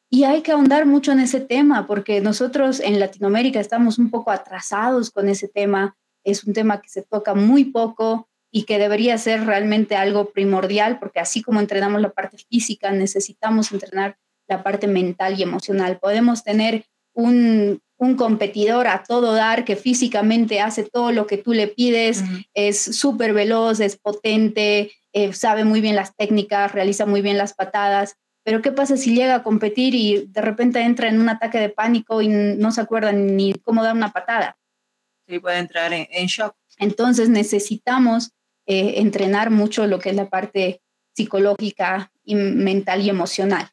y 0.10 0.24
hay 0.24 0.42
que 0.42 0.54
ahondar 0.54 0.86
mucho 0.86 1.12
en 1.12 1.20
ese 1.20 1.42
tema, 1.42 1.86
porque 1.86 2.22
nosotros 2.22 2.80
en 2.80 3.00
Latinoamérica 3.00 3.60
estamos 3.60 4.00
un 4.00 4.10
poco 4.10 4.32
atrasados 4.32 5.12
con 5.12 5.28
ese 5.28 5.50
tema 5.50 5.98
es 6.26 6.44
un 6.44 6.54
tema 6.54 6.82
que 6.82 6.90
se 6.90 7.04
toca 7.04 7.34
muy 7.34 7.66
poco 7.66 8.28
y 8.52 8.64
que 8.64 8.80
debería 8.80 9.18
ser 9.18 9.46
realmente 9.46 9.96
algo 9.96 10.32
primordial, 10.32 11.00
porque 11.00 11.20
así 11.20 11.42
como 11.42 11.60
entrenamos 11.60 12.02
la 12.02 12.12
parte 12.12 12.38
física, 12.50 12.92
necesitamos 12.92 13.72
entrenar 13.72 14.18
la 14.48 14.64
parte 14.64 14.88
mental 14.88 15.40
y 15.40 15.44
emocional. 15.44 16.00
Podemos 16.00 16.44
tener 16.44 16.86
un, 17.14 17.82
competidor 18.18 18.88
a 18.88 19.04
todo 19.04 19.34
dar 19.34 19.66
que 19.66 19.76
físicamente 19.76 20.60
hace 20.60 20.84
todo 20.84 21.12
lo 21.12 21.26
que 21.26 21.38
tú 21.38 21.54
le 21.54 21.68
pides, 21.68 22.24
es 22.54 22.80
súper 22.80 23.34
veloz, 23.34 23.80
es 23.80 23.98
potente, 23.98 24.92
eh, 25.12 25.34
sabe 25.34 25.64
muy 25.64 25.82
bien 25.82 25.96
las 25.96 26.16
técnicas, 26.16 26.72
realiza 26.72 27.06
muy 27.06 27.22
bien 27.22 27.38
las 27.38 27.56
patadas, 27.56 28.18
pero 28.46 28.62
¿qué 28.62 28.72
pasa 28.72 28.96
si 28.96 29.16
llega 29.16 29.36
a 29.36 29.44
competir 29.44 29.96
y 29.96 30.28
de 30.28 30.42
repente 30.42 30.82
entra 30.82 31.10
en 31.10 31.20
un 31.20 31.30
ataque 31.30 31.60
de 31.60 31.70
pánico 31.70 32.22
y 32.22 32.28
no 32.28 32.72
se 32.72 32.82
acuerda 32.82 33.12
ni 33.12 33.54
cómo 33.54 33.84
dar 33.84 33.96
una 33.96 34.14
patada? 34.14 34.56
Sí 35.28 35.40
puede 35.40 35.60
entrar 35.60 35.92
en, 35.94 36.28
shock. 36.28 36.56
Entonces 36.78 37.30
necesitamos 37.30 38.32
eh, 38.66 38.96
entrenar 38.98 39.50
mucho 39.52 39.88
lo 39.88 40.00
que 40.00 40.10
es 40.10 40.16
la 40.16 40.30
parte 40.30 40.82
psicológica 41.14 42.12
y 42.24 42.36
mental 42.36 43.02
y 43.02 43.10
emocional. 43.10 43.70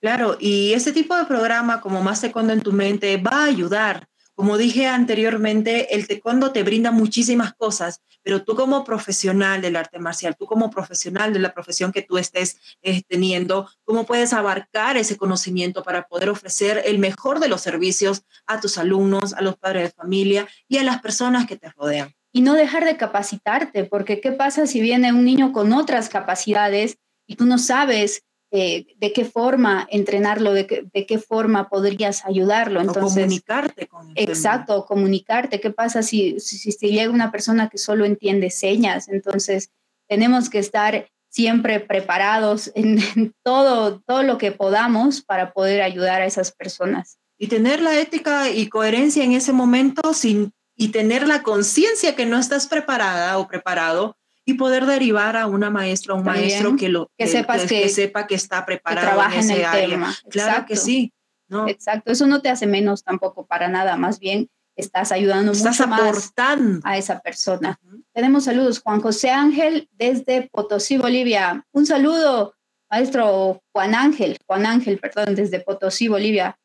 Claro, 0.00 0.36
y 0.38 0.72
este 0.72 0.92
tipo 0.92 1.16
de 1.16 1.24
programa 1.24 1.80
como 1.80 2.02
Más 2.02 2.20
Taekwondo 2.20 2.52
en 2.52 2.60
tu 2.60 2.72
mente 2.72 3.16
va 3.16 3.42
a 3.42 3.46
ayudar 3.46 4.08
como 4.36 4.58
dije 4.58 4.86
anteriormente, 4.86 5.94
el 5.94 6.06
taekwondo 6.06 6.52
te 6.52 6.62
brinda 6.62 6.90
muchísimas 6.90 7.54
cosas, 7.54 8.02
pero 8.22 8.44
tú 8.44 8.54
como 8.54 8.84
profesional 8.84 9.62
del 9.62 9.76
arte 9.76 9.98
marcial, 9.98 10.36
tú 10.36 10.44
como 10.44 10.70
profesional 10.70 11.32
de 11.32 11.38
la 11.38 11.54
profesión 11.54 11.90
que 11.90 12.02
tú 12.02 12.18
estés 12.18 12.58
eh, 12.82 13.02
teniendo, 13.08 13.70
¿cómo 13.84 14.04
puedes 14.04 14.34
abarcar 14.34 14.98
ese 14.98 15.16
conocimiento 15.16 15.82
para 15.82 16.06
poder 16.06 16.28
ofrecer 16.28 16.82
el 16.84 16.98
mejor 16.98 17.40
de 17.40 17.48
los 17.48 17.62
servicios 17.62 18.24
a 18.46 18.60
tus 18.60 18.76
alumnos, 18.76 19.32
a 19.32 19.40
los 19.40 19.56
padres 19.56 19.84
de 19.84 19.90
familia 19.90 20.46
y 20.68 20.76
a 20.76 20.84
las 20.84 21.00
personas 21.00 21.46
que 21.46 21.56
te 21.56 21.70
rodean? 21.70 22.12
Y 22.30 22.42
no 22.42 22.52
dejar 22.52 22.84
de 22.84 22.98
capacitarte, 22.98 23.84
porque 23.84 24.20
¿qué 24.20 24.32
pasa 24.32 24.66
si 24.66 24.82
viene 24.82 25.14
un 25.14 25.24
niño 25.24 25.52
con 25.52 25.72
otras 25.72 26.10
capacidades 26.10 26.98
y 27.26 27.36
tú 27.36 27.46
no 27.46 27.56
sabes 27.56 28.25
eh, 28.52 28.86
de 28.98 29.12
qué 29.12 29.24
forma 29.24 29.88
entrenarlo, 29.90 30.52
de, 30.52 30.66
qué 30.66 31.18
forma 31.18 31.68
podrías 31.68 32.24
ayudarlo. 32.24 32.80
Entonces, 32.80 33.24
comunicarte 33.24 33.88
con 33.88 34.12
Exacto, 34.14 34.86
comunicarte. 34.86 35.60
¿Qué 35.60 35.70
pasa 35.70 36.02
si, 36.02 36.38
si, 36.38 36.70
llega 36.72 37.10
una 37.10 37.32
persona 37.32 37.68
que 37.68 37.78
solo 37.78 38.04
entiende 38.04 38.50
señas? 38.50 39.08
Entonces, 39.08 39.70
tenemos 40.08 40.48
que 40.48 40.60
estar 40.60 41.08
siempre 41.28 41.80
preparados 41.80 42.70
en, 42.76 43.34
todo, 43.42 44.00
todo 44.06 44.22
lo 44.22 44.38
que 44.38 44.52
podamos 44.52 45.22
para 45.22 45.52
poder 45.52 45.82
ayudar 45.82 46.22
a 46.22 46.26
esas 46.26 46.52
personas. 46.52 47.18
Y 47.38 47.48
tener 47.48 47.82
la 47.82 47.98
ética 47.98 48.48
y 48.48 48.68
coherencia 48.68 49.24
en 49.24 49.32
ese 49.32 49.52
momento 49.52 50.14
sin, 50.14 50.52
y 50.76 50.88
tener 50.88 51.26
la 51.26 51.42
conciencia 51.42 52.14
que 52.14 52.26
no 52.26 52.38
estás 52.38 52.68
preparada 52.68 53.38
o 53.38 53.48
preparado 53.48 54.16
y 54.48 54.54
poder 54.54 54.86
derivar 54.86 55.36
a 55.36 55.46
una 55.46 55.68
maestra 55.70 56.14
o 56.14 56.18
un 56.18 56.24
maestro 56.24 56.76
que 56.76 56.88
lo 56.88 57.10
que, 57.18 57.24
que, 57.68 57.88
sepa 57.88 58.26
que 58.26 58.36
está 58.36 58.64
preparado 58.64 59.20
en 59.24 59.40
ese 59.40 59.64
área. 59.66 59.88
Tema. 59.88 60.14
Claro 60.30 60.64
que 60.66 60.76
sí. 60.76 61.12
¿no? 61.48 61.68
Exacto, 61.68 62.12
eso 62.12 62.26
no 62.26 62.40
te 62.40 62.48
hace 62.48 62.66
menos 62.66 63.04
tampoco 63.04 63.46
para 63.46 63.68
nada, 63.68 63.96
más 63.96 64.18
bien 64.18 64.48
estás 64.76 65.10
ayudando 65.10 65.52
estás 65.52 65.80
mucho 65.80 65.94
aportando. 65.94 66.80
más 66.80 66.84
a 66.84 66.98
esa 66.98 67.20
persona. 67.20 67.80
Tenemos 68.12 68.44
saludos, 68.44 68.80
Juan 68.80 69.00
José 69.00 69.30
Ángel 69.30 69.88
desde 69.92 70.48
Potosí, 70.52 70.98
Bolivia. 70.98 71.66
Un 71.72 71.86
saludo, 71.86 72.54
maestro 72.90 73.62
Juan 73.72 73.94
Ángel, 73.94 74.38
Juan 74.46 74.66
Ángel, 74.66 74.98
perdón, 74.98 75.34
desde 75.34 75.60
Potosí, 75.60 76.08
Bolivia. 76.08 76.58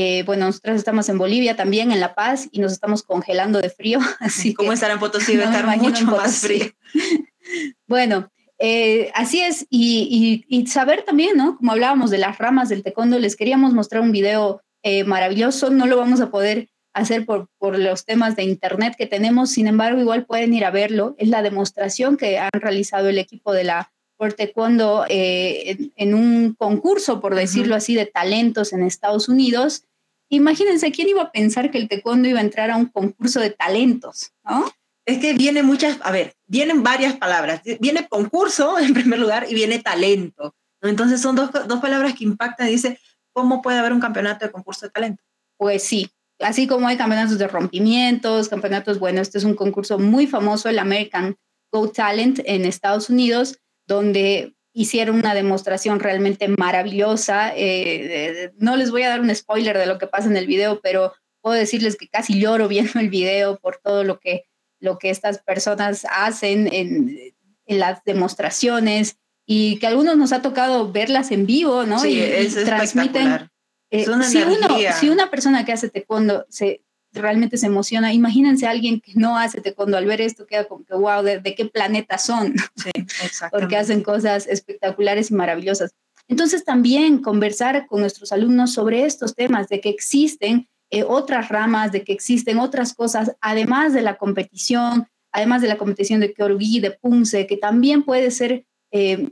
Eh, 0.00 0.22
bueno, 0.22 0.46
nosotros 0.46 0.76
estamos 0.76 1.08
en 1.08 1.18
Bolivia 1.18 1.56
también, 1.56 1.90
en 1.90 1.98
La 1.98 2.14
Paz, 2.14 2.48
y 2.52 2.60
nos 2.60 2.70
estamos 2.70 3.02
congelando 3.02 3.60
de 3.60 3.68
frío. 3.68 3.98
Así 4.20 4.54
¿Cómo 4.54 4.72
estar 4.72 4.92
en 4.92 5.00
Potosí? 5.00 5.32
Debe 5.32 5.46
estar 5.46 5.66
mucho 5.76 6.04
más 6.04 6.38
frío. 6.38 6.66
bueno, 7.88 8.30
eh, 8.60 9.10
así 9.14 9.40
es, 9.40 9.66
y, 9.70 10.66
saber 10.68 11.02
también, 11.02 11.36
¿no? 11.36 11.56
Como 11.56 11.72
hablábamos 11.72 12.10
de 12.10 12.18
las 12.18 12.38
ramas 12.38 12.68
del 12.68 12.84
taekwondo, 12.84 13.18
les 13.18 13.34
queríamos 13.34 13.74
mostrar 13.74 14.02
un 14.02 14.12
video 14.12 14.62
eh, 14.84 15.02
maravilloso, 15.02 15.70
no 15.70 15.86
lo 15.86 15.96
vamos 15.96 16.20
a 16.20 16.30
poder 16.30 16.68
hacer 16.92 17.24
por, 17.24 17.48
por 17.58 17.76
los 17.76 18.04
temas 18.04 18.36
de 18.36 18.44
internet 18.44 18.94
que 18.96 19.06
tenemos, 19.06 19.50
sin 19.50 19.66
embargo, 19.66 20.00
igual 20.00 20.26
pueden 20.26 20.54
ir 20.54 20.64
a 20.64 20.70
verlo, 20.70 21.16
es 21.18 21.28
la 21.28 21.42
demostración 21.42 22.16
que 22.16 22.38
han 22.38 22.50
realizado 22.52 23.08
el 23.08 23.18
equipo 23.18 23.52
de 23.52 23.64
la 23.64 23.90
por 24.18 24.32
taekwondo 24.32 25.06
eh, 25.08 25.90
en, 25.96 26.12
un 26.12 26.54
concurso, 26.58 27.20
por 27.20 27.36
decirlo 27.36 27.76
así, 27.76 27.94
de 27.94 28.04
talentos 28.04 28.72
en 28.72 28.82
Estados 28.82 29.28
Unidos. 29.28 29.84
Imagínense, 30.30 30.92
¿quién 30.92 31.08
iba 31.08 31.22
a 31.22 31.32
pensar 31.32 31.70
que 31.70 31.78
el 31.78 31.88
taekwondo 31.88 32.28
iba 32.28 32.38
a 32.38 32.42
entrar 32.42 32.70
a 32.70 32.76
un 32.76 32.86
concurso 32.86 33.40
de 33.40 33.50
talentos? 33.50 34.32
¿no? 34.44 34.70
Es 35.06 35.18
que 35.18 35.32
vienen 35.32 35.64
muchas, 35.64 35.98
a 36.02 36.10
ver, 36.10 36.34
vienen 36.46 36.82
varias 36.82 37.16
palabras. 37.16 37.62
Viene 37.80 38.06
concurso 38.08 38.78
en 38.78 38.92
primer 38.92 39.18
lugar 39.18 39.46
y 39.48 39.54
viene 39.54 39.78
talento. 39.78 40.54
Entonces 40.82 41.20
son 41.20 41.34
dos, 41.34 41.50
dos 41.66 41.80
palabras 41.80 42.14
que 42.14 42.24
impactan. 42.24 42.68
Dice, 42.68 43.00
¿cómo 43.32 43.62
puede 43.62 43.78
haber 43.78 43.92
un 43.92 44.00
campeonato 44.00 44.44
de 44.44 44.52
concurso 44.52 44.86
de 44.86 44.90
talento? 44.90 45.22
Pues 45.56 45.82
sí, 45.82 46.10
así 46.40 46.66
como 46.66 46.86
hay 46.88 46.96
campeonatos 46.96 47.38
de 47.38 47.48
rompimientos, 47.48 48.48
campeonatos, 48.48 48.98
bueno, 48.98 49.20
este 49.20 49.38
es 49.38 49.44
un 49.44 49.54
concurso 49.54 49.98
muy 49.98 50.26
famoso, 50.26 50.68
el 50.68 50.78
American 50.78 51.36
Go 51.72 51.90
Talent 51.90 52.40
en 52.44 52.64
Estados 52.64 53.10
Unidos, 53.10 53.58
donde 53.86 54.54
hicieron 54.78 55.16
una 55.16 55.34
demostración 55.34 55.98
realmente 55.98 56.46
maravillosa. 56.46 57.52
Eh, 57.56 58.52
no 58.58 58.76
les 58.76 58.92
voy 58.92 59.02
a 59.02 59.08
dar 59.08 59.20
un 59.20 59.34
spoiler 59.34 59.76
de 59.76 59.86
lo 59.86 59.98
que 59.98 60.06
pasa 60.06 60.28
en 60.28 60.36
el 60.36 60.46
video, 60.46 60.78
pero 60.80 61.12
puedo 61.40 61.56
decirles 61.56 61.96
que 61.96 62.06
casi 62.06 62.38
lloro 62.38 62.68
viendo 62.68 63.00
el 63.00 63.10
video 63.10 63.58
por 63.58 63.78
todo 63.82 64.04
lo 64.04 64.20
que, 64.20 64.44
lo 64.78 64.96
que 64.98 65.10
estas 65.10 65.40
personas 65.40 66.06
hacen 66.08 66.68
en, 66.72 67.18
las 67.66 68.04
demostraciones 68.04 69.18
y 69.44 69.80
que 69.80 69.86
a 69.86 69.90
algunos 69.90 70.16
nos 70.16 70.32
ha 70.32 70.42
tocado 70.42 70.92
verlas 70.92 71.32
en 71.32 71.44
vivo, 71.44 71.84
¿no? 71.84 71.98
Sí, 71.98 72.14
y, 72.14 72.20
es 72.20 72.54
transmiten. 72.64 73.50
Eh, 73.90 74.04
si, 74.04 74.38
uno, 74.42 74.68
si 75.00 75.10
una 75.10 75.28
persona 75.28 75.64
que 75.64 75.72
hace 75.72 75.90
taekwondo 75.90 76.46
se 76.48 76.82
realmente 77.12 77.56
se 77.56 77.66
emociona. 77.66 78.12
Imagínense 78.12 78.66
a 78.66 78.70
alguien 78.70 79.00
que 79.00 79.12
no 79.14 79.38
hace 79.38 79.60
taekwondo, 79.60 79.96
al 79.96 80.06
ver 80.06 80.20
esto 80.20 80.46
queda 80.46 80.64
como 80.64 80.84
que, 80.84 80.94
wow, 80.94 81.22
¿de, 81.22 81.54
qué 81.54 81.64
planeta 81.66 82.18
son? 82.18 82.54
Sí, 82.76 82.90
Porque 83.50 83.76
hacen 83.76 84.02
cosas 84.02 84.46
espectaculares 84.46 85.30
y 85.30 85.34
maravillosas. 85.34 85.92
Entonces 86.28 86.64
también 86.64 87.18
conversar 87.18 87.86
con 87.86 88.00
nuestros 88.00 88.32
alumnos 88.32 88.72
sobre 88.72 89.04
estos 89.04 89.34
temas, 89.34 89.68
de 89.68 89.80
que 89.80 89.88
existen 89.88 90.68
eh, 90.90 91.02
otras 91.02 91.48
ramas, 91.48 91.92
de 91.92 92.04
que 92.04 92.12
existen 92.12 92.58
otras 92.58 92.94
cosas, 92.94 93.36
además 93.40 93.94
de 93.94 94.02
la 94.02 94.16
competición, 94.16 95.08
además 95.32 95.62
de 95.62 95.68
la 95.68 95.78
competición 95.78 96.20
de 96.20 96.32
Kyorugi, 96.32 96.80
de 96.80 96.90
Punce, 96.92 97.46
que 97.46 97.56
también 97.56 98.02
puede 98.02 98.30
ser 98.30 98.66
eh, 98.90 99.30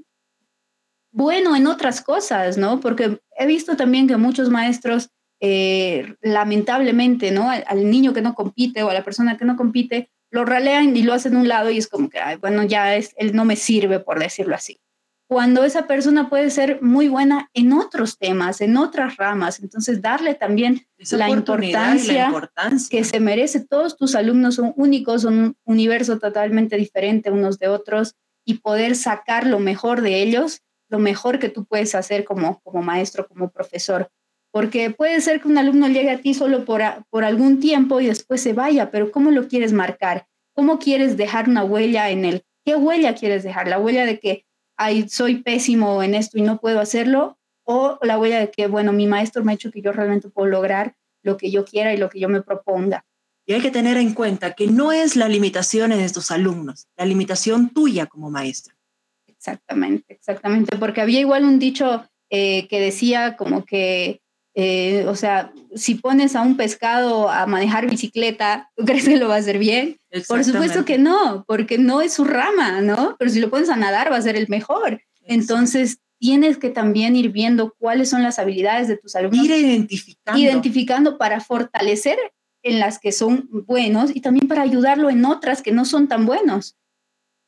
bueno 1.13 1.57
en 1.57 1.67
otras 1.67 2.01
cosas, 2.01 2.59
¿no? 2.59 2.81
Porque 2.81 3.21
he 3.39 3.47
visto 3.47 3.77
también 3.77 4.07
que 4.07 4.17
muchos 4.17 4.51
maestros, 4.51 5.11
eh, 5.41 6.15
lamentablemente, 6.21 7.31
¿no? 7.31 7.51
Al, 7.51 7.91
niño 7.91 8.13
que 8.13 8.23
no 8.23 8.35
compite 8.35 8.83
o 8.83 8.91
a 8.91 8.95
la 8.95 9.05
persona 9.05 9.37
que 9.37 9.45
no 9.45 9.57
compite, 9.57 10.11
lo 10.31 10.45
ralean 10.45 10.97
y 10.97 11.03
lo 11.03 11.13
hacen 11.13 11.37
a 11.37 11.41
un 11.41 11.49
lado 11.49 11.71
y 11.71 11.79
es 11.79 11.89
como 11.89 12.09
que, 12.09 12.19
bueno, 12.41 12.65
ya 12.65 12.97
es, 12.97 13.15
él 13.17 13.35
no 13.35 13.45
me 13.45 13.57
sirve, 13.57 14.01
por 14.01 14.19
decirlo 14.19 14.55
así. 14.55 14.81
Cuando 15.29 15.65
esa 15.65 15.89
persona 15.89 16.29
puede 16.29 16.51
ser 16.51 16.81
muy 16.83 17.09
buena 17.09 17.51
en 17.53 17.73
otros 17.73 18.17
temas, 18.17 18.61
en 18.61 18.77
otras 18.77 19.17
ramas, 19.17 19.59
entonces 19.61 20.01
darle 20.01 20.35
también 20.35 20.87
la 21.11 21.29
importancia, 21.29 22.31
que 22.89 23.03
se 23.03 23.19
merece. 23.19 23.65
Todos 23.65 23.97
tus 23.97 24.15
alumnos 24.15 24.55
son 24.55 24.73
únicos, 24.77 25.23
son 25.23 25.39
un 25.39 25.57
universo 25.65 26.19
totalmente 26.19 26.77
diferente 26.77 27.33
unos 27.33 27.59
de 27.59 27.67
otros 27.69 28.15
y 28.45 28.59
poder 28.59 28.95
sacar 28.95 29.47
lo 29.47 29.59
mejor 29.59 30.01
de 30.01 30.23
ellos 30.23 30.63
lo 30.89 30.99
mejor 30.99 31.39
que 31.39 31.49
tú 31.49 31.65
puedes 31.65 31.95
hacer 31.95 32.25
como, 32.25 32.61
como 32.61 32.83
maestro, 32.83 33.27
como 33.27 33.51
profesor. 33.51 34.11
Porque 34.57 34.89
puede 34.89 35.21
ser 35.21 35.43
que 35.43 35.49
un 35.49 35.59
alumno 35.59 35.87
llegue 35.87 36.11
a 36.11 36.19
ti 36.23 36.33
solo 36.33 36.65
por, 36.65 36.81
por 37.11 37.25
algún 37.25 37.61
tiempo 37.61 38.01
y 38.01 38.07
después 38.07 38.41
se 38.41 38.55
vaya, 38.55 38.91
pero 38.91 39.13
¿cómo 39.13 39.31
lo 39.31 39.49
quieres 39.49 39.75
marcar? 39.75 40.29
¿Cómo 40.55 40.79
quieres 40.79 41.19
dejar 41.19 41.47
una 41.47 41.63
huella 41.63 42.09
en 42.09 42.25
él? 42.25 42.43
¿Qué 42.65 42.75
huella 42.75 43.15
quieres 43.15 43.43
dejar? 43.43 43.69
¿La 43.69 43.79
huella 43.79 44.07
de 44.07 44.19
que 44.19 44.47
Ay, 44.79 45.11
soy 45.11 45.43
pésimo 45.43 46.03
en 46.03 46.15
esto 46.15 46.39
y 46.39 46.41
no 46.41 46.59
puedo 46.59 46.81
hacerlo? 46.81 47.39
¿O 47.65 47.99
la 48.01 48.19
huella 48.19 48.41
de 48.41 48.51
que, 48.51 48.67
bueno, 48.67 48.95
mi 48.95 49.07
maestro 49.07 49.45
me 49.45 49.53
ha 49.53 49.55
hecho 49.57 49.71
que 49.71 49.83
yo 49.83 49.93
realmente 49.93 50.31
puedo 50.31 50.49
lograr 50.49 50.95
lo 51.23 51.37
que 51.37 51.51
yo 51.51 51.67
quiera 51.67 51.93
y 51.93 51.99
lo 51.99 52.09
que 52.09 52.19
yo 52.19 52.31
me 52.31 52.41
proponga? 52.41 53.05
Y 53.45 53.53
hay 53.53 53.61
que 53.61 53.71
tener 53.71 53.99
en 53.99 54.15
cuenta 54.15 54.55
que 54.55 54.69
no 54.69 54.91
es 54.91 55.17
la 55.17 55.29
limitación 55.29 55.91
de 55.91 56.09
tus 56.09 56.31
alumnos, 56.31 56.89
la 56.97 57.05
limitación 57.05 57.69
tuya 57.69 58.07
como 58.07 58.31
maestro. 58.31 58.75
Exactamente, 59.27 60.15
exactamente, 60.15 60.79
porque 60.79 61.03
había 61.03 61.21
igual 61.21 61.45
un 61.45 61.59
dicho 61.59 62.09
eh, 62.31 62.67
que 62.69 62.81
decía 62.81 63.37
como 63.37 63.67
que, 63.67 64.23
eh, 64.59 65.05
o 65.07 65.15
sea, 65.15 65.53
si 65.75 65.97
pones 65.97 66.35
a 66.35 66.41
un 66.41 66.57
pescado 66.57 67.29
a 67.29 67.45
manejar 67.45 67.91
bicicleta, 67.91 68.71
¿tú 68.75 68.87
crees 68.87 69.05
que 69.05 69.19
lo 69.19 69.29
va 69.29 69.35
a 69.35 69.39
hacer 69.39 69.59
bien? 69.59 69.99
Por 70.27 70.43
supuesto 70.45 70.87
que 70.87 70.97
no, 70.97 71.45
porque 71.47 71.77
no 71.77 72.01
es 72.01 72.15
su 72.15 72.25
rama, 72.25 72.81
¿no? 72.81 73.17
Pero 73.19 73.31
si 73.31 73.39
lo 73.39 73.51
pones 73.51 73.69
a 73.69 73.77
nadar, 73.77 74.11
va 74.11 74.17
a 74.17 74.23
ser 74.23 74.35
el 74.35 74.49
mejor. 74.49 75.03
Entonces, 75.27 75.99
tienes 76.19 76.57
que 76.57 76.71
también 76.71 77.17
ir 77.17 77.33
viendo 77.33 77.75
cuáles 77.79 78.09
son 78.09 78.23
las 78.23 78.39
habilidades 78.39 78.89
de 78.89 78.97
tus 78.97 79.15
alumnos. 79.15 79.45
Ir 79.45 79.51
identificando. 79.51 80.41
Identificando 80.41 81.19
para 81.19 81.41
fortalecer 81.41 82.17
en 82.63 82.81
las 82.81 82.99
que 82.99 83.13
son 83.13 83.51
buenos 83.51 84.11
y 84.17 84.23
también 84.23 84.49
para 84.49 84.63
ayudarlo 84.63 85.11
en 85.11 85.23
otras 85.27 85.61
que 85.61 85.73
no 85.73 85.85
son 85.85 86.09
tan 86.09 86.25
buenos. 86.25 86.79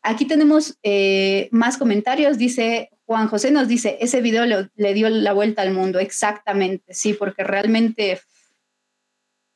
Aquí 0.03 0.27
tenemos 0.27 0.79
eh, 0.83 1.49
más 1.53 1.79
comentarios. 1.79 2.37
Dice 2.37 2.91
Juan 3.09 3.29
José, 3.29 3.51
nos 3.51 3.69
dice, 3.69 3.97
ese 4.03 4.21
video 4.21 4.45
le, 4.45 4.93
dio 4.93 5.09
la 5.09 5.33
vuelta 5.33 5.63
al 5.63 5.73
mundo. 5.73 5.99
Exactamente, 5.99 6.93
sí, 6.93 7.15
porque 7.15 7.43
realmente... 7.43 8.21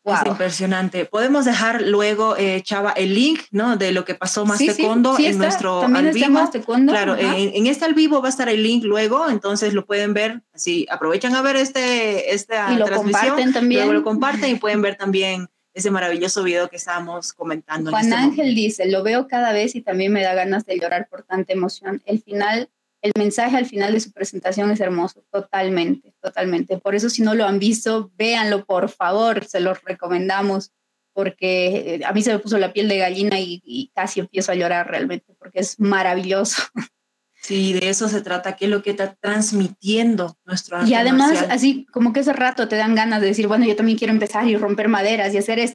Es 0.05 0.26
impresionante. 0.26 1.05
Podemos 1.05 1.44
dejar 1.44 1.82
luego, 1.82 2.34
eh, 2.38 2.62
Chava, 2.62 2.92
el 2.92 3.14
link 3.14 3.42
¿no? 3.50 3.76
de 3.76 3.92
lo 3.92 4.07
que 4.07 4.14
pasó 4.14 4.46
más 4.46 4.57
sí, 4.57 4.68
Tecondo 4.68 5.18
en 5.18 5.36
nuestro 5.36 5.82
al 5.82 6.12
vivo. 6.12 6.50
claro, 6.88 7.14
en, 7.18 7.66
este 7.66 7.84
al 7.84 7.92
vivo 7.92 8.22
va 8.22 8.28
a 8.28 8.30
estar 8.30 8.48
el 8.48 8.62
link 8.62 8.84
luego, 8.84 9.28
entonces 9.28 9.74
lo 9.74 9.84
pueden 9.84 10.14
ver. 10.14 10.40
Así 10.55 10.86
aprovechan 10.90 11.34
a 11.34 11.42
ver 11.42 11.57
este, 11.57 12.32
esta 12.32 12.72
y 12.72 12.76
lo 12.76 12.88
comparten 12.88 13.53
también. 13.53 13.82
Luego 13.82 13.92
lo 13.92 14.03
comparten 14.03 14.48
y 14.50 14.55
pueden 14.55 14.80
ver 14.80 14.96
también 14.96 15.50
ese 15.74 15.90
maravilloso 15.90 16.42
video 16.42 16.70
que 16.70 16.76
estábamos 16.76 17.34
comentando. 17.34 17.90
Juan 17.90 18.05
este 18.05 18.14
Ángel 18.14 18.55
dice, 18.55 18.86
lo 18.90 19.03
veo 19.03 19.28
cada 19.28 19.53
vez 19.53 19.74
y 19.74 19.82
también 19.82 20.11
me 20.11 20.22
da 20.22 20.32
ganas 20.32 20.64
de 20.64 20.78
llorar 20.80 21.07
por 21.11 21.22
tanta 21.22 21.53
emoción. 21.53 22.03
El 22.07 22.22
final, 22.22 22.70
el 23.03 23.12
mensaje 23.18 23.57
al 23.57 23.66
final 23.66 23.92
de 23.92 24.00
su 24.00 24.12
presentación 24.12 24.70
es 24.70 24.80
hermoso, 24.80 25.24
totalmente, 25.30 26.14
totalmente. 26.20 26.78
Por 26.78 26.94
eso 26.94 27.11
si 27.11 27.22
no 27.22 27.34
lo 27.34 27.44
han 27.44 27.59
visto, 27.59 28.12
véanlo 28.16 28.64
por 28.64 28.88
favor, 28.88 29.44
se 29.44 29.61
los 29.61 29.82
recomendamos 29.82 30.72
porque 31.12 31.96
eh, 31.96 32.05
a 32.05 32.12
mí 32.12 32.22
se 32.22 32.32
me 32.32 32.38
puso 32.38 32.59
la 32.59 32.72
piel 32.72 32.88
de 32.88 32.98
gallina 32.98 33.38
y, 33.38 33.61
y 33.64 33.90
casi 33.94 34.20
empiezo 34.20 34.53
a 34.53 34.55
llorar 34.55 34.88
realmente 34.88 35.34
porque 35.38 35.61
es 35.61 35.78
maravilloso. 35.78 36.62
Sí, 37.42 37.72
de 37.72 37.90
eso 37.90 38.09
se 38.09 38.22
trata, 38.22 38.55
qué 38.55 38.66
es 38.66 38.70
lo 38.70 38.84
que 38.84 38.90
está 38.90 39.16
transmitiendo 39.16 40.38
nuestro 40.44 40.76
arte 40.76 40.88
Y 40.88 40.94
además, 40.94 41.44
así 41.50 41.86
como 41.86 42.12
que 42.12 42.20
ese 42.20 42.32
rato 42.32 42.68
te 42.68 42.76
dan 42.76 42.94
ganas 42.94 43.20
de 43.20 43.26
decir, 43.26 43.48
bueno, 43.48 43.66
yo 43.66 43.74
también 43.74 43.98
quiero 43.98 44.12
empezar 44.12 44.46
y 44.46 44.57
romper 44.57 44.86
maderas 44.88 45.34
y 45.34 45.38
hacer 45.38 45.59
esto. 45.59 45.74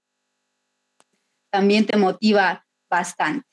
También 1.50 1.86
te 1.86 1.98
motiva 1.98 2.66
bastante. 2.90 3.50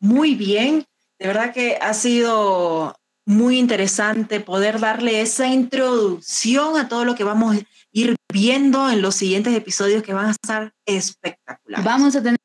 Muy 0.00 0.36
bien, 0.36 0.86
de 1.18 1.26
verdad 1.26 1.52
que 1.52 1.78
ha 1.80 1.94
sido 1.94 2.94
muy 3.26 3.58
interesante 3.58 4.40
poder 4.40 4.80
darle 4.80 5.20
esa 5.20 5.48
introducción 5.48 6.78
a 6.78 6.88
todo 6.88 7.04
lo 7.04 7.14
que 7.14 7.24
vamos 7.24 7.56
a 7.56 7.60
ir 7.92 8.16
viendo 8.32 8.88
en 8.90 9.02
los 9.02 9.16
siguientes 9.16 9.54
episodios 9.54 10.02
que 10.02 10.14
van 10.14 10.26
a 10.26 10.30
estar 10.30 10.72
espectaculares. 10.86 11.84
Vamos 11.84 12.16
a 12.16 12.22
tener 12.22 12.38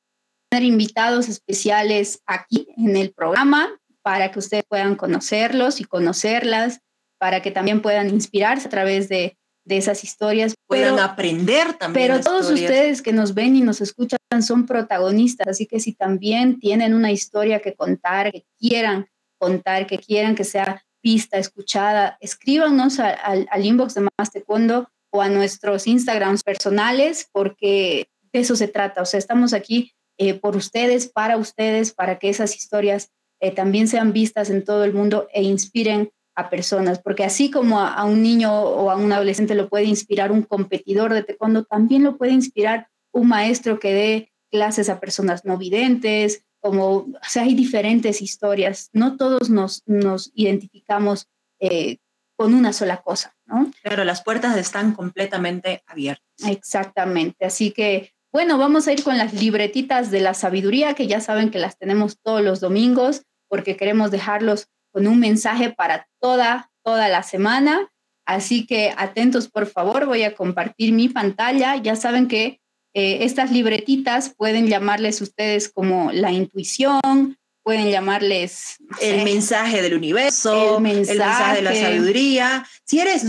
invitados 0.51 1.29
especiales 1.29 2.21
aquí 2.25 2.67
en 2.77 2.97
el 2.97 3.13
programa 3.13 3.69
para 4.01 4.31
que 4.31 4.39
ustedes 4.39 4.65
puedan 4.67 4.95
conocerlos 4.95 5.79
y 5.79 5.85
conocerlas, 5.85 6.79
para 7.17 7.41
que 7.41 7.51
también 7.51 7.81
puedan 7.81 8.09
inspirarse 8.09 8.67
a 8.67 8.71
través 8.71 9.07
de, 9.07 9.37
esas 9.65 10.03
historias. 10.03 10.55
Puedan 10.67 10.99
aprender 10.99 11.73
también. 11.73 12.07
Pero 12.07 12.21
todos 12.21 12.49
ustedes 12.49 13.01
que 13.01 13.13
nos 13.13 13.33
ven 13.33 13.55
y 13.55 13.61
nos 13.61 13.81
escuchan 13.81 14.19
son 14.41 14.65
protagonistas, 14.65 15.47
así 15.47 15.65
que 15.65 15.79
si 15.79 15.93
también 15.93 16.59
tienen 16.59 16.93
una 16.93 17.11
historia 17.11 17.59
que 17.59 17.75
contar, 17.75 18.31
que 18.31 18.45
quieran 18.59 19.07
contar, 19.37 19.87
que 19.87 19.97
quieran 19.97 20.35
que 20.35 20.43
sea 20.43 20.83
vista, 21.03 21.37
escuchada, 21.37 22.17
escríbanos 22.21 22.99
al, 22.99 23.47
inbox 23.65 23.93
de 23.93 24.07
Más 24.17 24.31
Taekwondo 24.31 24.89
o 25.11 25.21
a 25.21 25.29
nuestros 25.29 25.85
Instagrams 25.85 26.43
personales, 26.43 27.27
porque 27.31 28.07
de 28.31 28.39
eso 28.39 28.55
se 28.55 28.67
trata. 28.67 29.01
O 29.01 29.05
sea, 29.05 29.19
estamos 29.19 29.53
aquí 29.53 29.93
eh, 30.17 30.33
por 30.33 30.55
ustedes, 30.55 31.07
para 31.07 31.37
ustedes, 31.37 31.93
para 31.93 32.19
que 32.19 32.29
esas 32.29 32.55
historias 32.55 33.11
eh, 33.41 33.51
también 33.51 33.87
sean 33.87 34.13
vistas 34.13 34.49
en 34.49 34.63
todo 34.63 34.85
el 34.85 34.93
mundo 34.93 35.27
e 35.33 35.43
inspiren 35.43 36.11
a 36.35 36.49
personas, 36.49 36.99
porque 36.99 37.23
así 37.23 37.51
como 37.51 37.79
a, 37.79 38.03
un 38.05 38.21
niño 38.21 38.51
o 38.53 38.89
a 38.89 38.95
un 38.95 39.11
adolescente 39.11 39.55
lo 39.55 39.69
puede 39.69 39.85
inspirar 39.85 40.31
un 40.31 40.41
competidor 40.41 41.13
de 41.13 41.23
taekwondo, 41.23 41.63
también 41.63 42.03
lo 42.03 42.17
puede 42.17 42.31
inspirar 42.31 42.87
un 43.11 43.27
maestro 43.27 43.79
que 43.79 43.93
dé 43.93 44.33
clases 44.51 44.89
a 44.89 44.99
personas 44.99 45.45
no 45.45 45.57
videntes, 45.57 46.45
como, 46.59 46.89
o 46.89 47.07
sea, 47.27 47.43
hay 47.43 47.53
diferentes 47.53 48.21
historias, 48.21 48.89
no 48.93 49.17
todos 49.17 49.49
nos, 49.49 49.83
nos 49.85 50.31
identificamos 50.33 51.27
eh, 51.59 51.97
con 52.35 52.53
una 52.53 52.73
sola 52.73 53.01
cosa, 53.01 53.35
¿no? 53.45 53.71
Pero 53.83 54.03
las 54.03 54.23
puertas 54.23 54.57
están 54.57 54.93
completamente 54.93 55.83
abiertas. 55.87 56.23
Exactamente, 56.47 57.45
así 57.45 57.71
que 57.71 58.13
bueno, 58.33 58.57
vamos 58.57 58.87
a 58.87 58.93
ir 58.93 59.03
con 59.03 59.19
las 59.19 59.31
libretitas 59.35 60.09
de 60.09 60.19
la 60.19 60.33
sabiduría, 60.33 60.95
que 60.95 61.05
ya 61.05 61.21
saben 61.21 61.51
que 61.51 61.59
las 61.59 61.77
tenemos 61.77 62.17
todos 62.19 62.41
los 62.41 62.59
domingos 62.59 63.21
porque 63.47 63.77
queremos 63.77 64.09
dejarlos 64.09 64.69
con 64.93 65.07
un 65.07 65.19
mensaje 65.19 65.71
para 65.71 66.07
toda, 66.21 66.71
toda 66.83 67.09
la 67.09 67.23
semana. 67.23 67.91
Así 68.25 68.65
que 68.65 68.93
atentos, 68.95 69.49
por 69.49 69.65
favor, 69.65 70.05
voy 70.05 70.23
a 70.23 70.35
compartir 70.35 70.93
mi 70.93 71.09
pantalla. 71.09 71.75
Ya 71.77 71.95
saben 71.95 72.27
que 72.27 72.61
eh, 72.93 73.25
estas 73.25 73.51
libretitas 73.51 74.33
pueden 74.37 74.67
llamarles 74.67 75.19
ustedes 75.19 75.67
como 75.67 76.11
la 76.13 76.31
intuición, 76.31 77.37
pueden 77.63 77.89
llamarles... 77.89 78.77
el 79.01 79.23
mensaje 79.23 79.81
del 79.81 79.95
universo, 79.95 80.77
el 80.77 80.83
mensaje, 80.83 81.55
de 81.55 81.61
la 81.63 81.75
sabiduría. 81.75 82.65
Si 82.85 82.99
eres 82.99 83.25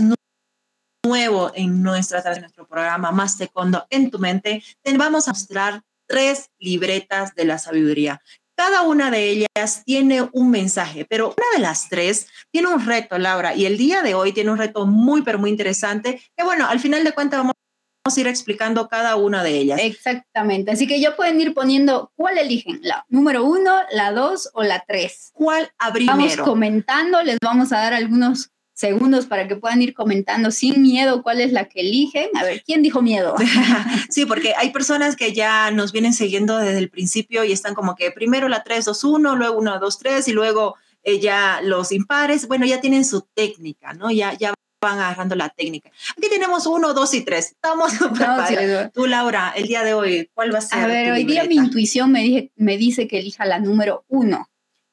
nuevo 1.03 1.51
en 1.55 1.81
nuestra, 1.81 2.21
en 2.33 2.41
nuestro 2.41 2.67
programa 2.67 3.11
Más 3.11 3.37
Secondo 3.37 3.85
en 3.89 4.11
tu 4.11 4.19
mente, 4.19 4.63
te 4.81 4.97
vamos 4.97 5.27
a 5.27 5.31
mostrar 5.31 5.81
tres 6.07 6.51
libretas 6.59 7.33
de 7.33 7.45
la 7.45 7.57
sabiduría. 7.57 8.21
Cada 8.55 8.83
una 8.83 9.11
de 9.11 9.29
ellas 9.29 9.83
tiene 9.85 10.29
un 10.31 10.49
mensaje, 10.49 11.05
pero 11.09 11.27
una 11.27 11.47
de 11.55 11.59
las 11.59 11.89
tres 11.89 12.27
tiene 12.51 12.69
un 12.69 12.85
reto, 12.85 13.17
Laura, 13.17 13.53
y 13.53 13.65
el 13.65 13.77
día 13.77 14.01
de 14.01 14.15
hoy 14.15 14.31
tiene 14.31 14.51
un 14.51 14.57
reto 14.57 14.85
muy, 14.85 15.23
pero 15.23 15.39
muy 15.39 15.49
interesante, 15.49 16.21
que 16.37 16.43
bueno, 16.43 16.65
al 16.67 16.79
final 16.79 17.03
de 17.03 17.11
cuentas 17.11 17.39
vamos 17.39 17.53
a 18.05 18.19
ir 18.19 18.27
explicando 18.27 18.87
cada 18.87 19.17
una 19.17 19.43
de 19.43 19.57
ellas. 19.57 19.79
Exactamente, 19.81 20.71
así 20.71 20.87
que 20.87 21.01
ya 21.01 21.15
pueden 21.15 21.39
ir 21.41 21.53
poniendo 21.53 22.13
cuál 22.15 22.37
eligen, 22.37 22.79
la 22.81 23.05
número 23.09 23.43
uno, 23.43 23.81
la 23.91 24.13
dos 24.13 24.49
o 24.53 24.63
la 24.63 24.85
tres. 24.87 25.31
¿Cuál 25.33 25.69
abrimos? 25.77 26.15
Vamos 26.15 26.37
comentando, 26.37 27.21
les 27.23 27.37
vamos 27.41 27.73
a 27.73 27.77
dar 27.77 27.93
algunos 27.93 28.51
segundos 28.75 29.25
para 29.25 29.47
que 29.47 29.55
puedan 29.55 29.81
ir 29.81 29.93
comentando 29.93 30.51
sin 30.51 30.81
miedo 30.81 31.23
cuál 31.23 31.41
es 31.41 31.51
la 31.53 31.65
que 31.65 31.79
eligen. 31.79 32.29
A 32.35 32.43
ver, 32.43 32.61
¿quién 32.63 32.83
dijo 32.83 33.01
miedo? 33.01 33.35
sí, 34.09 34.25
porque 34.25 34.53
hay 34.55 34.71
personas 34.71 35.15
que 35.15 35.33
ya 35.33 35.71
nos 35.71 35.93
vienen 35.93 36.13
siguiendo 36.13 36.57
desde 36.57 36.77
el 36.77 36.89
principio 36.89 37.43
y 37.43 37.53
están 37.53 37.73
como 37.73 37.95
que 37.95 38.11
primero 38.11 38.49
la 38.49 38.63
3, 38.63 38.85
2, 38.85 39.03
1, 39.03 39.35
luego 39.37 39.57
1, 39.57 39.79
2, 39.79 39.97
3 39.97 40.27
y 40.27 40.33
luego 40.33 40.75
eh, 41.03 41.19
ya 41.19 41.61
los 41.63 41.93
impares. 41.93 42.47
Bueno, 42.47 42.65
ya 42.65 42.81
tienen 42.81 43.05
su 43.05 43.21
técnica, 43.21 43.93
¿no? 43.93 44.11
Ya, 44.11 44.33
ya 44.33 44.53
van 44.81 44.99
agarrando 44.99 45.35
la 45.35 45.49
técnica. 45.49 45.89
Aquí 46.17 46.29
tenemos 46.29 46.67
1, 46.67 46.93
2 46.93 47.13
y 47.13 47.21
3. 47.21 47.45
Estamos 47.45 47.93
no, 48.01 48.91
Tú, 48.93 49.07
Laura, 49.07 49.53
el 49.55 49.67
día 49.67 49.83
de 49.85 49.93
hoy, 49.93 50.29
¿cuál 50.33 50.53
va 50.53 50.59
a 50.59 50.61
ser? 50.61 50.79
A 50.79 50.87
ver, 50.87 51.13
hoy 51.13 51.23
día 51.23 51.45
mi 51.45 51.55
intuición 51.55 52.11
me, 52.11 52.23
dije, 52.23 52.51
me 52.57 52.77
dice 52.77 53.07
que 53.07 53.19
elija 53.19 53.45
la 53.45 53.59
número 53.59 54.03
1. 54.09 54.49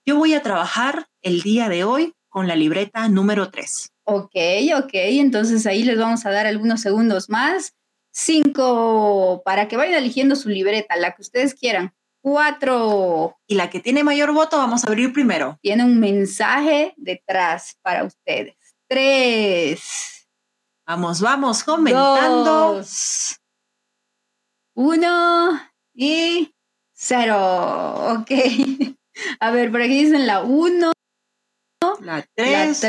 Yo 0.07 0.17
voy 0.17 0.35
a 0.35 0.43
trabajar 0.43 1.09
el 1.21 1.43
día 1.43 1.69
de 1.69 1.83
hoy 1.83 2.15
con 2.33 2.49
la 2.49 2.57
libreta 2.57 3.09
número 3.09 3.51
3. 3.51 3.93
Ok, 4.05 4.35
ok, 4.77 4.91
entonces 4.95 5.67
ahí 5.67 5.85
les 5.85 5.99
vamos 5.99 6.25
a 6.25 6.31
dar 6.31 6.47
algunos 6.47 6.81
segundos 6.81 7.29
más. 7.29 7.75
Cinco, 8.11 9.43
para 9.45 9.69
que 9.69 9.77
vayan 9.77 9.95
eligiendo 9.95 10.35
su 10.35 10.49
libreta, 10.49 10.97
la 10.97 11.13
que 11.13 11.23
ustedes 11.23 11.55
quieran. 11.55 11.95
Cuatro. 12.23 13.37
Y 13.47 13.55
la 13.55 13.69
que 13.69 13.81
tiene 13.81 14.03
mayor 14.03 14.33
voto 14.33 14.57
vamos 14.57 14.83
a 14.83 14.89
abrir 14.89 15.13
primero. 15.13 15.59
Tiene 15.61 15.85
un 15.85 16.01
mensaje 16.01 16.95
detrás 16.97 17.77
para 17.83 18.05
ustedes. 18.05 18.57
Tres. 18.89 20.27
Vamos, 20.87 21.21
vamos, 21.21 21.63
comentando. 21.63 22.75
Dos, 22.75 23.37
uno 24.75 25.61
y 25.95 26.55
cero. 26.93 28.21
Ok. 28.21 28.31
A 29.41 29.51
ver, 29.51 29.71
por 29.71 29.83
aquí 29.83 30.05
dicen 30.05 30.27
la 30.27 30.43
uno, 30.43 30.92
la 32.01 32.25
3, 32.35 32.83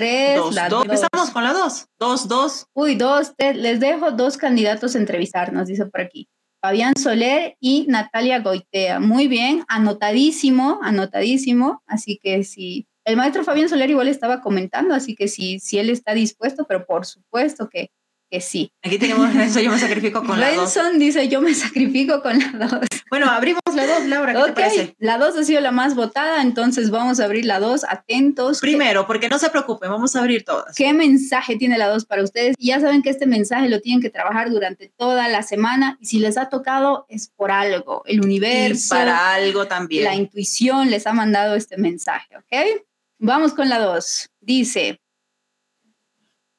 la 0.53 0.69
2. 0.69 0.85
Empezamos 0.85 1.29
con 1.31 1.43
la 1.43 1.53
2. 1.53 1.87
2, 1.99 2.27
2. 2.27 2.67
Uy, 2.73 2.95
2. 2.95 3.33
Les 3.55 3.79
dejo 3.79 4.11
dos 4.11 4.37
candidatos 4.37 4.95
a 4.95 4.99
entrevistar, 4.99 5.53
nos 5.53 5.67
dice 5.67 5.85
por 5.85 6.01
aquí. 6.01 6.27
Fabián 6.61 6.93
Soler 6.95 7.57
y 7.59 7.85
Natalia 7.89 8.39
Goitea. 8.39 9.01
Muy 9.01 9.27
bien, 9.27 9.65
anotadísimo, 9.67 10.79
anotadísimo. 10.81 11.83
Así 11.87 12.19
que 12.23 12.43
si 12.45 12.87
el 13.03 13.17
maestro 13.17 13.43
Fabián 13.43 13.67
Soler 13.67 13.89
igual 13.89 14.07
estaba 14.07 14.39
comentando, 14.39 14.95
así 14.95 15.13
que 15.13 15.27
si, 15.27 15.59
si 15.59 15.77
él 15.77 15.89
está 15.89 16.13
dispuesto, 16.13 16.65
pero 16.65 16.85
por 16.85 17.05
supuesto 17.05 17.67
que 17.69 17.91
que 18.33 18.41
sí. 18.41 18.71
Aquí 18.81 18.97
tenemos 18.97 19.31
Renzo, 19.31 19.59
yo 19.59 19.69
me 19.69 19.77
sacrifico 19.77 20.23
con 20.23 20.39
la 20.39 20.49
2. 20.55 20.57
Renson 20.57 20.97
dice, 20.97 21.27
yo 21.27 21.39
me 21.39 21.53
sacrifico 21.53 22.23
con 22.23 22.39
la 22.39 22.67
2. 22.67 22.79
Bueno, 23.11 23.29
abrimos 23.29 23.61
la 23.75 23.85
2, 23.85 24.07
Laura, 24.07 24.33
¿qué 24.33 24.41
te 24.45 24.51
parece? 24.53 24.95
La 24.97 25.19
2 25.19 25.37
ha 25.37 25.43
sido 25.43 25.61
la 25.61 25.69
más 25.69 25.93
votada, 25.93 26.41
entonces 26.41 26.89
vamos 26.89 27.19
a 27.19 27.25
abrir 27.25 27.45
la 27.45 27.59
2, 27.59 27.83
atentos. 27.87 28.59
Primero, 28.59 29.05
porque 29.05 29.29
no 29.29 29.37
se 29.37 29.51
preocupen, 29.51 29.91
vamos 29.91 30.15
a 30.15 30.21
abrir 30.21 30.43
todas. 30.43 30.75
¿Qué 30.75 30.93
mensaje 30.93 31.57
tiene 31.57 31.77
la 31.77 31.89
2 31.89 32.05
para 32.05 32.23
ustedes? 32.23 32.55
Y 32.57 32.69
ya 32.69 32.79
saben 32.79 33.03
que 33.03 33.11
este 33.11 33.27
mensaje 33.27 33.69
lo 33.69 33.81
tienen 33.81 34.01
que 34.01 34.09
trabajar 34.09 34.49
durante 34.49 34.91
toda 34.97 35.27
la 35.27 35.43
semana 35.43 35.99
y 36.01 36.07
si 36.07 36.17
les 36.17 36.35
ha 36.39 36.49
tocado 36.49 37.05
es 37.09 37.29
por 37.35 37.51
algo. 37.51 38.01
El 38.07 38.21
universo. 38.21 38.95
Y 38.95 38.97
para 38.97 39.35
algo 39.35 39.67
también. 39.67 40.05
La 40.05 40.15
intuición 40.15 40.89
les 40.89 41.05
ha 41.05 41.13
mandado 41.13 41.53
este 41.53 41.77
mensaje, 41.77 42.35
¿ok? 42.35 42.81
Vamos 43.19 43.53
con 43.53 43.69
la 43.69 43.77
2. 43.77 44.31
Dice, 44.41 45.02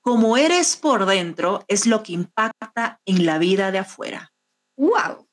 como 0.04 0.36
eres 0.36 0.76
por 0.76 1.06
dentro 1.06 1.64
es 1.66 1.86
lo 1.86 2.02
que 2.02 2.12
impacta 2.12 3.00
en 3.06 3.24
la 3.24 3.38
vida 3.38 3.70
de 3.72 3.78
afuera. 3.78 4.34
¡Wow! 4.76 5.26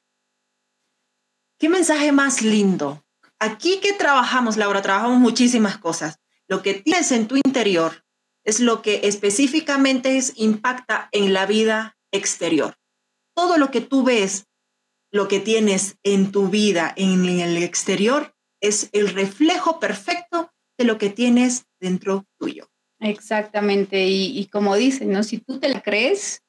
¿Qué 1.60 1.68
mensaje 1.68 2.14
más 2.14 2.42
lindo? 2.42 3.04
Aquí 3.38 3.82
que 3.82 3.92
trabajamos, 3.92 4.56
Laura, 4.56 4.82
trabajamos 4.82 5.20
muchísimas 5.20 5.78
cosas. 5.78 6.20
Lo 6.48 6.62
que 6.62 6.74
tienes 6.74 7.12
en 7.12 7.28
tu 7.28 7.36
interior 7.36 8.06
es 8.46 8.62
lo 8.62 8.82
que 8.82 9.02
específicamente 9.04 10.16
es, 10.16 10.32
impacta 10.38 11.10
en 11.12 11.34
la 11.34 11.46
vida 11.46 11.98
exterior. 12.14 12.78
Todo 13.36 13.58
lo 13.58 13.72
que 13.72 13.82
tú 13.82 14.04
ves, 14.04 14.48
lo 15.12 15.28
que 15.28 15.42
tienes 15.42 15.98
en 16.04 16.32
tu 16.32 16.48
vida, 16.48 16.94
en 16.96 17.26
el 17.26 17.62
exterior, 17.62 18.34
es 18.62 18.88
el 18.94 19.10
reflejo 19.10 19.82
perfecto 19.82 20.54
de 20.78 20.86
lo 20.86 20.98
que 20.98 21.10
tienes 21.10 21.66
dentro 21.82 22.26
tuyo. 22.40 22.71
Exactamente, 23.02 24.06
y, 24.08 24.46
como 24.52 24.76
dicen, 24.76 25.12
¿no? 25.12 25.24
Si 25.24 25.40
tú 25.40 25.60
te 25.60 25.70
la 25.70 25.82
crees, 25.82 26.44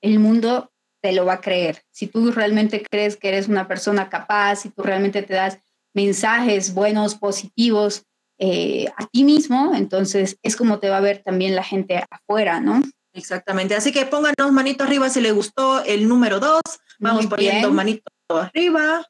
el 0.00 0.18
mundo 0.18 0.72
te 1.02 1.12
lo 1.12 1.26
va 1.26 1.34
a 1.34 1.40
creer. 1.40 1.82
Si 1.90 2.06
tú 2.06 2.30
realmente 2.32 2.82
crees 2.82 3.16
que 3.16 3.28
eres 3.28 3.46
una 3.46 3.68
persona 3.68 4.08
capaz, 4.08 4.56
si 4.56 4.70
tú 4.70 4.82
realmente 4.82 5.22
te 5.22 5.34
das 5.34 5.58
mensajes 5.94 6.72
buenos, 6.72 7.14
positivos 7.14 8.04
eh, 8.38 8.86
a 8.96 9.06
ti 9.06 9.22
mismo, 9.22 9.74
entonces 9.74 10.38
es 10.42 10.56
como 10.56 10.78
te 10.78 10.88
va 10.88 10.96
a 10.96 11.02
ver 11.02 11.22
también 11.22 11.54
la 11.54 11.62
gente 11.62 12.02
afuera, 12.10 12.58
¿no? 12.58 12.82
Exactamente, 13.12 13.74
así 13.74 13.92
que 13.92 14.06
pónganos 14.06 14.52
manito 14.52 14.84
arriba 14.84 15.10
si 15.10 15.20
les 15.20 15.34
gustó 15.34 15.84
el 15.84 16.08
número 16.08 16.40
dos, 16.40 16.62
vamos 16.98 17.26
poniendo 17.26 17.70
manito 17.70 18.10
arriba. 18.28 19.04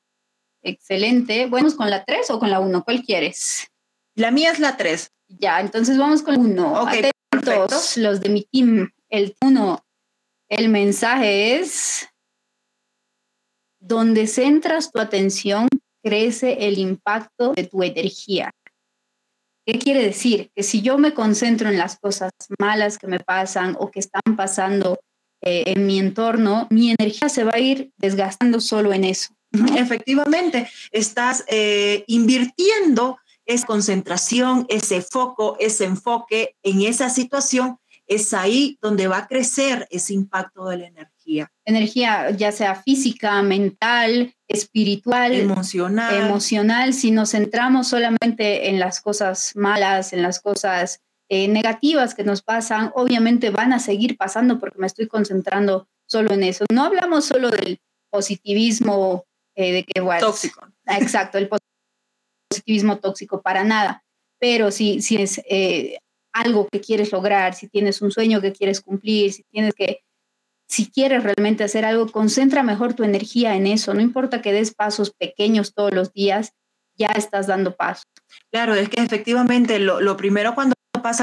Excelente, 0.63 1.47
¿vamos 1.47 1.75
con 1.75 1.91
la 1.91 2.05
tres 2.05 2.29
o 2.31 2.41
con 2.41 2.51
la 2.51 2.59
uno? 2.59 2.83
¿Cuál 2.83 3.03
quieres? 3.03 3.69
La 4.17 4.33
mía 4.33 4.51
es 4.51 4.59
la 4.59 4.77
tres. 4.77 5.13
Ya, 5.29 5.61
entonces 5.61 5.99
vamos 5.99 6.23
con 6.23 6.39
uno. 6.39 6.87
Atentos, 6.87 7.97
los 7.97 8.21
de 8.21 8.29
mi 8.29 8.45
team. 8.45 8.91
El 9.11 9.37
uno, 9.43 9.85
el 10.49 10.69
mensaje 10.69 11.57
es, 11.57 12.09
donde 13.81 14.27
centras 14.27 14.91
tu 14.91 15.01
atención, 15.01 15.69
crece 16.03 16.67
el 16.67 16.79
impacto 16.79 17.53
de 17.55 17.65
tu 17.65 17.83
energía. 17.83 18.51
¿Qué 19.67 19.79
quiere 19.79 20.03
decir? 20.03 20.51
Que 20.55 20.63
si 20.63 20.81
yo 20.81 20.97
me 20.97 21.13
concentro 21.13 21.69
en 21.69 21.79
las 21.79 21.99
cosas 21.99 22.33
malas 22.59 22.99
que 22.99 23.07
me 23.07 23.21
pasan 23.21 23.77
o 23.79 23.91
que 23.91 24.01
están 24.01 24.37
pasando 24.37 24.99
eh, 25.43 25.65
en 25.67 25.87
mi 25.87 25.99
entorno, 25.99 26.67
mi 26.71 26.91
energía 26.91 27.29
se 27.29 27.45
va 27.45 27.53
a 27.55 27.59
ir 27.59 27.93
desgastando 27.99 28.61
solo 28.61 28.93
en 28.93 29.05
eso. 29.05 29.35
Efectivamente, 29.77 30.71
estás 30.91 31.45
eh, 31.49 32.05
invirtiendo 32.07 33.19
es 33.49 33.65
concentración, 33.65 34.67
ese 34.69 35.01
foco, 35.01 35.57
ese 35.59 35.87
enfoque 35.87 36.55
en 36.63 36.83
esa 36.83 37.09
situación, 37.09 37.79
es 38.07 38.33
ahí 38.33 38.79
donde 38.81 39.09
va 39.09 39.19
a 39.19 39.27
crecer 39.27 39.89
ese 39.91 40.15
impacto 40.15 40.67
de 40.67 40.77
la 40.79 40.87
energía. 40.87 41.51
Energía 41.65 42.31
ya 42.31 42.53
sea 42.53 42.75
física, 42.75 43.43
mental, 43.43 44.35
espiritual, 44.49 45.35
emocional. 45.35 46.15
Emocional, 46.15 46.95
si 46.95 47.11
nos 47.11 47.31
centramos 47.31 47.89
solamente 47.89 48.69
en 48.69 48.79
las 48.79 49.01
cosas 49.01 49.57
malas, 49.57 50.13
en 50.13 50.23
las 50.23 50.41
cosas 50.41 51.01
eh, 51.31 51.49
negativas 51.49 52.15
que 52.15 52.25
nos 52.25 52.43
pasan, 52.43 52.93
obviamente 52.95 53.51
van 53.51 53.73
a 53.73 53.79
seguir 53.79 54.17
pasando 54.17 54.59
porque 54.59 54.79
me 54.79 54.87
estoy 54.87 55.07
concentrando 55.07 55.89
solo 56.07 56.33
en 56.33 56.45
eso. 56.45 56.67
No 56.71 56.85
hablamos 56.85 57.25
solo 57.25 57.51
del 57.51 57.81
positivismo 58.11 59.25
eh, 59.55 59.73
de 59.73 59.85
que, 59.85 60.01
bueno, 60.01 60.27
tóxico. 60.27 60.67
Exacto, 60.87 61.37
el 61.37 61.49
positivismo 62.49 62.99
tóxico 62.99 63.43
para 63.43 63.65
nada, 63.65 64.05
pero 64.39 64.71
si, 64.71 65.03
si 65.03 65.17
es 65.17 65.41
eh, 65.49 65.99
algo 66.33 66.69
que 66.71 66.81
quieres 66.81 67.13
lograr, 67.13 67.55
si 67.55 67.69
tienes 67.69 68.03
un 68.03 68.11
sueño 68.11 68.41
que 68.41 68.53
quieres 68.53 68.81
cumplir, 68.81 69.33
si 69.33 69.45
tienes 69.45 69.75
que, 69.75 70.03
si 70.69 70.91
quieres 70.91 71.23
realmente 71.23 71.65
hacer 71.65 71.85
algo, 71.85 72.11
concentra 72.11 72.63
mejor 72.63 72.95
tu 72.95 73.05
energía 73.05 73.55
en 73.57 73.67
eso, 73.67 73.95
no 73.95 74.01
importa 74.01 74.43
que 74.43 74.53
des 74.53 74.75
pasos 74.75 75.11
pequeños 75.11 75.75
todos 75.75 75.93
los 75.93 76.13
días, 76.13 76.53
ya 76.97 77.09
estás 77.09 77.47
dando 77.47 77.77
pasos. 77.77 78.05
Claro, 78.51 78.75
es 78.75 78.89
que 78.89 79.01
efectivamente 79.01 79.79
lo, 79.79 80.17
primero 80.17 80.55
cuando 80.55 80.75
pasa 81.03 81.23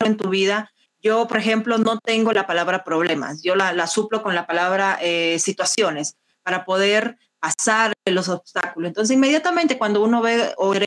en 0.00 0.16
tu 0.16 0.30
vida, 0.30 0.70
yo, 1.00 1.26
por 1.26 1.38
ejemplo, 1.38 1.78
no 1.78 1.98
tengo 1.98 2.32
la 2.32 2.46
palabra 2.46 2.84
problemas, 2.84 3.42
yo 3.42 3.54
la, 3.56 3.86
suplo 3.86 4.22
con 4.22 4.34
la 4.34 4.46
palabra 4.46 4.98
eh, 5.00 5.38
situaciones 5.38 6.16
para 6.42 6.64
poder 6.64 7.18
pasar 7.42 7.92
los 8.06 8.28
obstáculos. 8.28 8.88
Entonces, 8.88 9.16
inmediatamente 9.16 9.76
cuando 9.76 10.00
uno 10.02 10.22
ve 10.22 10.54
o 10.58 10.74
el 10.74 10.84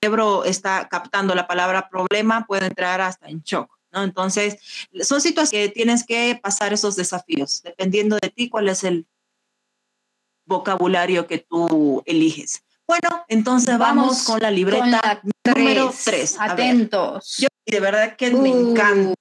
cerebro 0.00 0.44
está 0.44 0.88
captando 0.88 1.34
la 1.34 1.46
palabra 1.46 1.90
problema, 1.90 2.46
puede 2.46 2.66
entrar 2.66 3.02
hasta 3.02 3.28
en 3.28 3.42
shock. 3.42 3.70
¿no? 3.92 4.02
Entonces, 4.02 4.56
son 5.02 5.20
situaciones 5.20 5.68
que 5.68 5.74
tienes 5.74 6.06
que 6.06 6.40
pasar 6.42 6.72
esos 6.72 6.96
desafíos, 6.96 7.60
dependiendo 7.62 8.16
de 8.16 8.30
ti 8.30 8.48
cuál 8.48 8.70
es 8.70 8.84
el 8.84 9.06
vocabulario 10.46 11.26
que 11.26 11.38
tú 11.38 12.02
eliges. 12.06 12.64
Bueno, 12.86 13.24
entonces 13.28 13.76
vamos, 13.76 14.24
con 14.24 14.40
la 14.40 14.50
libreta 14.50 15.20
número 15.44 15.92
3. 16.04 16.36
Atentos. 16.40 17.36
Yo 17.36 17.48
de 17.66 17.80
verdad 17.80 18.16
que 18.16 18.30
me 18.30 18.50
uh, 18.50 18.70
encanta. 18.70 19.14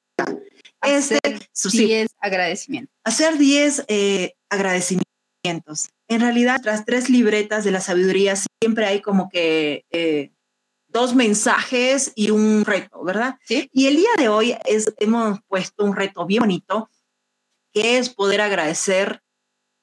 Hacer 0.79 1.19
10 1.53 2.09
agradecimientos. 2.17 2.95
Hacer 3.03 3.37
10 3.37 3.85
eh, 3.89 4.35
agradecimientos 4.49 5.89
en 6.11 6.19
realidad, 6.19 6.59
tras 6.61 6.83
tres 6.83 7.09
libretas 7.09 7.63
de 7.63 7.71
la 7.71 7.79
sabiduría 7.79 8.35
siempre 8.61 8.85
hay 8.85 9.01
como 9.01 9.29
que 9.29 9.85
eh, 9.91 10.33
dos 10.89 11.15
mensajes 11.15 12.11
y 12.15 12.31
un 12.31 12.65
reto, 12.65 13.01
¿verdad? 13.01 13.37
¿Sí? 13.45 13.69
Y 13.71 13.87
el 13.87 13.95
día 13.95 14.09
de 14.17 14.27
hoy 14.27 14.57
es, 14.65 14.93
hemos 14.97 15.39
puesto 15.47 15.85
un 15.85 15.95
reto 15.95 16.25
bien 16.25 16.41
bonito, 16.41 16.89
que 17.71 17.97
es 17.97 18.09
poder 18.09 18.41
agradecer 18.41 19.23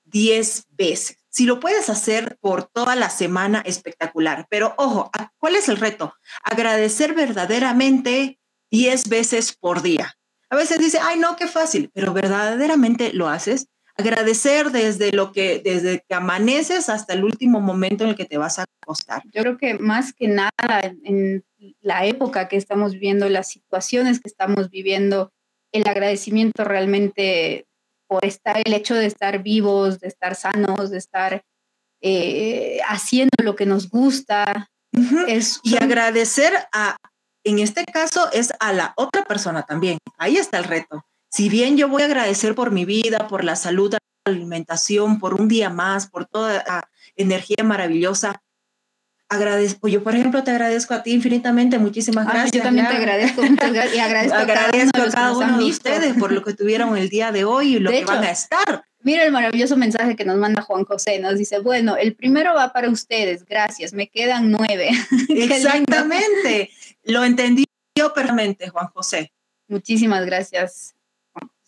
diez 0.04 0.66
veces. 0.68 1.16
Si 1.30 1.46
lo 1.46 1.60
puedes 1.60 1.88
hacer 1.88 2.36
por 2.42 2.64
toda 2.64 2.94
la 2.94 3.08
semana, 3.08 3.62
espectacular. 3.64 4.46
Pero 4.50 4.74
ojo, 4.76 5.10
¿cuál 5.38 5.56
es 5.56 5.70
el 5.70 5.78
reto? 5.78 6.12
Agradecer 6.42 7.14
verdaderamente 7.14 8.38
diez 8.70 9.08
veces 9.08 9.56
por 9.56 9.80
día. 9.80 10.18
A 10.50 10.56
veces 10.56 10.78
dice, 10.78 10.98
ay, 11.00 11.18
no, 11.18 11.36
qué 11.36 11.46
fácil, 11.46 11.90
pero 11.94 12.12
verdaderamente 12.12 13.14
lo 13.14 13.28
haces. 13.28 13.68
Agradecer 13.98 14.70
desde 14.70 15.12
lo 15.12 15.32
que, 15.32 15.60
desde 15.62 16.04
que 16.08 16.14
amaneces 16.14 16.88
hasta 16.88 17.14
el 17.14 17.24
último 17.24 17.60
momento 17.60 18.04
en 18.04 18.10
el 18.10 18.16
que 18.16 18.26
te 18.26 18.38
vas 18.38 18.58
a 18.58 18.64
acostar. 18.82 19.22
Yo 19.32 19.42
creo 19.42 19.58
que 19.58 19.74
más 19.74 20.12
que 20.12 20.28
nada 20.28 20.80
en 21.02 21.44
la 21.80 22.06
época 22.06 22.48
que 22.48 22.56
estamos 22.56 22.92
viviendo, 22.92 23.28
las 23.28 23.48
situaciones 23.48 24.20
que 24.20 24.28
estamos 24.28 24.70
viviendo, 24.70 25.32
el 25.72 25.86
agradecimiento 25.88 26.64
realmente 26.64 27.66
por 28.06 28.24
estar, 28.24 28.60
el 28.64 28.72
hecho 28.72 28.94
de 28.94 29.06
estar 29.06 29.42
vivos, 29.42 30.00
de 30.00 30.08
estar 30.08 30.34
sanos, 30.34 30.90
de 30.90 30.98
estar 30.98 31.42
eh, 32.00 32.78
haciendo 32.88 33.42
lo 33.42 33.54
que 33.54 33.66
nos 33.66 33.90
gusta. 33.90 34.70
es, 35.28 35.60
y 35.62 35.76
agradecer 35.76 36.52
a, 36.72 36.96
en 37.44 37.58
este 37.58 37.84
caso, 37.84 38.30
es 38.32 38.52
a 38.60 38.72
la 38.72 38.94
otra 38.96 39.24
persona 39.24 39.62
también. 39.62 39.98
Ahí 40.16 40.36
está 40.36 40.58
el 40.58 40.64
reto. 40.64 41.04
Si 41.28 41.48
bien 41.48 41.76
yo 41.76 41.88
voy 41.88 42.02
a 42.02 42.06
agradecer 42.06 42.54
por 42.54 42.70
mi 42.70 42.84
vida, 42.84 43.28
por 43.28 43.44
la 43.44 43.56
salud, 43.56 43.92
la 43.92 43.98
alimentación, 44.24 45.18
por 45.18 45.34
un 45.40 45.48
día 45.48 45.70
más, 45.70 46.08
por 46.08 46.26
toda 46.26 46.64
la 46.66 46.90
energía 47.16 47.64
maravillosa, 47.64 48.42
agradezco, 49.28 49.88
yo 49.88 50.02
por 50.02 50.14
ejemplo 50.14 50.42
te 50.42 50.50
agradezco 50.50 50.94
a 50.94 51.02
ti 51.02 51.12
infinitamente, 51.12 51.78
muchísimas 51.78 52.26
gracias. 52.26 52.52
yo 52.52 52.62
también 52.62 52.88
te 52.88 52.96
agradezco, 52.96 53.42
muchas 53.42 53.72
gracias 53.72 53.94
y 53.94 54.00
agradezco, 54.00 54.36
a 54.36 54.46
cada 54.46 55.32
uno 55.32 55.58
de, 55.58 55.64
ustedes 55.64 56.14
por 56.14 56.32
lo 56.32 56.42
que 56.42 56.54
tuvieron 56.54 56.96
el 56.96 57.08
día 57.08 57.30
de 57.30 57.44
hoy 57.44 57.76
y 57.76 57.78
lo 57.78 57.90
que 57.90 58.04
van 58.04 58.24
a 58.24 58.30
estar. 58.30 58.84
Mira 59.00 59.24
el 59.24 59.32
maravilloso 59.32 59.76
mensaje 59.76 60.16
que 60.16 60.24
nos 60.24 60.38
manda 60.38 60.62
Juan 60.62 60.84
José, 60.84 61.20
nos 61.20 61.38
dice, 61.38 61.60
bueno, 61.60 61.96
el 61.96 62.16
primero 62.16 62.54
va 62.54 62.72
para 62.72 62.88
ustedes, 62.88 63.44
gracias, 63.44 63.92
me 63.92 64.08
quedan 64.08 64.50
nueve. 64.50 64.90
Exactamente, 65.28 66.70
lo 67.04 67.22
entendió 67.22 67.66
perfectamente 68.14 68.68
Juan 68.70 68.88
José. 68.88 69.32
Muchísimas 69.68 70.24
gracias, 70.24 70.94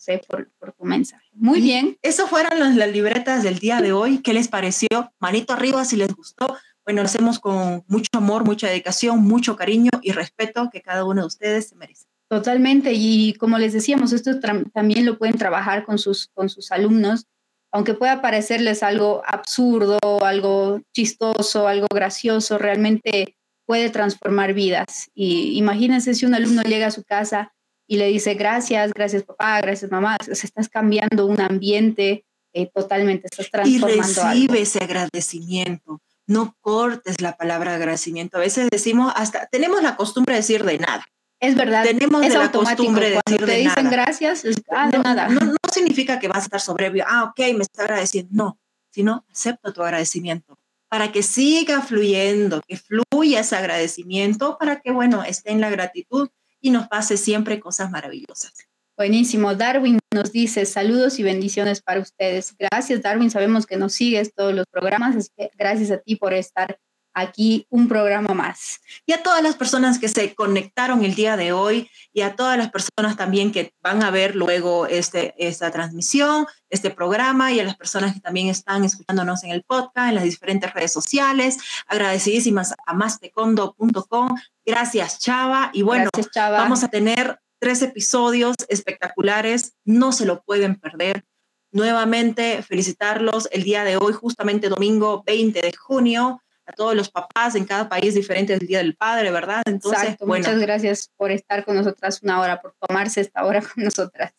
José, 0.01 0.21
por, 0.27 0.49
por 0.59 0.73
tu 0.73 0.83
mensaje. 0.83 1.29
Muy 1.33 1.61
bien. 1.61 1.97
Eso 2.01 2.25
fueron 2.25 2.59
las, 2.59 2.75
las 2.75 2.91
libretas 2.91 3.43
del 3.43 3.59
día 3.59 3.81
de 3.81 3.91
hoy. 3.91 4.17
¿Qué 4.23 4.33
les 4.33 4.47
pareció? 4.47 4.87
Manito 5.19 5.53
arriba 5.53 5.85
si 5.85 5.95
les 5.95 6.15
gustó 6.15 6.57
bueno, 6.85 7.03
lo 7.03 7.05
hacemos 7.05 7.39
con 7.39 7.83
mucho 7.87 8.09
amor, 8.15 8.43
mucha 8.43 8.67
dedicación, 8.67 9.19
mucho 9.23 9.55
cariño 9.55 9.91
y 10.01 10.11
respeto 10.13 10.69
que 10.71 10.81
cada 10.81 11.05
uno 11.05 11.21
de 11.21 11.27
ustedes 11.27 11.69
se 11.69 11.75
merece. 11.75 12.07
Totalmente, 12.27 12.93
y 12.93 13.33
como 13.33 13.57
les 13.57 13.73
decíamos, 13.73 14.13
esto 14.13 14.39
también 14.39 15.05
lo 15.05 15.17
pueden 15.17 15.37
trabajar 15.37 15.85
con 15.85 15.99
sus, 15.99 16.29
con 16.33 16.49
sus 16.49 16.71
alumnos, 16.71 17.27
aunque 17.71 17.93
pueda 17.93 18.21
parecerles 18.21 18.83
algo 18.83 19.21
absurdo, 19.25 19.99
algo 20.23 20.81
chistoso, 20.93 21.67
algo 21.67 21.87
gracioso, 21.93 22.57
realmente 22.57 23.35
puede 23.65 23.89
transformar 23.89 24.53
vidas. 24.53 25.09
Y 25.13 25.57
imagínense 25.57 26.13
si 26.13 26.25
un 26.25 26.33
alumno 26.33 26.63
llega 26.63 26.87
a 26.87 26.91
su 26.91 27.03
casa 27.03 27.53
y 27.91 27.97
le 27.97 28.07
dice 28.07 28.35
gracias, 28.35 28.93
gracias 28.93 29.23
papá, 29.23 29.59
gracias 29.59 29.91
mamá, 29.91 30.15
se 30.21 30.47
estás 30.47 30.69
cambiando 30.69 31.25
un 31.25 31.41
ambiente 31.41 32.23
eh, 32.53 32.71
totalmente, 32.73 33.27
estás 33.29 33.51
transformando. 33.51 33.93
Y 33.93 33.99
recibe 33.99 34.61
ese 34.61 34.79
agradecimiento 34.79 35.99
no 36.25 36.55
cortes 36.61 37.19
la 37.19 37.35
palabra 37.35 37.75
agradecimiento. 37.75 38.37
A 38.37 38.39
veces 38.39 38.69
decimos, 38.71 39.11
hasta 39.17 39.47
tenemos 39.47 39.83
la 39.83 39.97
costumbre 39.97 40.35
de 40.35 40.39
decir 40.39 40.63
de 40.63 40.79
nada. 40.79 41.05
Es 41.41 41.55
verdad. 41.55 41.83
Tenemos 41.83 42.25
la 42.25 42.49
costumbre 42.49 43.09
de 43.09 43.19
decir 43.25 43.45
te 43.45 43.57
dicen 43.57 43.89
gracias, 43.89 44.45
ah, 44.69 44.89
de 44.89 44.99
nada. 44.99 45.27
No, 45.27 45.53
significa 45.69 46.17
que 46.17 46.29
vas 46.29 46.37
a 46.37 46.43
estar 46.43 46.61
soberbio. 46.61 47.03
Ah, 47.05 47.25
ok, 47.25 47.39
me 47.57 47.63
está 47.63 47.83
agradeciendo. 47.83 48.29
No, 48.31 48.59
sino 48.89 49.25
acepta 49.29 49.73
tu 49.73 49.83
agradecimiento 49.83 50.57
para 50.87 51.11
que 51.11 51.23
siga 51.23 51.81
fluyendo, 51.81 52.61
que 52.65 52.77
fluya 52.77 53.41
ese 53.41 53.57
agradecimiento, 53.57 54.57
para 54.57 54.79
que, 54.79 54.91
bueno, 54.91 55.23
esté 55.23 55.51
en 55.51 55.59
la 55.59 55.69
gratitud 55.69 56.29
y 56.61 56.69
nos 56.69 56.87
pase 56.87 57.17
siempre 57.17 57.59
cosas 57.59 57.91
maravillosas. 57.91 58.53
Buenísimo. 58.97 59.55
Darwin 59.55 59.99
nos 60.13 60.31
dice 60.31 60.65
saludos 60.65 61.17
y 61.17 61.23
bendiciones 61.23 61.81
para 61.81 61.99
ustedes. 61.99 62.55
Gracias, 62.57 63.01
Darwin. 63.01 63.31
Sabemos 63.31 63.65
que 63.65 63.77
nos 63.77 63.93
sigues 63.93 64.33
todos 64.33 64.53
los 64.53 64.65
programas, 64.69 65.31
que 65.35 65.49
gracias 65.57 65.91
a 65.91 65.97
ti 65.97 66.17
por 66.17 66.33
estar 66.33 66.77
aquí 67.13 67.67
un 67.69 67.87
programa 67.87 68.33
más. 68.33 68.79
Y 69.05 69.13
a 69.13 69.23
todas 69.23 69.43
las 69.43 69.55
personas 69.55 69.99
que 69.99 70.07
se 70.07 70.33
conectaron 70.35 71.03
el 71.03 71.15
día 71.15 71.37
de 71.37 71.51
hoy 71.51 71.89
y 72.13 72.21
a 72.21 72.35
todas 72.35 72.57
las 72.57 72.71
personas 72.71 73.17
también 73.17 73.51
que 73.51 73.73
van 73.81 74.03
a 74.03 74.11
ver 74.11 74.35
luego 74.35 74.87
este, 74.87 75.33
esta 75.37 75.71
transmisión, 75.71 76.45
este 76.69 76.89
programa 76.89 77.51
y 77.51 77.59
a 77.59 77.63
las 77.63 77.75
personas 77.75 78.13
que 78.13 78.19
también 78.19 78.47
están 78.47 78.83
escuchándonos 78.83 79.43
en 79.43 79.51
el 79.51 79.63
podcast, 79.63 80.09
en 80.09 80.15
las 80.15 80.23
diferentes 80.23 80.73
redes 80.73 80.93
sociales. 80.93 81.57
Agradecidísimas 81.87 82.73
a 82.85 82.93
mastecondo.com. 82.93 84.35
Gracias, 84.65 85.19
Chava. 85.19 85.71
Y 85.73 85.81
bueno, 85.81 86.09
Chava. 86.31 86.59
vamos 86.59 86.83
a 86.83 86.87
tener 86.87 87.39
tres 87.61 87.81
episodios 87.83 88.55
espectaculares, 88.69 89.75
no 89.85 90.11
se 90.11 90.25
lo 90.25 90.41
pueden 90.41 90.75
perder. 90.75 91.25
Nuevamente, 91.71 92.63
felicitarlos 92.63 93.47
el 93.51 93.63
día 93.63 93.83
de 93.83 93.97
hoy, 93.97 94.13
justamente 94.13 94.67
domingo 94.67 95.23
20 95.25 95.61
de 95.61 95.73
junio, 95.73 96.41
todos 96.71 96.95
los 96.95 97.09
papás 97.09 97.55
en 97.55 97.65
cada 97.65 97.89
país 97.89 98.13
diferente 98.13 98.57
del 98.57 98.67
Día 98.67 98.79
del 98.79 98.95
Padre, 98.95 99.31
¿verdad? 99.31 99.63
Entonces, 99.65 100.17
muchas 100.21 100.59
gracias 100.59 101.11
por 101.17 101.31
estar 101.31 101.65
con 101.65 101.75
nosotras 101.75 102.21
una 102.23 102.39
hora, 102.39 102.61
por 102.61 102.75
tomarse 102.79 103.21
esta 103.21 103.45
hora 103.45 103.61
con 103.61 103.83
nosotras. 103.83 104.33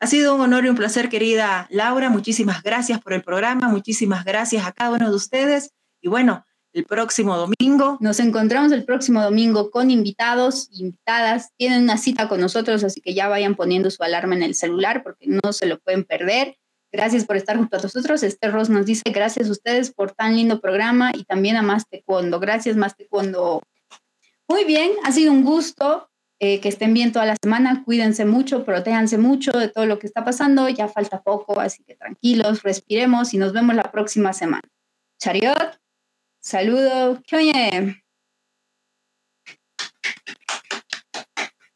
Ha 0.00 0.06
sido 0.06 0.34
un 0.34 0.40
honor 0.40 0.64
y 0.64 0.68
un 0.68 0.76
placer, 0.76 1.08
querida 1.08 1.66
Laura. 1.70 2.08
Muchísimas 2.08 2.62
gracias 2.62 3.00
por 3.00 3.12
el 3.12 3.22
programa, 3.22 3.68
muchísimas 3.68 4.24
gracias 4.24 4.64
a 4.64 4.72
cada 4.72 4.90
uno 4.90 5.10
de 5.10 5.16
ustedes. 5.16 5.72
Y 6.00 6.08
bueno, 6.08 6.44
el 6.72 6.84
próximo 6.84 7.36
domingo. 7.36 7.96
Nos 8.00 8.20
encontramos 8.20 8.72
el 8.72 8.84
próximo 8.84 9.22
domingo 9.22 9.70
con 9.70 9.90
invitados, 9.90 10.68
invitadas. 10.72 11.50
Tienen 11.56 11.82
una 11.82 11.96
cita 11.96 12.28
con 12.28 12.40
nosotros, 12.40 12.84
así 12.84 13.00
que 13.00 13.14
ya 13.14 13.28
vayan 13.28 13.56
poniendo 13.56 13.90
su 13.90 14.02
alarma 14.02 14.34
en 14.34 14.42
el 14.42 14.54
celular 14.54 15.02
porque 15.02 15.26
no 15.26 15.52
se 15.52 15.66
lo 15.66 15.78
pueden 15.80 16.04
perder. 16.04 16.56
Gracias 16.90 17.24
por 17.24 17.36
estar 17.36 17.56
junto 17.56 17.76
a 17.76 17.80
nosotros. 17.80 18.22
Este 18.22 18.48
Ross 18.50 18.70
nos 18.70 18.86
dice 18.86 19.10
gracias 19.10 19.48
a 19.48 19.52
ustedes 19.52 19.92
por 19.92 20.12
tan 20.12 20.36
lindo 20.36 20.60
programa 20.60 21.12
y 21.14 21.24
también 21.24 21.56
a 21.56 21.62
Más 21.62 21.88
Taekwondo. 21.88 22.40
Gracias, 22.40 22.76
Más 22.76 22.96
Taekwondo. 22.96 23.62
Muy 24.48 24.64
bien, 24.64 24.92
ha 25.04 25.12
sido 25.12 25.32
un 25.32 25.44
gusto. 25.44 26.08
Eh, 26.40 26.60
que 26.60 26.68
estén 26.68 26.94
bien 26.94 27.10
toda 27.10 27.26
la 27.26 27.34
semana. 27.42 27.82
Cuídense 27.84 28.24
mucho, 28.24 28.64
protéjanse 28.64 29.18
mucho 29.18 29.50
de 29.50 29.68
todo 29.68 29.86
lo 29.86 29.98
que 29.98 30.06
está 30.06 30.24
pasando. 30.24 30.68
Ya 30.68 30.86
falta 30.86 31.20
poco, 31.20 31.58
así 31.58 31.82
que 31.82 31.96
tranquilos, 31.96 32.62
respiremos 32.62 33.34
y 33.34 33.38
nos 33.38 33.52
vemos 33.52 33.74
la 33.74 33.90
próxima 33.90 34.32
semana. 34.32 34.62
Chariot. 35.18 35.80
Saludo, 36.40 37.20
oye. 37.32 38.04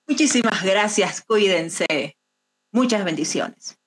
Muchísimas 0.06 0.62
gracias, 0.62 1.22
cuídense. 1.22 2.16
Muchas 2.70 3.04
bendiciones. 3.04 3.81